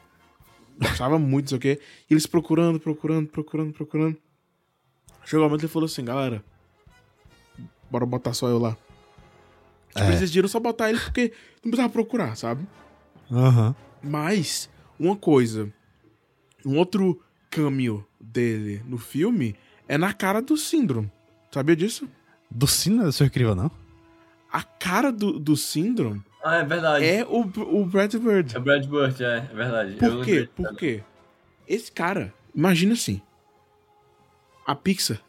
Gostava 0.79 1.17
muito, 1.17 1.45
não 1.45 1.49
sei 1.49 1.57
o 1.57 1.61
quê. 1.61 1.81
E 2.09 2.13
eles 2.13 2.25
procurando, 2.25 2.79
procurando, 2.79 3.27
procurando, 3.27 3.73
procurando. 3.73 4.17
Chegou 5.25 5.45
um 5.45 5.49
momento 5.49 5.63
ele 5.63 5.71
falou 5.71 5.87
assim, 5.87 6.05
galera, 6.05 6.43
bora 7.89 8.05
botar 8.05 8.33
só 8.33 8.47
eu 8.47 8.57
lá. 8.57 8.77
Tipo, 9.89 9.99
é. 9.99 10.07
eles 10.07 10.19
decidiram 10.19 10.47
só 10.47 10.59
botar 10.59 10.89
ele 10.89 10.99
porque 10.99 11.31
não 11.63 11.71
precisava 11.71 11.89
procurar, 11.89 12.35
sabe? 12.35 12.67
Aham. 13.31 13.67
Uhum. 13.67 13.75
Mas, 14.09 14.69
uma 14.99 15.15
coisa. 15.15 15.71
Um 16.65 16.77
outro 16.77 17.21
cameo 17.49 18.05
dele 18.19 18.81
no 18.85 18.97
filme 18.97 19.55
é 19.87 19.97
na 19.97 20.13
cara 20.13 20.41
do 20.41 20.55
Syndrome. 20.55 21.11
Sabia 21.51 21.75
disso? 21.75 22.07
Do 22.49 22.67
Syndrome, 22.67 23.11
seu 23.11 23.25
incrível, 23.25 23.55
não? 23.55 23.71
A 24.51 24.61
cara 24.63 25.11
do, 25.11 25.39
do 25.39 25.55
Syndrome 25.57 26.23
ah, 26.43 26.57
é 26.57 26.63
verdade. 26.63 27.05
É 27.05 27.25
o, 27.25 27.41
o 27.41 27.85
Brad 27.85 28.15
Bird. 28.15 28.55
É 28.55 28.59
o 28.59 28.61
Brad 28.61 28.85
Bird, 28.85 29.23
é, 29.23 29.37
é 29.37 29.53
verdade. 29.53 29.95
Por 29.95 30.07
Eu 30.07 30.21
quê? 30.21 30.49
Por 30.55 30.75
quê? 30.77 31.03
Esse 31.67 31.91
cara, 31.91 32.33
imagina 32.55 32.93
assim. 32.93 33.21
A 34.65 34.73
Pixar 34.73 35.21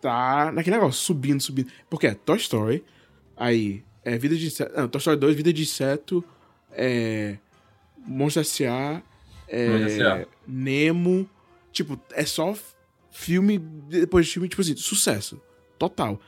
tá 0.00 0.52
naquele 0.52 0.76
negócio, 0.76 1.00
subindo, 1.00 1.40
subindo. 1.40 1.70
Porque 1.88 2.06
é 2.06 2.14
Toy 2.14 2.36
Story, 2.36 2.84
aí 3.36 3.84
é 4.04 4.16
Vida 4.18 4.36
de 4.36 4.46
Inseto. 4.46 4.72
Não, 4.76 4.88
Toy 4.88 4.98
Story 4.98 5.16
2, 5.18 5.36
Vida 5.36 5.52
de 5.52 5.62
Inseto, 5.62 6.24
é. 6.72 7.38
Monstro 8.06 8.40
S.A., 8.40 9.02
é, 9.48 9.68
Monstro 9.68 9.88
S.A.. 9.88 10.26
Nemo. 10.46 11.28
Tipo, 11.72 12.00
é 12.12 12.24
só 12.24 12.56
filme 13.10 13.58
depois 13.58 14.26
de 14.26 14.32
filme, 14.32 14.48
tipo 14.48 14.62
assim, 14.62 14.76
sucesso. 14.76 15.40
Total. 15.78 16.18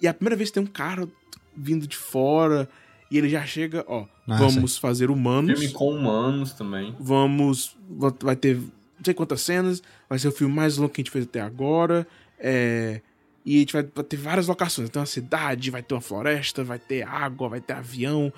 E 0.00 0.06
a 0.06 0.14
primeira 0.14 0.36
vez 0.36 0.50
que 0.50 0.54
tem 0.54 0.62
um 0.62 0.66
cara 0.66 1.08
vindo 1.56 1.86
de 1.86 1.96
fora 1.96 2.68
e 3.10 3.18
ele 3.18 3.28
já 3.28 3.44
chega, 3.44 3.84
ó, 3.88 4.06
Ah, 4.26 4.36
vamos 4.36 4.76
fazer 4.76 5.10
humanos. 5.10 5.58
Filme 5.58 5.74
com 5.74 5.90
humanos 5.90 6.52
também. 6.52 6.94
Vamos. 6.98 7.76
Vai 8.20 8.36
ter 8.36 8.56
não 8.56 9.04
sei 9.04 9.14
quantas 9.14 9.42
cenas. 9.42 9.82
Vai 10.08 10.18
ser 10.18 10.28
o 10.28 10.32
filme 10.32 10.54
mais 10.54 10.76
longo 10.76 10.92
que 10.92 11.00
a 11.00 11.04
gente 11.04 11.10
fez 11.10 11.24
até 11.24 11.40
agora. 11.40 12.06
É, 12.38 13.00
e 13.44 13.56
a 13.56 13.58
gente 13.60 13.72
vai, 13.72 13.82
ter 13.82 14.16
várias 14.16 14.46
locações. 14.46 14.88
Vai 14.88 14.92
ter 14.92 14.98
uma 14.98 15.06
cidade, 15.06 15.70
vai 15.70 15.82
ter 15.82 15.94
uma 15.94 16.00
floresta, 16.00 16.64
vai 16.64 16.78
ter 16.78 17.06
água, 17.06 17.48
vai 17.48 17.60
ter 17.60 17.74
avião. 17.74 18.32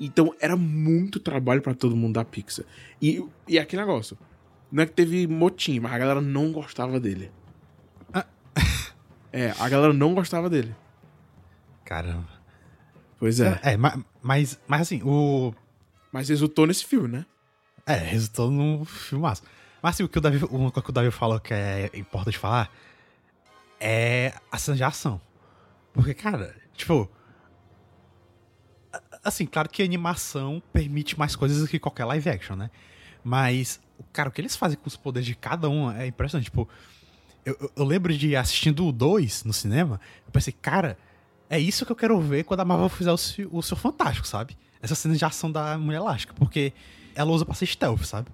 Então 0.00 0.34
era 0.40 0.56
muito 0.56 1.20
trabalho 1.20 1.60
pra 1.60 1.74
todo 1.74 1.96
mundo 1.96 2.14
da 2.14 2.24
Pixar. 2.24 2.64
E, 3.02 3.22
e 3.46 3.58
aquele 3.58 3.82
negócio. 3.82 4.16
Não 4.70 4.82
é 4.82 4.86
que 4.86 4.92
teve 4.92 5.26
motim, 5.26 5.80
mas 5.80 5.92
a 5.92 5.98
galera 5.98 6.20
não 6.20 6.52
gostava 6.52 6.98
dele. 6.98 7.30
Ah. 8.12 8.26
É, 9.30 9.52
a 9.58 9.68
galera 9.68 9.92
não 9.92 10.14
gostava 10.14 10.48
dele. 10.48 10.74
Caramba. 11.84 12.28
Pois 13.18 13.40
é. 13.40 13.60
É, 13.62 13.76
ma- 13.76 14.02
mas, 14.22 14.58
mas 14.66 14.80
assim, 14.80 15.02
o. 15.04 15.52
Mas 16.10 16.30
resultou 16.30 16.66
nesse 16.66 16.86
filme, 16.86 17.08
né? 17.08 17.26
É, 17.86 17.94
resultou 17.94 18.50
num 18.50 18.86
filmaço. 18.86 19.42
Mas 19.82 19.94
assim, 19.94 20.02
o 20.02 20.08
que 20.08 20.16
o 20.16 20.20
Davi, 20.20 20.42
uma 20.50 20.70
coisa 20.70 20.82
que 20.84 20.90
o 20.90 20.92
Davi 20.92 21.10
falou 21.10 21.38
que 21.38 21.52
é 21.52 21.90
importante 21.92 22.38
falar 22.38 22.70
é 23.80 24.32
a 24.50 24.58
cena 24.58 24.76
de 24.76 24.84
ação. 24.84 25.20
Porque, 25.92 26.14
cara, 26.14 26.54
tipo. 26.74 27.10
Assim, 29.24 29.44
claro 29.46 29.68
que 29.68 29.82
a 29.82 29.84
animação 29.84 30.62
permite 30.72 31.18
mais 31.18 31.36
coisas 31.36 31.60
do 31.60 31.68
que 31.68 31.78
qualquer 31.78 32.04
live 32.06 32.28
action, 32.30 32.56
né? 32.56 32.70
Mas, 33.22 33.80
cara, 34.12 34.28
o 34.28 34.32
que 34.32 34.40
eles 34.40 34.56
fazem 34.56 34.78
com 34.78 34.86
os 34.86 34.96
poderes 34.96 35.26
de 35.26 35.34
cada 35.34 35.68
um 35.68 35.90
é 35.90 36.06
impressionante. 36.06 36.46
Tipo, 36.46 36.68
eu, 37.44 37.72
eu- 37.76 37.84
lembro 37.84 38.16
de 38.16 38.36
assistindo 38.36 38.86
o 38.86 38.92
2 38.92 39.44
no 39.44 39.52
cinema, 39.52 40.00
eu 40.24 40.32
pensei, 40.32 40.52
cara, 40.52 40.96
é 41.50 41.58
isso 41.58 41.84
que 41.84 41.92
eu 41.92 41.96
quero 41.96 42.18
ver 42.20 42.44
quando 42.44 42.60
a 42.60 42.64
Marvel 42.64 42.88
fizer 42.88 43.12
o, 43.12 43.16
seu- 43.16 43.48
o 43.52 43.60
Fantástico, 43.62 44.26
sabe? 44.26 44.56
Essa 44.80 44.94
cena 44.94 45.16
de 45.16 45.24
ação 45.24 45.50
da 45.50 45.76
Mulher 45.76 45.98
Elástica, 45.98 46.32
porque 46.34 46.72
ela 47.14 47.30
usa 47.32 47.44
pra 47.44 47.54
ser 47.54 47.66
stealth, 47.66 48.04
sabe? 48.04 48.30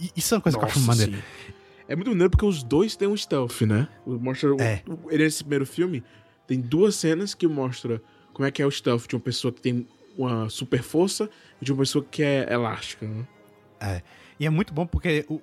E 0.00 0.10
isso 0.16 0.34
é 0.34 0.38
uma 0.38 0.42
coisa 0.42 0.58
que 0.58 0.64
eu 0.64 0.68
acho 0.68 0.80
Nossa, 0.80 0.90
maneiro. 0.90 1.22
sim. 1.22 1.52
É 1.88 1.94
muito 1.94 2.08
maneiro 2.08 2.30
porque 2.30 2.46
os 2.46 2.62
dois 2.62 2.96
têm 2.96 3.08
um 3.08 3.16
stealth, 3.16 3.60
né? 3.62 3.88
Mostra, 4.06 4.50
É. 4.60 4.82
o- 4.88 5.10
ele 5.10 5.24
nesse 5.24 5.42
primeiro 5.44 5.66
filme 5.66 6.02
tem 6.46 6.60
duas 6.60 6.94
cenas 6.94 7.34
que 7.34 7.46
mostra 7.46 8.00
como 8.32 8.46
é 8.46 8.50
que 8.50 8.62
é 8.62 8.66
o 8.66 8.70
stealth 8.70 9.06
de 9.06 9.14
uma 9.16 9.20
pessoa 9.20 9.52
que 9.52 9.60
tem 9.60 9.86
uma 10.16 10.48
super 10.48 10.82
força 10.82 11.28
e 11.60 11.64
de 11.64 11.72
uma 11.72 11.78
pessoa 11.80 12.04
que 12.10 12.22
é 12.22 12.50
elástica, 12.52 13.06
né? 13.06 13.26
E 14.40 14.46
é 14.46 14.50
muito 14.50 14.72
bom 14.72 14.86
porque 14.86 15.24
o... 15.28 15.40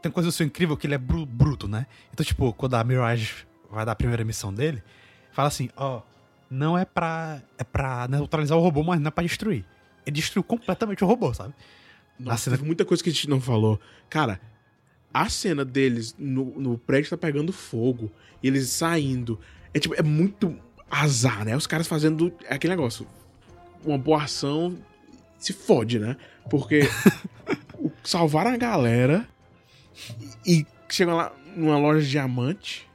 tem 0.00 0.10
coisa 0.10 0.28
do 0.28 0.32
seu 0.32 0.46
incrível 0.46 0.76
que 0.76 0.86
ele 0.86 0.94
é 0.94 0.98
bru- 0.98 1.26
bruto, 1.26 1.68
né? 1.68 1.86
Então, 2.12 2.24
tipo, 2.24 2.52
quando 2.54 2.74
a 2.74 2.82
Mirage 2.84 3.46
vai 3.70 3.84
dar 3.84 3.92
a 3.92 3.96
primeira 3.96 4.24
missão 4.24 4.52
dele, 4.52 4.82
fala 5.32 5.48
assim, 5.48 5.68
ó, 5.76 6.00
não 6.50 6.76
é 6.78 6.84
pra, 6.84 7.42
é 7.58 7.62
pra 7.64 8.08
neutralizar 8.08 8.56
o 8.56 8.60
robô, 8.60 8.82
mas 8.82 9.00
não 9.00 9.08
é 9.08 9.10
pra 9.10 9.22
destruir. 9.22 9.64
Ele 10.06 10.16
destruiu 10.16 10.42
completamente 10.42 11.04
o 11.04 11.06
robô, 11.06 11.32
sabe? 11.34 11.54
Nossa, 12.24 12.44
cena- 12.44 12.56
teve 12.56 12.66
muita 12.66 12.84
coisa 12.84 13.02
que 13.02 13.10
a 13.10 13.12
gente 13.12 13.28
não 13.28 13.40
falou. 13.40 13.80
Cara, 14.08 14.40
a 15.12 15.28
cena 15.28 15.64
deles 15.64 16.14
no, 16.18 16.44
no 16.58 16.78
prédio 16.78 17.10
tá 17.10 17.16
pegando 17.16 17.52
fogo 17.52 18.10
e 18.42 18.46
eles 18.48 18.68
saindo. 18.68 19.38
É 19.74 19.78
tipo, 19.78 19.94
é 19.94 20.02
muito 20.02 20.56
azar, 20.90 21.44
né? 21.44 21.56
Os 21.56 21.66
caras 21.66 21.86
fazendo 21.86 22.32
aquele 22.48 22.72
negócio. 22.74 23.06
Uma 23.84 23.96
boa 23.98 24.22
ação 24.24 24.76
se 25.38 25.52
fode, 25.52 25.98
né? 25.98 26.16
Porque 26.50 26.80
salvaram 28.04 28.50
a 28.52 28.56
galera 28.56 29.26
e 30.46 30.66
chegam 30.88 31.16
lá 31.16 31.32
numa 31.56 31.78
loja 31.78 32.02
de 32.02 32.10
diamante. 32.10 32.88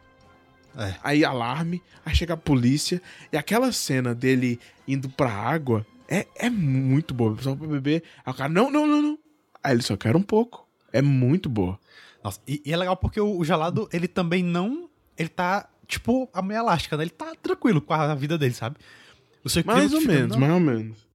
É. 0.77 0.93
Aí 1.03 1.23
alarme, 1.23 1.81
aí 2.05 2.13
chega 2.15 2.33
a 2.33 2.37
polícia. 2.37 3.01
E 3.31 3.37
aquela 3.37 3.71
cena 3.71 4.13
dele 4.13 4.59
indo 4.87 5.09
pra 5.09 5.31
água 5.31 5.85
é, 6.07 6.27
é 6.35 6.49
muito 6.49 7.13
boa. 7.13 7.35
Só 7.41 7.55
pra 7.55 7.67
beber. 7.67 8.03
Aí 8.25 8.33
o 8.33 8.35
cara, 8.35 8.49
não, 8.49 8.69
não, 8.71 8.85
não, 8.87 9.01
não. 9.01 9.19
Aí 9.63 9.73
ele 9.73 9.81
só 9.81 9.95
quer 9.97 10.15
um 10.15 10.21
pouco. 10.21 10.67
É 10.93 11.01
muito 11.01 11.49
boa. 11.49 11.79
Nossa, 12.23 12.39
e, 12.47 12.61
e 12.65 12.73
é 12.73 12.77
legal 12.77 12.95
porque 12.97 13.19
o, 13.19 13.37
o 13.37 13.43
gelado, 13.45 13.89
ele 13.91 14.07
também 14.07 14.43
não. 14.43 14.89
Ele 15.17 15.29
tá, 15.29 15.67
tipo, 15.87 16.29
a 16.33 16.41
meia 16.41 16.59
elástica, 16.59 16.97
né? 16.97 17.03
Ele 17.03 17.09
tá 17.11 17.33
tranquilo 17.41 17.81
com 17.81 17.93
a 17.93 18.13
vida 18.15 18.37
dele, 18.37 18.53
sabe? 18.53 18.77
O 19.43 19.49
seu 19.49 19.63
Mais 19.65 19.93
ou 19.93 20.01
menos, 20.01 20.31
não- 20.31 20.39
mais 20.39 20.53
ou 20.53 20.59
menos. 20.59 21.05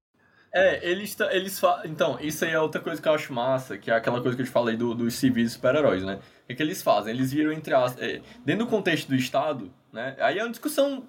É, 0.52 0.88
eles, 0.90 1.16
eles 1.30 1.60
fa... 1.60 1.82
Então, 1.84 2.18
isso 2.20 2.44
aí 2.44 2.50
é 2.50 2.58
outra 2.60 2.80
coisa 2.80 3.00
que 3.00 3.06
eu 3.06 3.14
acho 3.14 3.32
massa, 3.32 3.78
que 3.78 3.88
é 3.88 3.94
aquela 3.94 4.20
coisa 4.20 4.36
que 4.36 4.42
eu 4.42 4.46
te 4.46 4.50
falei 4.52 4.76
do, 4.76 4.94
dos 4.94 5.14
civis 5.14 5.52
super-heróis, 5.52 6.02
né? 6.02 6.18
O 6.44 6.46
que, 6.48 6.56
que 6.56 6.62
eles 6.62 6.82
fazem? 6.82 7.14
Eles 7.14 7.32
viram 7.32 7.52
entre 7.52 7.72
as. 7.72 7.96
é, 7.98 8.20
dentro 8.44 8.64
do 8.64 8.70
contexto 8.70 9.08
do 9.08 9.14
Estado, 9.14 9.72
né? 9.92 10.16
Aí 10.18 10.38
é 10.38 10.42
uma 10.42 10.50
discussão 10.50 11.04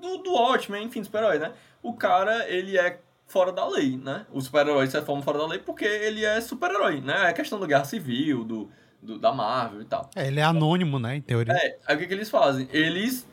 do, 0.00 0.18
do 0.18 0.34
ótimo, 0.34 0.76
enfim, 0.76 1.00
do 1.00 1.06
super-herói, 1.06 1.38
né? 1.40 1.52
O 1.82 1.92
cara, 1.94 2.48
ele 2.48 2.78
é 2.78 3.00
fora 3.26 3.52
da 3.52 3.66
lei, 3.68 3.96
né? 3.96 4.26
O 4.32 4.40
super-herói 4.40 4.86
se 4.86 5.00
forma 5.02 5.22
fora 5.22 5.38
da 5.38 5.46
lei 5.46 5.58
porque 5.58 5.84
ele 5.84 6.24
é 6.24 6.40
super-herói, 6.40 7.00
né? 7.00 7.24
É 7.24 7.28
a 7.28 7.32
questão 7.32 7.58
da 7.58 7.66
guerra 7.66 7.84
civil, 7.84 8.44
do, 8.44 8.70
do- 9.02 9.18
da 9.18 9.32
Marvel 9.32 9.82
e 9.82 9.84
tal. 9.84 10.10
É, 10.14 10.26
ele 10.28 10.40
é 10.40 10.44
anônimo, 10.44 10.98
né? 10.98 11.16
Em 11.16 11.20
teoria. 11.20 11.52
É, 11.54 11.78
aí 11.86 11.96
o 11.96 11.98
que, 11.98 12.06
que 12.06 12.14
eles 12.14 12.30
fazem? 12.30 12.68
Eles 12.72 13.26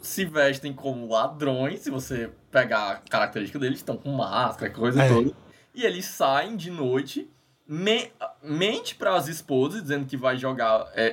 se 0.00 0.24
vestem 0.24 0.72
como 0.72 1.08
ladrões, 1.08 1.80
se 1.80 1.90
você 1.90 2.30
pegar 2.50 2.90
a 2.90 2.96
característica 2.96 3.58
deles, 3.58 3.78
estão 3.78 3.96
com 3.96 4.10
máscara, 4.12 4.70
coisa 4.72 5.02
É. 5.02 5.08
toda. 5.08 5.32
E 5.74 5.84
eles 5.84 6.04
saem 6.06 6.56
de 6.56 6.70
noite, 6.70 7.28
me- 7.68 8.10
mente 8.42 8.94
para 8.94 9.14
as 9.14 9.26
esposas, 9.28 9.82
dizendo 9.82 10.06
que 10.06 10.16
vai 10.16 10.36
jogar 10.38 10.86
é, 10.94 11.06
é, 11.06 11.10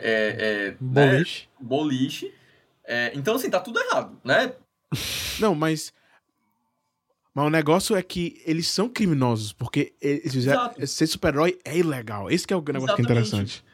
é, 0.68 0.78
né, 0.80 1.12
Boliche. 1.12 1.50
boliche. 1.60 2.34
É, 2.86 3.12
então, 3.16 3.36
assim, 3.36 3.50
tá 3.50 3.60
tudo 3.60 3.80
errado, 3.80 4.20
né? 4.24 4.54
Não, 5.40 5.56
mas. 5.56 5.92
Mas 7.34 7.46
o 7.46 7.50
negócio 7.50 7.96
é 7.96 8.04
que 8.04 8.42
eles 8.46 8.68
são 8.68 8.88
criminosos, 8.88 9.52
porque 9.54 9.94
eles 10.02 10.32
fizeram. 10.32 10.72
Ser 10.86 11.08
super-herói 11.08 11.58
é 11.66 11.78
ilegal. 11.78 12.30
Esse 12.30 12.46
que 12.46 12.54
é 12.54 12.58
o 12.58 12.60
negócio 12.62 12.96
que 12.96 13.02
é 13.02 13.04
Exatamente. 13.04 13.28
interessante. 13.28 13.66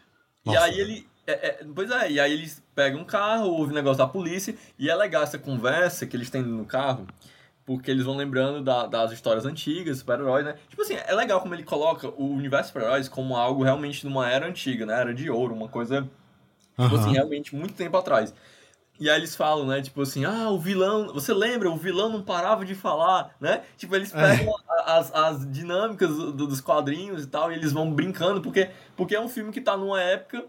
E 0.46 0.50
Nossa. 0.50 0.64
aí 0.64 0.80
ele. 0.80 1.08
é, 1.28 1.32
é, 1.32 1.66
pois 1.76 1.92
é, 1.92 2.12
e 2.12 2.20
aí 2.20 2.32
eles 2.32 2.64
pegam 2.74 3.02
um 3.02 3.06
carro, 3.06 3.48
ouvem 3.50 3.72
o 3.72 3.76
negócio 3.76 3.98
da 3.98 4.08
polícia, 4.08 4.56
e 4.78 4.90
é 4.90 4.96
legal 4.96 5.24
essa 5.24 5.38
conversa 5.38 6.06
que 6.08 6.16
eles 6.16 6.30
têm 6.30 6.42
no 6.42 6.66
carro, 6.66 7.06
porque 7.66 7.92
eles 7.92 8.06
vão 8.06 8.16
lembrando 8.16 8.64
da- 8.64 8.88
das 8.88 9.12
histórias 9.12 9.46
antigas, 9.46 9.98
super-heróis, 10.00 10.46
né? 10.46 10.56
Tipo 10.70 10.82
assim, 10.82 10.96
é 10.96 11.14
legal 11.14 11.42
como 11.42 11.54
ele 11.54 11.64
coloca 11.64 12.08
o 12.10 12.32
universo 12.34 12.70
super-heróis 12.70 13.10
como 13.10 13.36
algo 13.36 13.62
realmente 13.64 14.02
de 14.02 14.08
uma 14.08 14.30
era 14.30 14.48
antiga, 14.48 14.86
né? 14.86 14.94
Era 15.00 15.14
de 15.14 15.30
ouro, 15.30 15.54
uma 15.54 15.68
coisa 15.68 16.10
Tipo 16.80 16.96
Aham. 16.96 16.96
assim, 16.96 17.12
realmente 17.12 17.54
muito 17.56 17.74
tempo 17.74 17.98
atrás. 17.98 18.34
E 19.00 19.10
aí 19.10 19.18
eles 19.18 19.36
falam, 19.36 19.66
né, 19.66 19.82
tipo 19.82 20.02
assim, 20.02 20.26
ah, 20.26 20.50
o 20.50 20.60
vilão, 20.60 21.14
você 21.14 21.34
lembra, 21.34 21.70
o 21.72 21.78
vilão 21.78 22.10
não 22.10 22.22
parava 22.22 22.66
de 22.66 22.76
falar, 22.76 23.34
né? 23.40 23.62
Tipo, 23.78 23.96
eles 23.96 24.14
É. 24.14 24.36
pegam 24.38 24.54
a- 24.70 24.98
as, 24.98 25.16
as 25.16 25.52
dinâmicas 25.52 26.10
do- 26.10 26.34
dos 26.48 26.60
quadrinhos 26.60 27.24
e 27.24 27.28
tal, 27.28 27.52
e 27.52 27.56
eles 27.56 27.72
vão 27.72 27.92
brincando, 27.94 28.42
porque, 28.42 28.70
porque 28.98 29.16
é 29.16 29.22
um 29.22 29.30
filme 29.30 29.52
que 29.54 29.62
tá 29.62 29.78
numa 29.78 30.02
época 30.02 30.46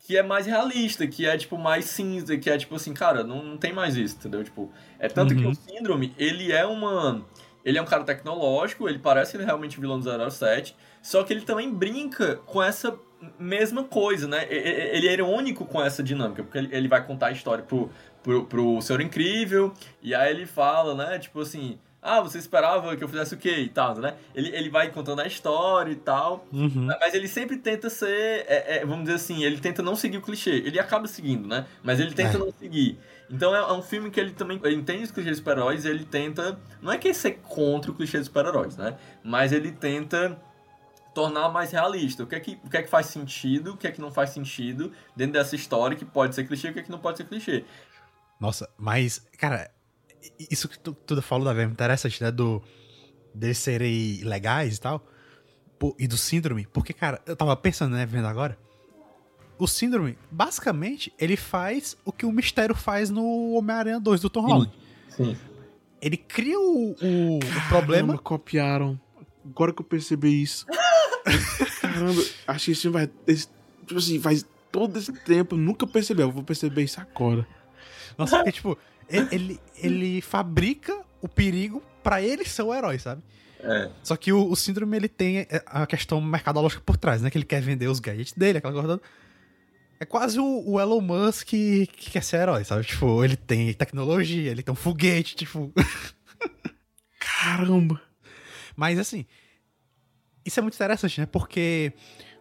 que 0.00 0.16
é 0.16 0.22
mais 0.22 0.46
realista, 0.46 1.06
que 1.08 1.26
é, 1.26 1.36
tipo, 1.36 1.58
mais 1.58 1.86
cinza, 1.86 2.36
que 2.38 2.48
é, 2.48 2.56
tipo 2.56 2.76
assim, 2.76 2.94
cara, 2.94 3.24
não, 3.24 3.42
não 3.42 3.56
tem 3.58 3.72
mais 3.72 3.96
isso, 3.96 4.16
entendeu? 4.16 4.44
Tipo, 4.44 4.70
é 4.98 5.08
tanto 5.08 5.34
que 5.34 5.44
Uhum. 5.44 5.50
o 5.50 5.54
Síndrome, 5.54 6.14
ele 6.16 6.52
é 6.52 6.64
uma... 6.64 7.22
Ele 7.64 7.76
é 7.76 7.82
um 7.82 7.84
cara 7.84 8.04
tecnológico, 8.04 8.88
ele 8.88 9.00
parece 9.00 9.36
realmente 9.36 9.76
o 9.76 9.80
vilão 9.80 9.98
do 9.98 10.04
007, 10.30 10.74
só 11.02 11.22
que 11.24 11.32
ele 11.32 11.42
também 11.42 11.70
brinca 11.74 12.36
com 12.46 12.62
essa 12.62 12.96
mesma 13.38 13.84
coisa, 13.84 14.26
né? 14.28 14.46
Ele 14.48 15.08
é 15.08 15.12
irônico 15.12 15.64
com 15.64 15.82
essa 15.82 16.02
dinâmica, 16.02 16.42
porque 16.42 16.58
ele, 16.58 16.88
vai 16.88 17.04
contar 17.04 17.28
a 17.28 17.32
história 17.32 17.64
pro, 17.64 17.90
pro, 18.22 18.44
pro 18.44 18.80
Senhor 18.80 19.00
Incrível, 19.00 19.72
e 20.02 20.14
aí 20.14 20.30
ele 20.30 20.46
fala, 20.46 20.94
né? 20.94 21.18
Tipo 21.18 21.40
assim, 21.40 21.78
ah, 22.00 22.20
você 22.20 22.38
esperava 22.38 22.96
que 22.96 23.02
eu 23.02 23.08
fizesse 23.08 23.34
o 23.34 23.38
quê 23.38 23.56
e 23.58 23.68
tal, 23.68 23.96
né? 23.96 24.14
Ele, 24.34 24.50
ele 24.54 24.70
vai 24.70 24.90
contando 24.90 25.20
a 25.20 25.26
história 25.26 25.90
e 25.90 25.96
tal, 25.96 26.46
Uhum. 26.52 26.86
mas 27.00 27.12
ele 27.12 27.26
sempre 27.26 27.56
tenta 27.56 27.90
ser, 27.90 28.44
é, 28.48 28.76
é, 28.78 28.86
vamos 28.86 29.04
dizer 29.04 29.16
assim, 29.16 29.42
ele 29.44 29.58
tenta 29.58 29.82
não 29.82 29.96
seguir 29.96 30.18
o 30.18 30.22
clichê. 30.22 30.50
Ele 30.64 30.78
acaba 30.78 31.08
seguindo, 31.08 31.48
né? 31.48 31.66
Mas 31.82 31.98
ele 31.98 32.12
tenta 32.14 32.36
É. 32.36 32.38
não 32.38 32.52
seguir. 32.52 32.98
Então 33.30 33.54
é, 33.54 33.58
é 33.58 33.72
um 33.72 33.82
filme 33.82 34.10
que 34.10 34.18
ele 34.18 34.30
também 34.30 34.58
ele 34.64 34.76
entende 34.76 35.02
os 35.04 35.10
clichês 35.10 35.36
de 35.36 35.38
super-heróis 35.42 35.84
e 35.84 35.88
ele 35.88 36.04
tenta. 36.04 36.58
Não 36.80 36.90
é 36.92 36.96
que 36.96 37.08
ele 37.08 37.14
ser 37.14 37.32
contra 37.42 37.90
o 37.90 37.94
clichê 37.94 38.18
de 38.20 38.24
super-heróis, 38.24 38.76
né? 38.76 38.94
Mas 39.22 39.52
ele 39.52 39.70
tenta 39.72 40.38
tornar 41.18 41.48
mais 41.48 41.72
realista. 41.72 42.22
O 42.22 42.26
que, 42.28 42.36
é 42.36 42.40
que, 42.40 42.60
o 42.62 42.70
que 42.70 42.76
é 42.76 42.82
que 42.82 42.88
faz 42.88 43.06
sentido, 43.06 43.72
o 43.72 43.76
que 43.76 43.88
é 43.88 43.90
que 43.90 44.00
não 44.00 44.08
faz 44.08 44.30
sentido 44.30 44.92
dentro 45.16 45.32
dessa 45.32 45.56
história 45.56 45.96
que 45.96 46.04
pode 46.04 46.32
ser 46.32 46.46
clichê 46.46 46.68
e 46.68 46.70
o 46.70 46.72
que 46.72 46.78
é 46.78 46.82
que 46.84 46.92
não 46.92 47.00
pode 47.00 47.18
ser 47.18 47.24
clichê. 47.24 47.64
Nossa, 48.38 48.70
mas, 48.78 49.26
cara, 49.36 49.68
isso 50.48 50.68
que 50.68 50.78
tu, 50.78 50.92
tu 50.92 51.20
falou 51.20 51.52
da 51.52 51.60
é 51.60 51.64
interessante, 51.64 52.22
né? 52.22 52.30
Do 52.30 52.62
deles 53.34 53.58
serem 53.58 54.22
legais 54.22 54.76
e 54.76 54.80
tal. 54.80 55.04
Pô, 55.76 55.96
e 55.98 56.06
do 56.06 56.16
síndrome. 56.16 56.68
Porque, 56.72 56.92
cara, 56.92 57.20
eu 57.26 57.34
tava 57.34 57.56
pensando, 57.56 57.96
né, 57.96 58.06
vendo 58.06 58.28
agora. 58.28 58.56
o 59.58 59.66
Síndrome, 59.66 60.16
basicamente, 60.30 61.12
ele 61.18 61.36
faz 61.36 61.96
o 62.04 62.12
que 62.12 62.24
o 62.24 62.30
Mistério 62.30 62.76
faz 62.76 63.10
no 63.10 63.54
Homem-Aranha 63.54 63.98
2 63.98 64.20
do 64.20 64.30
Tom 64.30 64.42
Holland. 64.42 64.72
Sim. 65.08 65.36
Ele 66.00 66.16
cria 66.16 66.60
o, 66.60 66.92
o, 66.92 67.38
o 67.38 67.68
problema. 67.68 68.08
Caramba, 68.08 68.18
copiaram. 68.18 69.00
Agora 69.44 69.72
que 69.72 69.80
eu 69.80 69.84
percebi 69.84 70.42
isso. 70.42 70.66
Caramba, 71.80 72.22
acho 72.46 72.64
que 72.66 72.72
isso 72.72 72.90
vai. 72.90 73.10
esse- 73.26 73.48
tipo 73.86 73.98
assim, 73.98 74.20
faz 74.20 74.44
todo 74.70 74.98
esse 74.98 75.12
tempo, 75.12 75.56
nunca 75.56 75.86
percebi. 75.86 76.22
Eu 76.22 76.30
vou 76.30 76.42
perceber 76.42 76.82
isso 76.84 77.00
agora. 77.00 77.46
Nossa, 78.16 78.36
porque, 78.38 78.52
tipo, 78.52 78.76
ele, 79.08 79.28
ele, 79.32 79.60
ele 79.76 80.20
fabrica 80.20 80.96
o 81.20 81.28
perigo 81.28 81.82
pra 82.02 82.20
ele 82.22 82.44
ser 82.44 82.62
o 82.62 82.74
herói, 82.74 82.98
sabe? 82.98 83.22
É. 83.60 83.90
Só 84.02 84.16
que 84.16 84.32
o, 84.32 84.50
o 84.50 84.54
síndrome, 84.56 84.96
ele 84.96 85.08
tem 85.08 85.46
a 85.66 85.86
questão 85.86 86.20
mercadológica 86.20 86.82
por 86.84 86.96
trás, 86.96 87.20
né? 87.22 87.30
Que 87.30 87.38
ele 87.38 87.44
quer 87.44 87.60
vender 87.60 87.88
os 87.88 87.98
gadgets 88.00 88.32
dele, 88.34 88.58
aquela 88.58 88.72
coisa. 88.74 89.00
É 90.00 90.04
quase 90.04 90.38
o, 90.38 90.62
o 90.64 90.78
Elon 90.80 91.00
Musk 91.00 91.48
que, 91.48 91.86
que 91.88 92.10
quer 92.10 92.22
ser 92.22 92.36
herói, 92.42 92.62
sabe? 92.64 92.84
Tipo, 92.84 93.24
ele 93.24 93.36
tem 93.36 93.72
tecnologia, 93.74 94.50
ele 94.50 94.62
tem 94.62 94.72
um 94.72 94.76
foguete, 94.76 95.34
tipo... 95.34 95.72
Caramba. 97.18 98.00
Mas, 98.76 98.98
assim, 98.98 99.26
isso 100.48 100.60
é 100.60 100.62
muito 100.62 100.74
interessante, 100.74 101.20
né? 101.20 101.26
Porque 101.26 101.92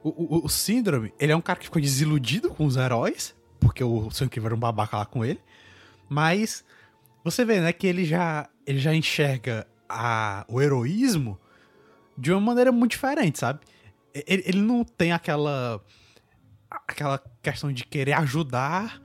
o, 0.03 0.37
o, 0.39 0.45
o 0.45 0.49
Síndrome, 0.49 1.13
ele 1.19 1.31
é 1.31 1.35
um 1.35 1.41
cara 1.41 1.59
que 1.59 1.65
ficou 1.65 1.81
desiludido 1.81 2.49
com 2.49 2.65
os 2.65 2.75
heróis, 2.75 3.35
porque 3.59 3.83
o 3.83 4.09
seu 4.11 4.25
incrível 4.25 4.47
era 4.47 4.55
um 4.55 4.59
babaca 4.59 4.97
lá 4.97 5.05
com 5.05 5.23
ele. 5.23 5.39
Mas 6.09 6.63
você 7.23 7.43
vê, 7.43 7.59
né, 7.59 7.73
que 7.73 7.85
ele 7.85 8.05
já, 8.05 8.49
ele 8.65 8.79
já 8.79 8.93
enxerga 8.93 9.67
a, 9.87 10.45
o 10.47 10.61
heroísmo 10.61 11.39
de 12.17 12.31
uma 12.31 12.41
maneira 12.41 12.71
muito 12.71 12.91
diferente, 12.91 13.39
sabe? 13.39 13.59
Ele, 14.13 14.43
ele 14.45 14.61
não 14.61 14.83
tem 14.83 15.11
aquela 15.11 15.83
aquela 16.69 17.21
questão 17.41 17.71
de 17.71 17.85
querer 17.85 18.13
ajudar 18.13 19.01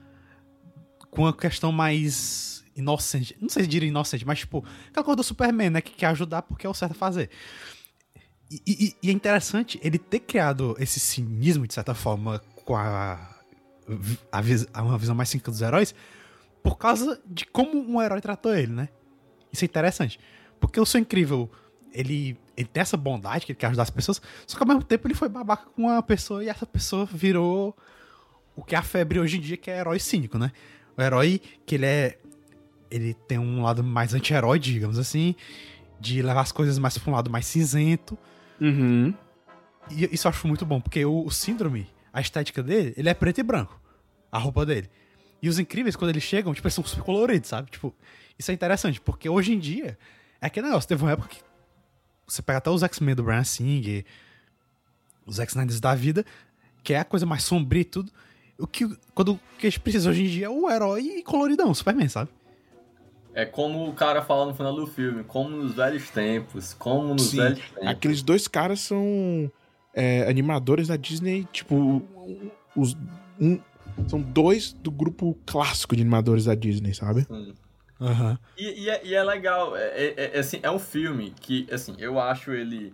com 1.09 1.23
uma 1.23 1.33
questão 1.33 1.71
mais 1.71 2.65
inocente. 2.75 3.35
Não 3.39 3.49
sei 3.49 3.63
se 3.63 3.69
diria 3.69 3.87
inocente, 3.87 4.25
mas 4.25 4.39
tipo, 4.39 4.65
aquela 4.89 5.03
coisa 5.03 5.17
do 5.17 5.23
Superman, 5.23 5.69
né? 5.69 5.81
Que 5.81 5.91
quer 5.91 6.07
ajudar 6.07 6.41
porque 6.41 6.65
é 6.65 6.69
o 6.69 6.73
certo 6.73 6.93
a 6.93 6.95
fazer. 6.95 7.29
E, 8.65 8.95
e- 9.01 9.09
é 9.09 9.11
interessante 9.11 9.79
ele 9.83 9.97
ter 9.97 10.19
criado 10.19 10.75
esse 10.79 10.99
cinismo, 10.99 11.65
de 11.67 11.73
certa 11.73 11.93
forma, 11.93 12.39
com 12.65 12.75
a, 12.75 13.13
a, 14.31 14.41
a 14.73 14.81
uma 14.83 14.97
visão 14.97 15.15
mais 15.15 15.29
cínica 15.29 15.49
dos 15.51 15.61
heróis, 15.61 15.95
por 16.61 16.77
causa 16.77 17.21
de 17.25 17.45
como 17.45 17.77
um 17.79 18.01
herói 18.01 18.21
tratou 18.21 18.53
ele, 18.55 18.71
né? 18.71 18.89
Isso 19.51 19.63
é 19.63 19.67
interessante. 19.67 20.19
Porque 20.59 20.79
o 20.79 20.85
seu 20.85 20.99
incrível, 20.99 21.49
ele, 21.91 22.37
ele 22.55 22.67
tem 22.67 22.81
essa 22.81 22.95
bondade 22.95 23.45
que 23.45 23.51
ele 23.51 23.59
quer 23.59 23.67
ajudar 23.67 23.83
as 23.83 23.89
pessoas, 23.89 24.21
só 24.47 24.57
que 24.57 24.63
ao 24.63 24.67
mesmo 24.67 24.83
tempo 24.83 25.07
ele 25.07 25.13
foi 25.13 25.27
babaca 25.29 25.65
com 25.75 25.83
uma 25.83 26.01
pessoa 26.01 26.43
e 26.43 26.47
essa 26.49 26.65
pessoa 26.65 27.05
virou 27.05 27.75
o 28.55 28.63
que 28.63 28.75
é 28.75 28.77
a 28.77 28.83
febre 28.83 29.19
hoje 29.19 29.37
em 29.37 29.41
dia, 29.41 29.57
que 29.57 29.69
é 29.69 29.79
herói 29.79 29.99
cínico, 29.99 30.37
né? 30.37 30.51
O 30.97 31.01
herói 31.01 31.41
que 31.65 31.75
ele 31.75 31.85
é. 31.85 32.17
Ele 32.89 33.15
tem 33.27 33.39
um 33.39 33.63
lado 33.63 33.83
mais 33.83 34.13
anti-herói, 34.13 34.59
digamos 34.59 34.99
assim, 34.99 35.33
de 35.99 36.21
levar 36.21 36.41
as 36.41 36.51
coisas 36.51 36.77
mais 36.77 36.95
pra 36.95 37.11
um 37.11 37.15
lado 37.15 37.29
mais 37.31 37.47
cinzento. 37.47 38.15
Uhum. 38.63 39.13
E 39.91 40.15
isso 40.15 40.25
eu 40.25 40.29
acho 40.29 40.47
muito 40.47 40.65
bom, 40.65 40.79
porque 40.79 41.03
o, 41.03 41.25
o 41.25 41.29
Síndrome, 41.29 41.87
a 42.13 42.21
estética 42.21 42.63
dele, 42.63 42.93
ele 42.95 43.09
é 43.09 43.13
preto 43.13 43.39
e 43.39 43.43
branco. 43.43 43.79
A 44.31 44.39
roupa 44.39 44.65
dele. 44.65 44.89
E 45.41 45.49
os 45.49 45.59
incríveis, 45.59 45.97
quando 45.97 46.11
eles 46.11 46.23
chegam, 46.23 46.53
tipo, 46.53 46.65
eles 46.65 46.73
são 46.73 46.83
super 46.85 47.03
coloridos, 47.03 47.49
sabe? 47.49 47.69
Tipo, 47.69 47.93
isso 48.39 48.49
é 48.49 48.53
interessante, 48.53 49.01
porque 49.01 49.27
hoje 49.27 49.53
em 49.53 49.59
dia, 49.59 49.97
é 50.41 50.47
aquele 50.47 50.67
negócio. 50.67 50.87
Teve 50.87 51.03
uma 51.03 51.11
época 51.11 51.27
que 51.27 51.41
você 52.25 52.41
pega 52.41 52.59
até 52.59 52.69
os 52.69 52.81
X-Men 52.81 53.15
do 53.15 53.23
Brian 53.23 53.43
Singer, 53.43 54.05
os 55.25 55.39
X-Niners 55.39 55.81
da 55.81 55.93
vida, 55.93 56.25
que 56.81 56.93
é 56.93 56.99
a 56.99 57.05
coisa 57.05 57.25
mais 57.25 57.43
sombria 57.43 57.81
e 57.81 57.85
tudo. 57.85 58.11
O 58.57 58.65
que, 58.65 58.87
quando, 59.13 59.33
o 59.33 59.39
que 59.57 59.67
a 59.67 59.69
gente 59.69 59.81
precisa 59.81 60.09
hoje 60.09 60.23
em 60.23 60.27
dia 60.27 60.45
é 60.45 60.49
o 60.49 60.69
herói 60.69 61.21
coloridão, 61.25 61.73
Superman, 61.73 62.07
sabe? 62.07 62.31
É 63.33 63.45
como 63.45 63.89
o 63.89 63.93
cara 63.93 64.21
fala 64.21 64.45
no 64.45 64.53
final 64.53 64.75
do 64.75 64.85
filme, 64.85 65.23
como 65.23 65.49
nos 65.49 65.73
velhos 65.73 66.09
tempos, 66.09 66.73
como 66.75 67.13
nos 67.15 67.31
Sim, 67.31 67.37
velhos 67.37 67.59
tempos. 67.71 67.87
Aqueles 67.87 68.21
dois 68.21 68.47
caras 68.47 68.79
são 68.81 69.51
é, 69.93 70.27
animadores 70.29 70.87
da 70.87 70.95
Disney, 70.95 71.45
tipo, 71.51 72.03
os, 72.75 72.95
um- 73.39 73.59
são 74.07 74.21
dois 74.21 74.73
do 74.73 74.91
grupo 74.91 75.37
clássico 75.45 75.95
de 75.95 76.01
animadores 76.01 76.45
da 76.45 76.53
Disney, 76.55 76.93
sabe? 76.93 77.23
Sim. 77.23 77.53
Aham. 77.99 78.37
E, 78.57 78.83
e 78.83 78.89
é, 78.89 79.01
e 79.05 79.13
é 79.15 79.23
legal, 79.23 79.75
é, 79.75 79.87
é- 79.87 80.31
é, 80.35 80.39
assim, 80.39 80.59
é 80.61 80.69
um 80.69 80.79
filme 80.79 81.33
que, 81.41 81.67
assim, 81.71 81.95
eu 81.97 82.19
acho 82.19 82.51
ele... 82.51 82.93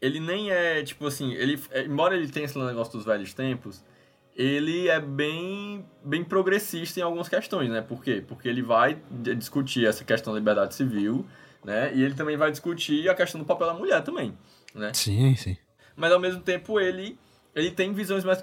Ele 0.00 0.20
nem 0.20 0.50
é, 0.50 0.82
tipo 0.82 1.06
assim, 1.06 1.32
ele, 1.32 1.58
é, 1.70 1.84
embora 1.84 2.14
ele 2.14 2.28
tenha 2.28 2.44
esse 2.44 2.58
negócio 2.58 2.92
dos 2.92 3.06
velhos 3.06 3.32
tempos, 3.32 3.82
ele 4.36 4.88
é 4.88 5.00
bem, 5.00 5.84
bem 6.04 6.24
progressista 6.24 7.00
em 7.00 7.02
algumas 7.02 7.28
questões, 7.28 7.70
né? 7.70 7.80
Por 7.80 8.02
quê? 8.02 8.22
Porque 8.26 8.48
ele 8.48 8.62
vai 8.62 8.98
discutir 9.36 9.86
essa 9.86 10.04
questão 10.04 10.32
da 10.32 10.38
liberdade 10.38 10.74
civil, 10.74 11.26
né? 11.64 11.92
E 11.94 12.02
ele 12.02 12.14
também 12.14 12.36
vai 12.36 12.50
discutir 12.50 13.08
a 13.08 13.14
questão 13.14 13.40
do 13.40 13.46
papel 13.46 13.68
da 13.68 13.74
mulher 13.74 14.02
também, 14.02 14.36
né? 14.74 14.92
Sim, 14.92 15.36
sim. 15.36 15.56
mas 15.96 16.12
ao 16.12 16.20
mesmo 16.20 16.40
tempo 16.40 16.80
ele 16.80 17.18
ele 17.54 17.70
tem 17.70 17.92
visões 17.92 18.24
mais 18.24 18.42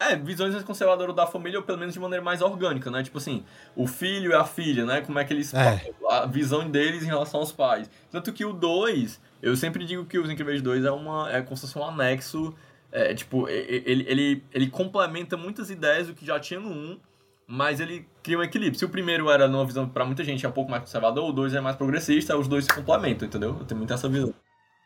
é, 0.00 0.14
visões 0.16 0.52
mais 0.52 0.64
conservadoras 0.64 1.14
da 1.14 1.26
família, 1.26 1.58
ou 1.58 1.64
pelo 1.64 1.78
menos 1.78 1.94
de 1.94 2.00
maneira 2.00 2.24
mais 2.24 2.42
orgânica, 2.42 2.90
né? 2.90 3.02
Tipo 3.02 3.18
assim, 3.18 3.44
o 3.74 3.86
filho 3.86 4.30
e 4.30 4.34
a 4.34 4.44
filha, 4.44 4.84
né? 4.84 5.00
Como 5.00 5.18
é 5.18 5.24
que 5.24 5.32
eles. 5.32 5.52
É. 5.54 5.90
A 6.10 6.26
visão 6.26 6.68
deles 6.68 7.02
em 7.02 7.06
relação 7.06 7.40
aos 7.40 7.52
pais. 7.52 7.90
Tanto 8.10 8.32
que 8.32 8.44
o 8.44 8.52
2, 8.52 9.20
eu 9.42 9.56
sempre 9.56 9.84
digo 9.84 10.04
que 10.04 10.18
Os 10.18 10.30
Incríveis 10.30 10.62
2 10.62 10.84
é, 10.84 10.90
uma, 10.90 11.30
é 11.30 11.42
como 11.42 11.56
se 11.56 11.62
fosse 11.62 11.78
um 11.78 11.84
anexo. 11.84 12.54
É, 12.92 13.14
tipo, 13.14 13.48
ele, 13.48 14.04
ele, 14.08 14.44
ele 14.52 14.68
complementa 14.68 15.36
muitas 15.36 15.70
ideias 15.70 16.06
do 16.06 16.14
que 16.14 16.24
já 16.24 16.38
tinha 16.40 16.60
no 16.60 16.70
1, 16.70 17.00
mas 17.46 17.80
ele 17.80 18.08
cria 18.22 18.38
um 18.38 18.42
equilíbrio. 18.42 18.78
Se 18.78 18.84
o 18.84 18.88
primeiro 18.88 19.30
era 19.30 19.46
numa 19.46 19.64
visão, 19.64 19.88
pra 19.88 20.04
muita 20.04 20.24
gente, 20.24 20.44
é 20.44 20.48
um 20.48 20.52
pouco 20.52 20.70
mais 20.70 20.82
conservador, 20.82 21.28
o 21.28 21.32
2 21.32 21.54
é 21.54 21.60
mais 21.60 21.76
progressista, 21.76 22.36
os 22.36 22.48
dois 22.48 22.64
se 22.64 22.72
complementam, 22.72 23.28
entendeu? 23.28 23.56
Eu 23.58 23.64
tenho 23.64 23.78
muito 23.78 23.92
essa 23.92 24.08
visão. 24.08 24.34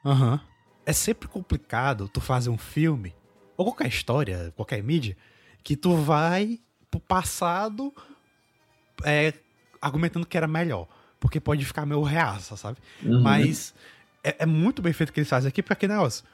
Aham. 0.05 0.41
É 0.85 0.93
sempre 0.93 1.29
complicado 1.29 2.09
tu 2.09 2.21
fazer 2.21 2.51
um 2.51 2.59
filme, 2.59 3.15
ou 3.57 3.67
qualquer 3.67 3.89
história, 3.89 4.53
qualquer 4.57 4.83
mídia, 4.83 5.17
que 5.63 5.77
tu 5.77 5.95
vai 5.95 6.59
pro 6.91 6.99
passado 6.99 7.93
é, 9.05 9.33
argumentando 9.81 10.27
que 10.27 10.37
era 10.37 10.49
melhor. 10.49 10.89
Porque 11.19 11.39
pode 11.39 11.65
ficar 11.65 11.85
meio 11.85 12.03
reaça, 12.03 12.57
sabe? 12.57 12.79
Uhum. 13.03 13.21
Mas 13.23 13.75
é, 14.25 14.37
é 14.41 14.47
muito 14.47 14.81
bem 14.81 14.93
feito 14.93 15.11
o 15.11 15.13
que 15.13 15.21
eles 15.21 15.29
fazem 15.29 15.49
aqui, 15.49 15.63
porque 15.63 15.75
aquele 15.75 15.93
negócio. 15.93 16.25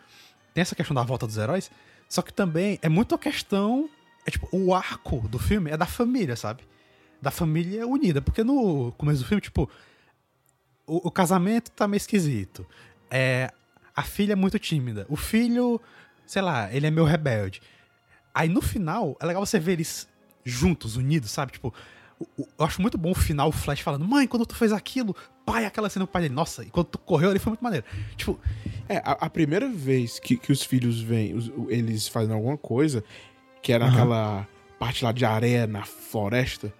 Tem 0.56 0.62
essa 0.62 0.74
questão 0.74 0.94
da 0.94 1.02
volta 1.02 1.26
dos 1.26 1.36
heróis, 1.36 1.70
só 2.08 2.22
que 2.22 2.32
também 2.32 2.78
é 2.80 2.88
muito 2.88 3.14
a 3.14 3.18
questão. 3.18 3.90
É 4.24 4.30
tipo, 4.30 4.48
o 4.50 4.74
arco 4.74 5.28
do 5.28 5.38
filme 5.38 5.70
é 5.70 5.76
da 5.76 5.84
família, 5.84 6.34
sabe? 6.34 6.62
Da 7.20 7.30
família 7.30 7.86
unida. 7.86 8.22
Porque 8.22 8.42
no 8.42 8.90
começo 8.92 9.20
do 9.22 9.28
filme, 9.28 9.42
tipo, 9.42 9.70
o, 10.86 11.08
o 11.08 11.10
casamento 11.10 11.70
tá 11.72 11.86
meio 11.86 11.98
esquisito. 11.98 12.66
É, 13.10 13.52
a 13.94 14.02
filha 14.02 14.32
é 14.32 14.34
muito 14.34 14.58
tímida. 14.58 15.04
O 15.10 15.16
filho, 15.16 15.78
sei 16.24 16.40
lá, 16.40 16.74
ele 16.74 16.86
é 16.86 16.90
meio 16.90 17.06
rebelde. 17.06 17.60
Aí 18.32 18.48
no 18.48 18.62
final, 18.62 19.14
é 19.20 19.26
legal 19.26 19.44
você 19.44 19.58
ver 19.58 19.72
eles 19.72 20.08
juntos, 20.42 20.96
unidos, 20.96 21.30
sabe? 21.32 21.52
Tipo, 21.52 21.74
eu 22.36 22.64
acho 22.64 22.80
muito 22.80 22.96
bom 22.96 23.10
o 23.10 23.14
final, 23.14 23.48
o 23.48 23.52
Flash 23.52 23.80
falando, 23.80 24.06
mãe, 24.06 24.26
quando 24.26 24.46
tu 24.46 24.54
fez 24.54 24.72
aquilo, 24.72 25.14
pai, 25.44 25.64
aquela 25.66 25.88
cena 25.90 26.04
do 26.04 26.08
pai 26.08 26.22
dele, 26.22 26.34
nossa, 26.34 26.62
e 26.64 26.66
quando 26.70 26.86
tu 26.86 26.98
correu 26.98 27.30
ali 27.30 27.38
foi 27.38 27.50
muito 27.50 27.62
maneiro. 27.62 27.84
Tipo, 28.16 28.38
É, 28.88 28.98
a, 28.98 29.12
a 29.12 29.30
primeira 29.30 29.68
vez 29.68 30.18
que, 30.18 30.36
que 30.36 30.52
os 30.52 30.62
filhos 30.62 31.00
vêm, 31.00 31.34
os- 31.34 31.50
eles 31.68 32.06
fazem 32.08 32.32
alguma 32.34 32.56
coisa, 32.56 33.02
que 33.62 33.72
era 33.72 33.84
Aham. 33.84 33.92
aquela 33.94 34.48
parte 34.78 35.04
lá 35.04 35.10
de 35.12 35.24
areia 35.24 35.66
na 35.66 35.84
floresta, 35.84 36.72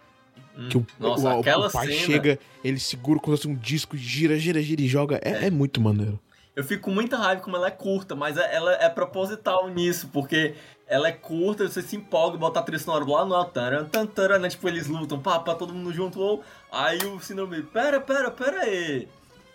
que 0.70 0.78
o, 0.78 0.86
Nossa, 0.98 1.34
o- 1.34 1.40
o 1.40 1.42
pai 1.70 1.88
cena- 1.88 1.98
chega, 2.06 2.38
ele 2.64 2.78
segura 2.80 3.18
como 3.20 3.36
se 3.36 3.42
fosse 3.42 3.52
um 3.52 3.56
disco, 3.58 3.96
gira, 3.96 4.38
gira, 4.38 4.62
gira 4.62 4.80
e 4.80 4.88
joga. 4.88 5.20
É, 5.22 5.46
é 5.46 5.50
muito 5.50 5.80
maneiro. 5.80 6.18
Eu 6.54 6.64
fico 6.64 6.84
com 6.84 6.90
muita 6.90 7.18
raiva 7.18 7.42
como 7.42 7.56
ela 7.56 7.66
é 7.66 7.70
curta, 7.70 8.14
mas 8.14 8.38
é- 8.38 8.54
ela 8.54 8.72
é 8.72 8.88
proposital 8.88 9.68
nisso, 9.68 10.08
porque 10.10 10.54
ela 10.86 11.08
é 11.08 11.12
curta, 11.12 11.68
você 11.68 11.82
se 11.82 11.96
empolga, 11.96 12.38
bota 12.38 12.60
a 12.60 12.62
trilha 12.62 12.78
sonora 12.78 13.04
lá 13.04 13.24
no 13.24 13.44
taran, 13.44 14.38
né? 14.38 14.48
Tipo, 14.48 14.68
eles 14.68 14.86
lutam, 14.86 15.20
pá, 15.20 15.40
pá, 15.40 15.54
todo 15.54 15.74
mundo 15.74 15.92
junto, 15.92 16.20
ou 16.20 16.44
aí 16.70 16.98
o 16.98 17.18
síndrome, 17.20 17.62
pera, 17.62 18.00
pera, 18.00 18.30
pera 18.30 18.60
aí. 18.62 19.08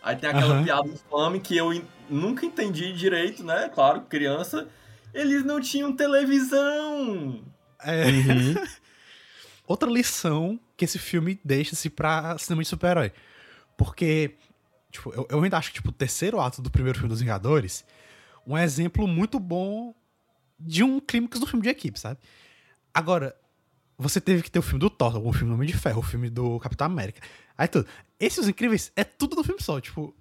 Aí 0.03 0.15
tem 0.15 0.29
aquela 0.29 0.55
Aham. 0.55 0.63
piada 0.63 0.87
infame 0.87 1.39
que 1.39 1.55
eu 1.55 1.73
in- 1.73 1.85
nunca 2.09 2.45
entendi 2.45 2.91
direito, 2.91 3.43
né? 3.43 3.69
Claro, 3.73 4.01
criança. 4.01 4.67
Eles 5.13 5.43
não 5.45 5.61
tinham 5.61 5.95
televisão. 5.95 7.41
é... 7.83 8.03
Outra 9.67 9.89
lição 9.89 10.59
que 10.75 10.83
esse 10.83 10.99
filme 10.99 11.39
deixa-se 11.45 11.89
pra 11.89 12.37
cinema 12.37 12.61
de 12.63 12.67
super-herói. 12.67 13.13
Porque, 13.77 14.35
tipo, 14.91 15.13
eu, 15.13 15.25
eu 15.29 15.41
ainda 15.43 15.57
acho 15.57 15.69
que, 15.69 15.75
tipo, 15.75 15.89
o 15.89 15.93
terceiro 15.93 16.41
ato 16.41 16.61
do 16.61 16.69
primeiro 16.69 16.97
filme 16.97 17.09
dos 17.09 17.21
Vingadores, 17.21 17.85
um 18.45 18.57
exemplo 18.57 19.07
muito 19.07 19.39
bom 19.39 19.93
de 20.61 20.83
um 20.83 20.99
clímax 20.99 21.39
do 21.39 21.47
filme 21.47 21.63
de 21.63 21.69
equipe, 21.69 21.99
sabe? 21.99 22.19
Agora, 22.93 23.35
você 23.97 24.19
teve 24.19 24.41
que 24.41 24.51
ter 24.51 24.59
o 24.59 24.63
filme 24.63 24.79
do 24.79 24.89
Thor, 24.89 25.15
o 25.25 25.33
filme 25.33 25.49
do 25.49 25.55
Homem 25.55 25.67
de 25.67 25.77
Ferro, 25.77 25.99
o 25.99 26.03
filme 26.03 26.29
do 26.29 26.59
Capitão 26.59 26.87
América. 26.87 27.21
Aí 27.57 27.67
tudo. 27.67 27.87
Esses 28.19 28.47
incríveis 28.47 28.91
é 28.95 29.03
tudo 29.03 29.35
no 29.35 29.43
filme 29.43 29.61
só, 29.61 29.79
tipo, 29.79 30.15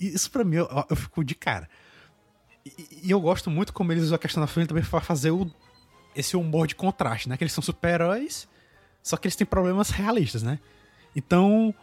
isso 0.00 0.30
pra 0.30 0.44
mim 0.44 0.56
eu, 0.56 0.68
eu 0.90 0.96
fico 0.96 1.24
de 1.24 1.34
cara. 1.34 1.68
E, 2.64 3.02
e 3.04 3.10
eu 3.10 3.20
gosto 3.20 3.50
muito 3.50 3.72
como 3.72 3.92
eles 3.92 4.04
usam 4.04 4.16
a 4.16 4.18
questão 4.18 4.40
da 4.40 4.46
família 4.46 4.68
também 4.68 4.84
pra 4.84 5.00
fazer 5.00 5.30
o 5.30 5.50
esse 6.14 6.34
humor 6.34 6.66
de 6.66 6.74
contraste, 6.74 7.28
né? 7.28 7.36
Que 7.36 7.44
eles 7.44 7.52
são 7.52 7.62
super-heróis, 7.62 8.48
só 9.02 9.18
que 9.18 9.26
eles 9.26 9.36
têm 9.36 9.46
problemas 9.46 9.90
realistas, 9.90 10.42
né? 10.42 10.58
Então, 11.14 11.74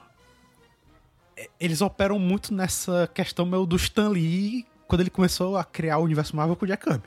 eles 1.59 1.81
operam 1.81 2.17
muito 2.17 2.53
nessa 2.53 3.07
questão 3.13 3.45
meio 3.45 3.65
do 3.65 3.75
Stan 3.75 4.09
Lee 4.09 4.65
quando 4.87 5.01
ele 5.01 5.09
começou 5.09 5.55
a 5.55 5.63
criar 5.63 5.99
o 5.99 6.03
universo 6.03 6.35
Marvel 6.35 6.55
com 6.55 6.65
o 6.65 6.67
Jack 6.67 6.83
Kirby. 6.83 7.03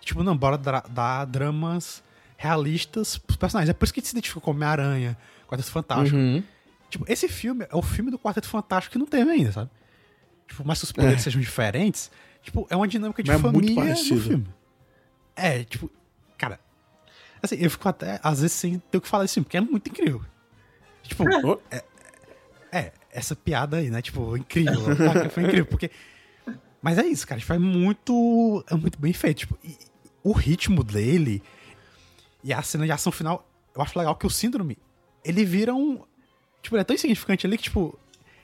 Tipo, 0.00 0.22
não, 0.22 0.36
bora 0.36 0.56
dar 0.58 1.24
dramas 1.26 2.02
realistas 2.36 3.18
pros 3.18 3.36
personagens. 3.36 3.68
É 3.68 3.72
por 3.74 3.84
isso 3.84 3.92
que 3.92 4.00
a 4.00 4.02
gente 4.02 4.08
se 4.08 4.14
identifica 4.14 4.40
com 4.40 4.50
Homem-Aranha, 4.50 5.16
Quarteto 5.46 5.70
Fantástico. 5.70 6.16
Uhum. 6.16 6.42
Tipo, 6.88 7.04
esse 7.06 7.28
filme 7.28 7.66
é 7.70 7.76
o 7.76 7.82
filme 7.82 8.10
do 8.10 8.18
Quarteto 8.18 8.48
Fantástico 8.48 8.92
que 8.92 8.98
não 8.98 9.06
teve 9.06 9.30
ainda, 9.30 9.52
sabe? 9.52 9.70
Tipo, 10.48 10.64
mas 10.66 10.78
que 10.78 10.84
os 10.84 10.92
poderes 10.92 11.20
é. 11.20 11.22
sejam 11.22 11.40
diferentes, 11.40 12.10
tipo, 12.42 12.66
é 12.70 12.74
uma 12.74 12.88
dinâmica 12.88 13.22
de 13.22 13.30
mas 13.30 13.40
família 13.40 13.80
é 13.80 13.84
muito 13.84 14.20
filme. 14.20 14.46
É, 15.36 15.62
tipo, 15.64 15.90
cara, 16.36 16.58
assim, 17.42 17.56
eu 17.56 17.70
fico 17.70 17.88
até, 17.88 18.18
às 18.22 18.40
vezes, 18.40 18.56
sem 18.56 18.78
ter 18.90 18.98
o 18.98 19.00
que 19.00 19.08
falar 19.08 19.24
desse 19.24 19.34
filme, 19.34 19.44
porque 19.44 19.56
é 19.56 19.60
muito 19.60 19.88
incrível. 19.88 20.22
Tipo, 21.02 21.60
é, 21.70 21.84
é 22.72 22.92
essa 23.12 23.36
piada 23.36 23.78
aí, 23.78 23.90
né? 23.90 24.02
Tipo, 24.02 24.36
incrível. 24.36 24.80
foi 25.30 25.44
incrível, 25.44 25.66
porque. 25.66 25.90
Mas 26.82 26.98
é 26.98 27.06
isso, 27.06 27.26
cara. 27.26 27.40
Tipo, 27.40 27.52
é 27.52 27.58
muito. 27.58 28.64
É 28.68 28.74
muito 28.74 28.98
bem 28.98 29.12
feito. 29.12 29.38
Tipo, 29.38 29.58
o 30.22 30.32
ritmo 30.32 30.82
dele 30.82 31.42
e 32.42 32.52
a 32.52 32.62
cena 32.62 32.86
de 32.86 32.92
ação 32.92 33.12
final, 33.12 33.46
eu 33.74 33.82
acho 33.82 33.98
legal 33.98 34.14
que 34.16 34.26
o 34.26 34.30
síndrome, 34.30 34.78
ele 35.24 35.44
vira 35.44 35.74
um. 35.74 36.00
Tipo, 36.62 36.76
ele 36.76 36.82
é 36.82 36.84
tão 36.84 36.94
insignificante 36.94 37.46
ali 37.46 37.56
que, 37.56 37.64
tipo. 37.64 37.98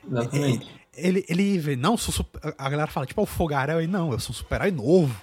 Exatamente. 0.09 0.71
Ele, 0.95 1.19
ele, 1.19 1.27
ele 1.29 1.59
vê, 1.59 1.77
não, 1.77 1.97
sou 1.97 2.13
super, 2.13 2.55
a 2.57 2.71
galera 2.71 2.91
fala, 2.91 3.07
tipo, 3.07 3.21
o 3.21 3.27
fogaréu 3.27 3.79
aí, 3.79 3.87
não, 3.87 4.13
eu 4.13 4.19
sou 4.19 4.31
um 4.31 4.37
super-herói 4.37 4.71
novo. 4.71 5.21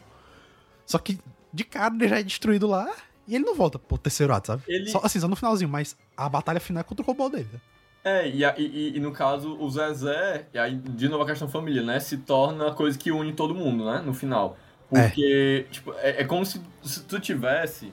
Só 0.85 0.97
que, 0.97 1.19
de 1.51 1.63
cara, 1.63 1.93
ele 1.95 2.07
já 2.07 2.19
é 2.19 2.23
destruído 2.23 2.67
lá 2.67 2.93
e 3.27 3.35
ele 3.35 3.45
não 3.45 3.55
volta 3.55 3.79
pro 3.79 3.97
terceiro 3.97 4.33
ato, 4.33 4.47
sabe? 4.47 4.63
Ele... 4.67 4.89
Só, 4.89 4.99
assim, 5.03 5.19
só 5.19 5.27
no 5.27 5.35
finalzinho, 5.35 5.69
mas 5.69 5.97
a 6.15 6.27
batalha 6.27 6.59
final 6.59 6.81
é 6.81 6.83
contra 6.83 7.03
o 7.03 7.07
robô 7.07 7.29
dele. 7.29 7.49
Né? 7.51 7.59
É, 8.03 8.27
e, 8.27 8.43
e, 8.43 8.97
e, 8.97 8.99
no 8.99 9.13
caso, 9.13 9.57
o 9.57 9.69
Zezé, 9.69 10.45
e 10.53 10.59
aí, 10.59 10.75
de 10.75 11.07
novo 11.07 11.23
a 11.23 11.25
questão 11.25 11.47
família, 11.47 11.81
né? 11.81 11.99
Se 12.01 12.17
torna 12.17 12.67
a 12.67 12.73
coisa 12.73 12.97
que 12.97 13.11
une 13.11 13.31
todo 13.31 13.55
mundo, 13.55 13.85
né? 13.85 14.01
No 14.05 14.13
final. 14.13 14.57
Porque, 14.93 15.65
é. 15.67 15.71
tipo, 15.71 15.93
é, 15.97 16.21
é 16.21 16.23
como 16.23 16.45
se, 16.45 16.61
se 16.83 17.03
tu 17.03 17.19
tivesse 17.19 17.91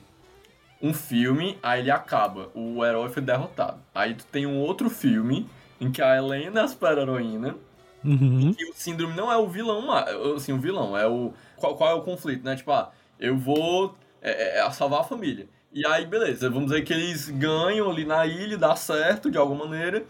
um 0.82 0.92
filme, 0.94 1.59
aí 1.62 1.80
ele 1.80 1.90
acaba, 1.90 2.51
o 2.55 2.84
herói 2.84 3.09
foi 3.09 3.22
derrotado. 3.22 3.80
Aí 3.94 4.14
tu 4.14 4.24
tem 4.26 4.46
um 4.46 4.59
outro 4.59 4.88
filme 4.88 5.48
em 5.80 5.90
que 5.90 6.03
a 6.03 6.16
Helena 6.16 6.61
é 6.61 6.62
a 6.64 6.68
super-heroína, 6.68 7.57
uhum. 8.05 8.55
e 8.59 8.70
o 8.70 8.74
síndrome 8.74 9.14
não 9.14 9.30
é 9.30 9.36
o 9.36 9.48
vilão, 9.48 9.90
assim, 10.36 10.53
o 10.53 10.59
vilão, 10.59 10.96
é 10.96 11.07
o... 11.07 11.32
Qual, 11.57 11.76
qual 11.76 11.90
é 11.90 11.94
o 11.94 12.03
conflito, 12.03 12.44
né? 12.44 12.57
Tipo, 12.57 12.72
ah, 12.72 12.90
eu 13.18 13.36
vou 13.36 13.94
é, 14.22 14.59
é, 14.59 14.70
salvar 14.70 15.01
a 15.01 15.05
família. 15.05 15.46
E 15.72 15.86
aí, 15.86 16.05
beleza, 16.07 16.48
vamos 16.51 16.70
dizer 16.70 16.82
que 16.82 16.92
eles 16.92 17.28
ganham 17.28 17.90
ali 17.90 18.05
na 18.05 18.26
ilha, 18.26 18.59
dá 18.59 18.74
certo 18.74 19.30
de 19.30 19.38
alguma 19.38 19.66
maneira. 19.66 20.05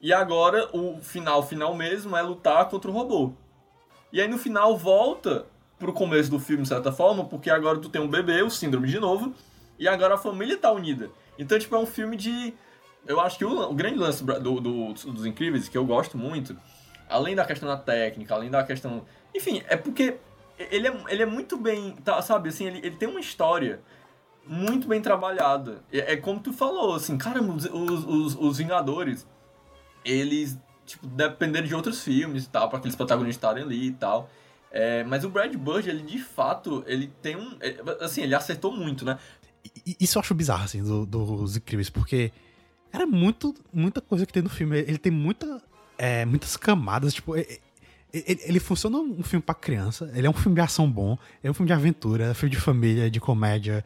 E 0.00 0.12
agora 0.12 0.68
o 0.76 0.98
final, 1.00 1.42
final 1.42 1.74
mesmo, 1.74 2.16
é 2.16 2.22
lutar 2.22 2.68
contra 2.68 2.90
o 2.90 2.94
robô. 2.94 3.32
E 4.12 4.20
aí 4.20 4.28
no 4.28 4.38
final 4.38 4.76
volta 4.76 5.46
pro 5.78 5.92
começo 5.92 6.30
do 6.30 6.38
filme, 6.38 6.62
de 6.62 6.68
certa 6.68 6.92
forma, 6.92 7.24
porque 7.24 7.50
agora 7.50 7.78
tu 7.78 7.88
tem 7.88 8.00
um 8.00 8.08
bebê, 8.08 8.42
o 8.42 8.50
síndrome 8.50 8.88
de 8.88 8.98
novo, 8.98 9.34
e 9.78 9.86
agora 9.86 10.14
a 10.14 10.18
família 10.18 10.56
tá 10.56 10.72
unida. 10.72 11.10
Então, 11.38 11.58
tipo, 11.58 11.74
é 11.74 11.78
um 11.78 11.86
filme 11.86 12.16
de. 12.16 12.54
Eu 13.06 13.20
acho 13.20 13.38
que 13.38 13.44
o, 13.44 13.70
o 13.70 13.74
grande 13.74 13.98
lance 13.98 14.24
do, 14.24 14.60
do, 14.60 14.92
dos 14.92 15.26
Incríveis, 15.26 15.68
que 15.68 15.76
eu 15.76 15.84
gosto 15.84 16.16
muito, 16.16 16.56
além 17.08 17.34
da 17.34 17.44
questão 17.44 17.68
da 17.68 17.76
técnica, 17.76 18.34
além 18.34 18.50
da 18.50 18.64
questão. 18.64 19.04
Enfim, 19.34 19.62
é 19.68 19.76
porque 19.76 20.16
ele 20.58 20.88
é, 20.88 21.04
ele 21.08 21.22
é 21.22 21.26
muito 21.26 21.56
bem. 21.56 21.92
Tá, 22.04 22.20
sabe, 22.22 22.48
assim, 22.48 22.66
ele, 22.66 22.78
ele 22.78 22.96
tem 22.96 23.08
uma 23.08 23.20
história 23.20 23.80
muito 24.46 24.88
bem 24.88 25.00
trabalhada. 25.00 25.82
É, 25.92 26.14
é 26.14 26.16
como 26.16 26.40
tu 26.40 26.52
falou, 26.52 26.94
assim, 26.94 27.18
cara, 27.18 27.42
os, 27.42 27.66
os, 27.66 28.34
os 28.34 28.58
Vingadores, 28.58 29.26
eles, 30.04 30.58
tipo, 30.84 31.06
dependeram 31.06 31.66
de 31.66 31.74
outros 31.74 32.02
filmes 32.02 32.44
e 32.44 32.48
tal, 32.48 32.68
para 32.68 32.78
aqueles 32.78 32.96
protagonistas 32.96 33.36
estarem 33.36 33.64
ali 33.64 33.88
e 33.88 33.92
tal. 33.92 34.30
É, 34.76 35.04
mas 35.04 35.24
o 35.24 35.30
Brad 35.30 35.54
Bird, 35.54 35.88
ele 35.88 36.02
de 36.02 36.18
fato, 36.18 36.84
ele 36.86 37.10
tem 37.22 37.34
um. 37.36 37.56
É, 37.60 38.04
assim, 38.04 38.22
ele 38.22 38.34
acertou 38.34 38.70
muito, 38.70 39.04
né? 39.04 39.18
Isso 39.98 40.18
eu 40.18 40.20
acho 40.20 40.34
bizarro, 40.34 40.64
assim, 40.64 40.82
do, 40.82 41.06
dos 41.06 41.56
incríveis, 41.56 41.88
porque 41.88 42.30
era 42.92 43.06
muito, 43.06 43.54
muita 43.72 44.00
coisa 44.00 44.26
que 44.26 44.32
tem 44.32 44.42
no 44.42 44.50
filme. 44.50 44.78
Ele 44.78 44.98
tem 44.98 45.10
muita, 45.10 45.62
é, 45.96 46.24
muitas 46.24 46.56
camadas, 46.56 47.14
tipo. 47.14 47.34
Ele, 47.36 47.60
ele, 48.12 48.60
funciona 48.60 48.98
um 48.98 49.22
filme 49.22 49.42
para 49.42 49.54
criança, 49.54 50.10
ele 50.14 50.26
é 50.26 50.30
um 50.30 50.34
filme 50.34 50.54
de 50.54 50.60
ação 50.60 50.90
bom, 50.90 51.18
é 51.42 51.50
um 51.50 51.54
filme 51.54 51.66
de 51.66 51.72
aventura, 51.72 52.26
é 52.26 52.30
um 52.30 52.34
filme 52.34 52.54
de 52.54 52.60
família, 52.60 53.10
de 53.10 53.20
comédia, 53.20 53.84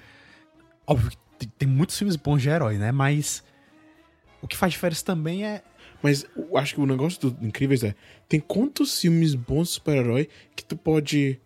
Óbvio 0.91 1.13
que 1.39 1.47
tem 1.47 1.69
muitos 1.69 1.97
filmes 1.97 2.17
bons 2.17 2.43
de 2.43 2.49
herói, 2.49 2.77
né? 2.77 2.91
Mas 2.91 3.45
o 4.43 4.49
que 4.49 4.57
faz 4.57 4.73
diferença 4.73 5.05
também 5.05 5.47
é. 5.47 5.63
Mas 6.03 6.25
eu 6.37 6.57
acho 6.57 6.75
que 6.75 6.81
o 6.81 6.87
negócio 6.87 7.31
do 7.31 7.47
Incríveis 7.47 7.83
é: 7.83 7.95
tem 8.29 8.41
quantos 8.41 9.01
filmes 9.01 9.35
bons 9.35 9.69
de 9.69 9.75
super-herói 9.75 10.29
que 10.57 10.65
tu 10.65 10.77
pode 10.77 11.39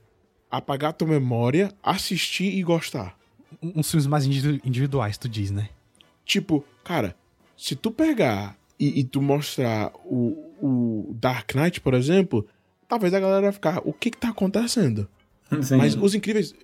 apagar 0.50 0.90
a 0.90 0.92
tua 0.92 1.08
memória, 1.08 1.72
assistir 1.82 2.56
e 2.56 2.62
gostar? 2.62 3.18
Uns 3.62 3.90
filmes 3.90 4.06
mais 4.06 4.26
individuais, 4.26 5.18
tu 5.18 5.28
diz, 5.28 5.50
né? 5.50 5.68
Tipo, 6.24 6.64
cara, 6.82 7.16
se 7.56 7.74
tu 7.74 7.90
pegar 7.90 8.56
e, 8.78 9.00
e 9.00 9.04
tu 9.04 9.20
mostrar 9.20 9.92
o, 10.04 10.52
o 10.60 11.14
Dark 11.14 11.54
Knight, 11.54 11.80
por 11.80 11.94
exemplo, 11.94 12.46
talvez 12.88 13.12
a 13.14 13.20
galera 13.20 13.42
vai 13.42 13.52
ficar: 13.52 13.80
o 13.84 13.92
que 13.92 14.10
que 14.10 14.18
tá 14.18 14.28
acontecendo? 14.28 15.08
Sim. 15.62 15.76
Mas 15.76 15.94
os 15.94 16.14
Incríveis. 16.14 16.54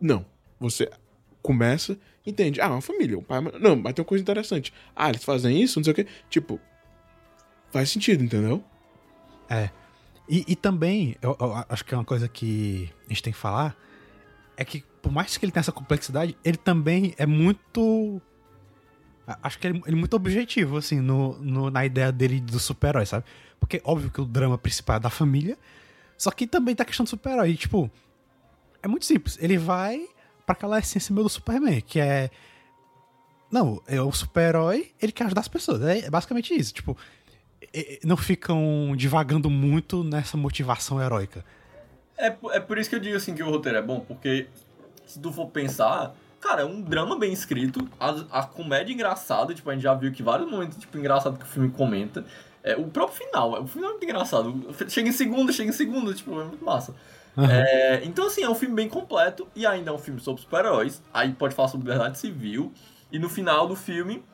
Não. 0.00 0.24
Você 0.60 0.90
começa, 1.42 1.96
entende. 2.26 2.60
Ah, 2.60 2.70
uma 2.70 2.80
família, 2.80 3.18
um 3.18 3.22
pai. 3.22 3.40
Não, 3.60 3.76
mas 3.76 3.94
tem 3.94 4.02
uma 4.02 4.08
coisa 4.08 4.22
interessante. 4.22 4.72
Ah, 4.94 5.08
eles 5.08 5.24
fazem 5.24 5.60
isso, 5.62 5.78
não 5.78 5.84
sei 5.84 5.92
o 5.92 5.96
quê. 5.96 6.06
Tipo, 6.28 6.60
faz 7.70 7.90
sentido, 7.90 8.22
entendeu? 8.22 8.62
É. 9.48 9.70
E, 10.28 10.44
e 10.46 10.56
também, 10.56 11.16
eu, 11.22 11.36
eu, 11.40 11.64
acho 11.68 11.84
que 11.84 11.94
é 11.94 11.96
uma 11.96 12.04
coisa 12.04 12.28
que 12.28 12.90
a 13.06 13.08
gente 13.08 13.22
tem 13.22 13.32
que 13.32 13.38
falar, 13.38 13.76
é 14.56 14.64
que 14.64 14.84
por 15.00 15.10
mais 15.10 15.36
que 15.36 15.44
ele 15.44 15.52
tenha 15.52 15.60
essa 15.60 15.72
complexidade, 15.72 16.36
ele 16.44 16.56
também 16.56 17.14
é 17.16 17.24
muito. 17.24 18.20
Acho 19.42 19.58
que 19.58 19.66
ele, 19.66 19.82
ele 19.86 19.96
é 19.96 19.98
muito 19.98 20.14
objetivo, 20.14 20.76
assim, 20.76 21.00
no, 21.00 21.38
no, 21.38 21.70
na 21.70 21.84
ideia 21.84 22.10
dele 22.12 22.40
do 22.40 22.58
super-herói, 22.58 23.06
sabe? 23.06 23.24
Porque, 23.60 23.80
óbvio 23.84 24.10
que 24.10 24.20
o 24.20 24.24
drama 24.24 24.56
principal 24.58 24.96
é 24.96 25.00
da 25.00 25.10
família, 25.10 25.58
só 26.16 26.30
que 26.30 26.46
também 26.46 26.74
tá 26.74 26.82
a 26.82 26.86
questão 26.86 27.04
do 27.04 27.10
super-herói. 27.10 27.54
Tipo, 27.54 27.90
é 28.82 28.88
muito 28.88 29.06
simples. 29.06 29.38
Ele 29.40 29.56
vai 29.56 30.06
para 30.44 30.54
aquela 30.54 30.78
essência 30.78 31.12
meio 31.12 31.24
do 31.24 31.30
Superman, 31.30 31.80
que 31.80 32.00
é. 32.00 32.30
Não, 33.50 33.82
é 33.86 34.00
o 34.00 34.12
super-herói, 34.12 34.92
ele 35.00 35.12
quer 35.12 35.24
ajudar 35.24 35.40
as 35.40 35.48
pessoas. 35.48 35.80
É 35.82 36.10
basicamente 36.10 36.54
isso. 36.54 36.74
Tipo, 36.74 36.96
não 38.04 38.16
ficam 38.16 38.94
divagando 38.96 39.50
muito 39.50 40.02
nessa 40.02 40.36
motivação 40.36 41.02
heróica. 41.02 41.44
É, 42.16 42.34
é 42.52 42.60
por 42.60 42.78
isso 42.78 42.90
que 42.90 42.96
eu 42.96 43.00
digo 43.00 43.16
assim 43.16 43.34
que 43.34 43.42
o 43.42 43.50
roteiro 43.50 43.78
é 43.78 43.82
bom, 43.82 44.00
porque 44.00 44.48
se 45.06 45.20
tu 45.20 45.32
for 45.32 45.46
pensar, 45.48 46.14
cara, 46.40 46.62
é 46.62 46.64
um 46.64 46.80
drama 46.80 47.18
bem 47.18 47.32
escrito, 47.32 47.88
a, 47.98 48.40
a 48.40 48.42
comédia 48.44 48.92
engraçada, 48.92 49.54
tipo, 49.54 49.70
a 49.70 49.74
gente 49.74 49.82
já 49.82 49.94
viu 49.94 50.12
que 50.12 50.22
vários 50.22 50.50
momentos, 50.50 50.78
tipo, 50.78 50.98
engraçado 50.98 51.38
que 51.38 51.44
o 51.44 51.48
filme 51.48 51.70
comenta. 51.70 52.24
É, 52.62 52.76
o 52.76 52.88
próprio 52.88 53.16
final, 53.26 53.62
o 53.62 53.66
final 53.66 53.90
é 53.90 53.92
muito 53.92 54.04
engraçado. 54.04 54.74
Chega 54.88 55.08
em 55.08 55.12
segundo, 55.12 55.52
chega 55.52 55.70
em 55.70 55.72
segundo, 55.72 56.12
tipo, 56.12 56.38
é 56.40 56.44
muito 56.44 56.64
massa. 56.64 56.94
Uhum. 57.36 57.44
É, 57.44 58.02
então, 58.04 58.26
assim, 58.26 58.42
é 58.42 58.50
um 58.50 58.54
filme 58.54 58.74
bem 58.74 58.88
completo 58.88 59.46
e 59.54 59.64
ainda 59.64 59.90
é 59.90 59.94
um 59.94 59.98
filme 59.98 60.20
sobre 60.20 60.42
super-heróis. 60.42 61.00
Aí 61.14 61.32
pode 61.32 61.54
falar 61.54 61.68
sobre 61.68 61.88
verdade 61.88 62.18
civil. 62.18 62.72
E 63.12 63.18
no 63.18 63.28
final 63.28 63.66
do 63.66 63.76
filme, 63.76 64.24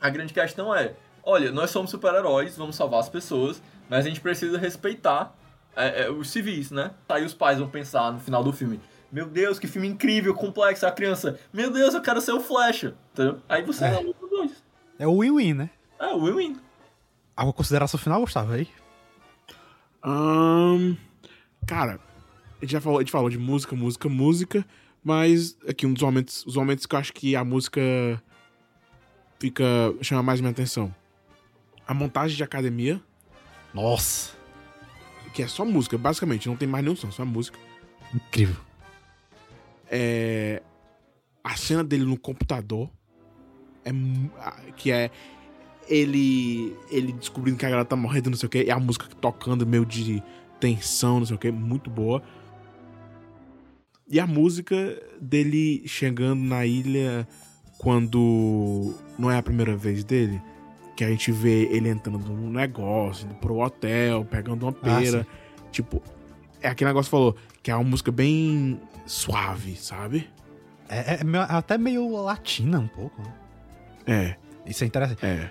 a 0.00 0.08
grande 0.08 0.32
questão 0.32 0.72
é: 0.74 0.94
olha, 1.26 1.50
nós 1.50 1.70
somos 1.70 1.90
super-heróis, 1.90 2.56
vamos 2.56 2.76
salvar 2.76 3.00
as 3.00 3.08
pessoas, 3.08 3.60
mas 3.90 4.06
a 4.06 4.08
gente 4.08 4.20
precisa 4.20 4.56
respeitar 4.56 5.36
é, 5.74 6.04
é, 6.04 6.10
os 6.10 6.30
civis, 6.30 6.70
né? 6.70 6.92
Aí 7.08 7.24
os 7.24 7.34
pais 7.34 7.58
vão 7.58 7.68
pensar 7.68 8.12
no 8.12 8.20
final 8.20 8.42
do 8.44 8.52
filme: 8.52 8.80
meu 9.10 9.26
Deus, 9.26 9.58
que 9.58 9.66
filme 9.66 9.88
incrível, 9.88 10.32
complexo. 10.32 10.86
A 10.86 10.92
criança: 10.92 11.38
meu 11.52 11.70
Deus, 11.70 11.92
eu 11.92 12.00
quero 12.00 12.20
ser 12.20 12.32
o 12.32 12.40
Flash. 12.40 12.84
Entendeu? 13.12 13.40
Aí 13.48 13.62
você 13.62 13.84
é, 13.84 13.94
é 13.94 14.28
dois. 14.30 14.64
É 14.98 15.06
o 15.06 15.20
win-win, 15.20 15.54
né? 15.54 15.70
É 15.98 16.06
o 16.14 16.24
win-win. 16.24 16.56
Alguma 17.36 17.52
consideração 17.52 17.98
final, 18.00 18.20
Gustavo, 18.20 18.52
aí? 18.52 18.68
Um, 20.02 20.96
cara, 21.66 21.98
a 22.58 22.64
gente 22.64 22.72
já 22.72 22.80
falou, 22.80 22.98
a 22.98 23.02
gente 23.02 23.10
falou 23.10 23.28
de 23.28 23.38
música, 23.38 23.76
música, 23.76 24.08
música, 24.08 24.64
mas 25.02 25.58
aqui 25.68 25.84
um 25.86 25.92
dos 25.92 26.02
momentos, 26.02 26.46
os 26.46 26.56
momentos 26.56 26.86
que 26.86 26.94
eu 26.94 26.98
acho 26.98 27.12
que 27.12 27.36
a 27.36 27.44
música 27.44 27.80
fica 29.38 29.64
chama 30.00 30.22
mais 30.22 30.40
minha 30.40 30.52
atenção. 30.52 30.94
A 31.86 31.94
montagem 31.94 32.36
de 32.36 32.42
academia. 32.42 33.00
Nossa. 33.72 34.32
Que 35.32 35.42
é 35.42 35.46
só 35.46 35.64
música, 35.64 35.98
basicamente, 35.98 36.48
não 36.48 36.56
tem 36.56 36.66
mais 36.66 36.84
nenhum 36.84 36.96
som, 36.96 37.10
só 37.10 37.24
música. 37.24 37.58
Incrível. 38.14 38.56
É 39.90 40.62
a 41.46 41.56
cena 41.56 41.84
dele 41.84 42.04
no 42.04 42.18
computador 42.18 42.90
é 43.84 43.92
que 44.72 44.90
é 44.90 45.12
ele 45.88 46.76
ele 46.90 47.12
descobrindo 47.12 47.56
que 47.56 47.64
a 47.64 47.70
galera 47.70 47.84
tá 47.84 47.94
morrendo, 47.94 48.30
não 48.30 48.36
sei 48.36 48.48
o 48.48 48.50
que, 48.50 48.64
e 48.64 48.70
a 48.70 48.80
música 48.80 49.06
tocando 49.20 49.64
meio 49.64 49.86
de 49.86 50.20
tensão, 50.58 51.20
não 51.20 51.26
sei 51.26 51.36
o 51.36 51.38
que, 51.38 51.52
muito 51.52 51.88
boa 51.88 52.20
E 54.10 54.18
a 54.18 54.26
música 54.26 55.00
dele 55.20 55.86
chegando 55.86 56.42
na 56.42 56.66
ilha 56.66 57.28
quando 57.78 58.92
não 59.16 59.30
é 59.30 59.38
a 59.38 59.42
primeira 59.42 59.76
vez 59.76 60.02
dele, 60.02 60.42
que 60.96 61.04
a 61.04 61.08
gente 61.10 61.30
vê 61.30 61.64
ele 61.66 61.90
entrando 61.90 62.18
num 62.18 62.50
negócio, 62.50 63.26
indo 63.26 63.34
pro 63.34 63.58
hotel, 63.58 64.24
pegando 64.24 64.64
uma 64.64 64.72
pera. 64.72 65.26
tipo, 65.70 66.02
é 66.60 66.68
aquele 66.68 66.88
negócio 66.88 67.08
que 67.08 67.10
falou, 67.10 67.36
que 67.62 67.70
é 67.70 67.74
uma 67.74 67.84
música 67.84 68.10
bem 68.10 68.80
suave, 69.04 69.76
sabe? 69.76 70.28
É, 70.88 71.14
é 71.14 71.24
é 71.24 71.54
até 71.54 71.76
meio 71.76 72.08
latina 72.16 72.78
um 72.78 72.88
pouco. 72.88 73.20
né? 73.22 73.34
É, 74.06 74.36
Isso 74.70 74.84
é 74.84 74.86
interessante. 74.86 75.24
é. 75.24 75.50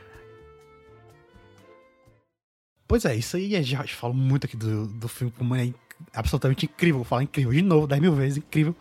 Pois 2.88 3.04
é, 3.04 3.16
isso 3.16 3.36
aí 3.36 3.56
gente 3.62 3.96
fala 3.96 4.14
muito 4.14 4.46
aqui 4.46 4.56
do, 4.56 4.88
do 4.88 5.08
filme, 5.08 5.34
como 5.36 5.56
é 5.56 5.74
absolutamente 6.14 6.66
incrível. 6.66 6.98
Vou 6.98 7.06
falar 7.06 7.24
incrível 7.24 7.52
de 7.52 7.62
novo, 7.62 7.88
10 7.88 8.02
mil 8.02 8.14
vezes, 8.14 8.38
incrível. 8.38 8.76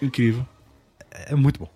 Incrível. 0.00 0.46
É, 1.10 1.32
é 1.32 1.36
muito 1.36 1.60
bom. 1.60 1.75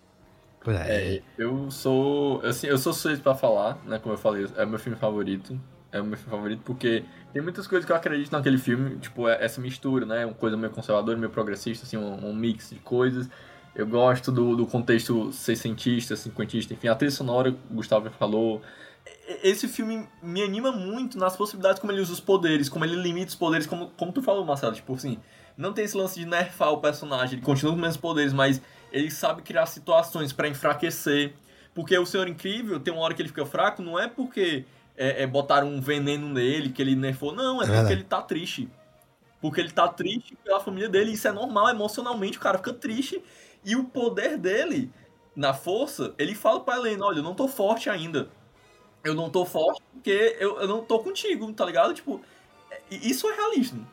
É. 0.66 1.16
É, 1.16 1.22
eu 1.38 1.70
sou. 1.70 2.40
Assim, 2.42 2.66
eu 2.66 2.76
sou 2.78 2.92
suspeito 2.92 3.22
pra 3.22 3.34
falar, 3.34 3.78
né? 3.86 3.98
Como 3.98 4.14
eu 4.14 4.18
falei, 4.18 4.46
é 4.56 4.66
meu 4.66 4.78
filme 4.78 4.98
favorito. 4.98 5.58
É 5.92 6.00
o 6.00 6.04
meu 6.04 6.16
filme 6.16 6.30
favorito 6.30 6.62
porque 6.64 7.04
tem 7.32 7.42
muitas 7.42 7.66
coisas 7.66 7.84
que 7.84 7.90
eu 7.90 7.96
acredito 7.96 8.30
naquele 8.30 8.58
filme, 8.58 8.96
tipo, 8.98 9.28
é- 9.28 9.44
essa 9.44 9.60
mistura, 9.60 10.06
né? 10.06 10.24
Uma 10.24 10.34
coisa 10.34 10.56
meio 10.56 10.72
conservadora, 10.72 11.18
meio 11.18 11.30
progressista, 11.30 11.84
assim, 11.84 11.96
um, 11.96 12.28
um 12.28 12.34
mix 12.34 12.70
de 12.70 12.78
coisas. 12.78 13.28
Eu 13.74 13.86
gosto 13.86 14.30
do, 14.30 14.54
do 14.56 14.66
contexto 14.66 15.32
seiscentista, 15.32 16.14
cinquentista, 16.16 16.74
enfim, 16.74 16.88
a 16.88 16.94
trilha 16.94 17.10
sonora, 17.10 17.50
o 17.70 17.74
Gustavo 17.74 18.10
falou. 18.10 18.60
Esse 19.42 19.66
filme 19.66 20.06
me 20.22 20.42
anima 20.42 20.70
muito 20.70 21.16
nas 21.18 21.36
possibilidades 21.36 21.80
como 21.80 21.90
ele 21.92 22.00
usa 22.00 22.12
os 22.12 22.20
poderes, 22.20 22.68
como 22.68 22.84
ele 22.84 22.96
limita 22.96 23.28
os 23.28 23.34
poderes, 23.34 23.66
como, 23.66 23.88
como 23.96 24.12
tu 24.12 24.22
falou, 24.22 24.44
Marcelo, 24.44 24.74
tipo 24.74 24.94
assim, 24.94 25.18
não 25.60 25.72
tem 25.72 25.84
esse 25.84 25.96
lance 25.96 26.18
de 26.18 26.26
nerfar 26.26 26.72
o 26.72 26.78
personagem, 26.78 27.34
ele 27.36 27.42
continua 27.42 27.72
com 27.72 27.76
os 27.76 27.82
mesmos 27.82 28.00
poderes, 28.00 28.32
mas 28.32 28.60
ele 28.92 29.10
sabe 29.10 29.42
criar 29.42 29.66
situações 29.66 30.32
pra 30.32 30.48
enfraquecer. 30.48 31.34
Porque 31.74 31.96
o 31.96 32.04
Senhor 32.04 32.26
Incrível, 32.28 32.80
tem 32.80 32.92
uma 32.92 33.02
hora 33.02 33.14
que 33.14 33.22
ele 33.22 33.28
fica 33.28 33.46
fraco, 33.46 33.80
não 33.80 33.98
é 33.98 34.08
porque 34.08 34.64
é, 34.96 35.22
é, 35.22 35.26
botaram 35.26 35.68
um 35.68 35.80
veneno 35.80 36.28
nele, 36.28 36.70
que 36.70 36.82
ele 36.82 36.96
nerfou, 36.96 37.32
não, 37.34 37.60
é, 37.60 37.64
É 37.64 37.66
porque 37.66 37.72
verdade. 37.72 37.92
ele 37.92 38.04
tá 38.04 38.20
triste. 38.22 38.68
Porque 39.40 39.60
ele 39.60 39.70
tá 39.70 39.86
triste 39.88 40.36
pela 40.44 40.60
família 40.60 40.88
dele, 40.88 41.12
isso 41.12 41.26
é 41.28 41.32
normal, 41.32 41.68
emocionalmente 41.70 42.36
o 42.36 42.40
cara 42.40 42.58
fica 42.58 42.72
triste. 42.72 43.22
E 43.64 43.76
o 43.76 43.84
poder 43.84 44.36
dele, 44.36 44.90
na 45.36 45.54
força, 45.54 46.14
ele 46.18 46.34
fala 46.34 46.60
pra 46.60 46.76
Helena, 46.76 47.06
olha, 47.06 47.18
eu 47.18 47.22
não 47.22 47.34
tô 47.34 47.46
forte 47.46 47.88
ainda. 47.88 48.28
Eu 49.04 49.14
não 49.14 49.30
tô 49.30 49.46
forte 49.46 49.80
porque 49.92 50.36
eu, 50.38 50.60
eu 50.60 50.68
não 50.68 50.82
tô 50.84 50.98
contigo, 50.98 51.50
tá 51.52 51.64
ligado? 51.64 51.94
Tipo, 51.94 52.20
é- 52.70 52.80
isso 52.90 53.28
é 53.30 53.34
realismo. 53.34 53.86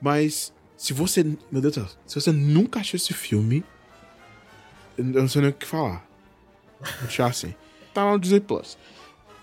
Mas 0.00 0.52
se 0.76 0.92
você. 0.92 1.24
Meu 1.50 1.60
Deus 1.60 1.74
do 1.74 1.76
céu. 1.86 1.86
Se 2.06 2.20
você 2.20 2.32
nunca 2.32 2.80
achou 2.80 2.96
esse 2.96 3.12
filme. 3.12 3.64
Eu 4.96 5.04
não 5.04 5.28
sei 5.28 5.42
nem 5.42 5.50
o 5.50 5.54
que 5.54 5.66
falar. 5.66 6.04
Vou 6.80 7.02
deixar 7.02 7.26
assim. 7.26 7.54
Tá 7.94 8.04
lá 8.04 8.12
no 8.12 8.18
Disney 8.18 8.40
Plus. 8.40 8.76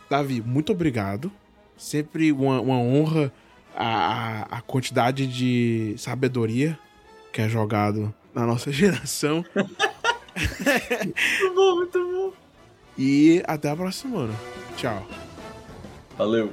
Davi, 0.10 0.42
muito 0.42 0.72
obrigado. 0.72 1.32
Sempre 1.78 2.32
uma, 2.32 2.60
uma 2.62 2.78
honra 2.78 3.32
a, 3.76 3.86
a, 3.86 4.42
a 4.58 4.62
quantidade 4.62 5.26
de 5.26 5.96
sabedoria 5.98 6.78
que 7.32 7.42
é 7.42 7.50
jogado 7.50 8.14
na 8.34 8.46
nossa 8.46 8.70
geração. 8.72 9.46
Muito 9.56 11.56
bom, 11.56 11.76
muito 11.76 12.00
bom. 12.00 12.34
E 12.98 13.42
até 13.48 13.70
a 13.70 13.76
próxima 13.76 14.12
semana. 14.12 14.34
Tchau. 14.76 15.08
Valeu. 16.18 16.52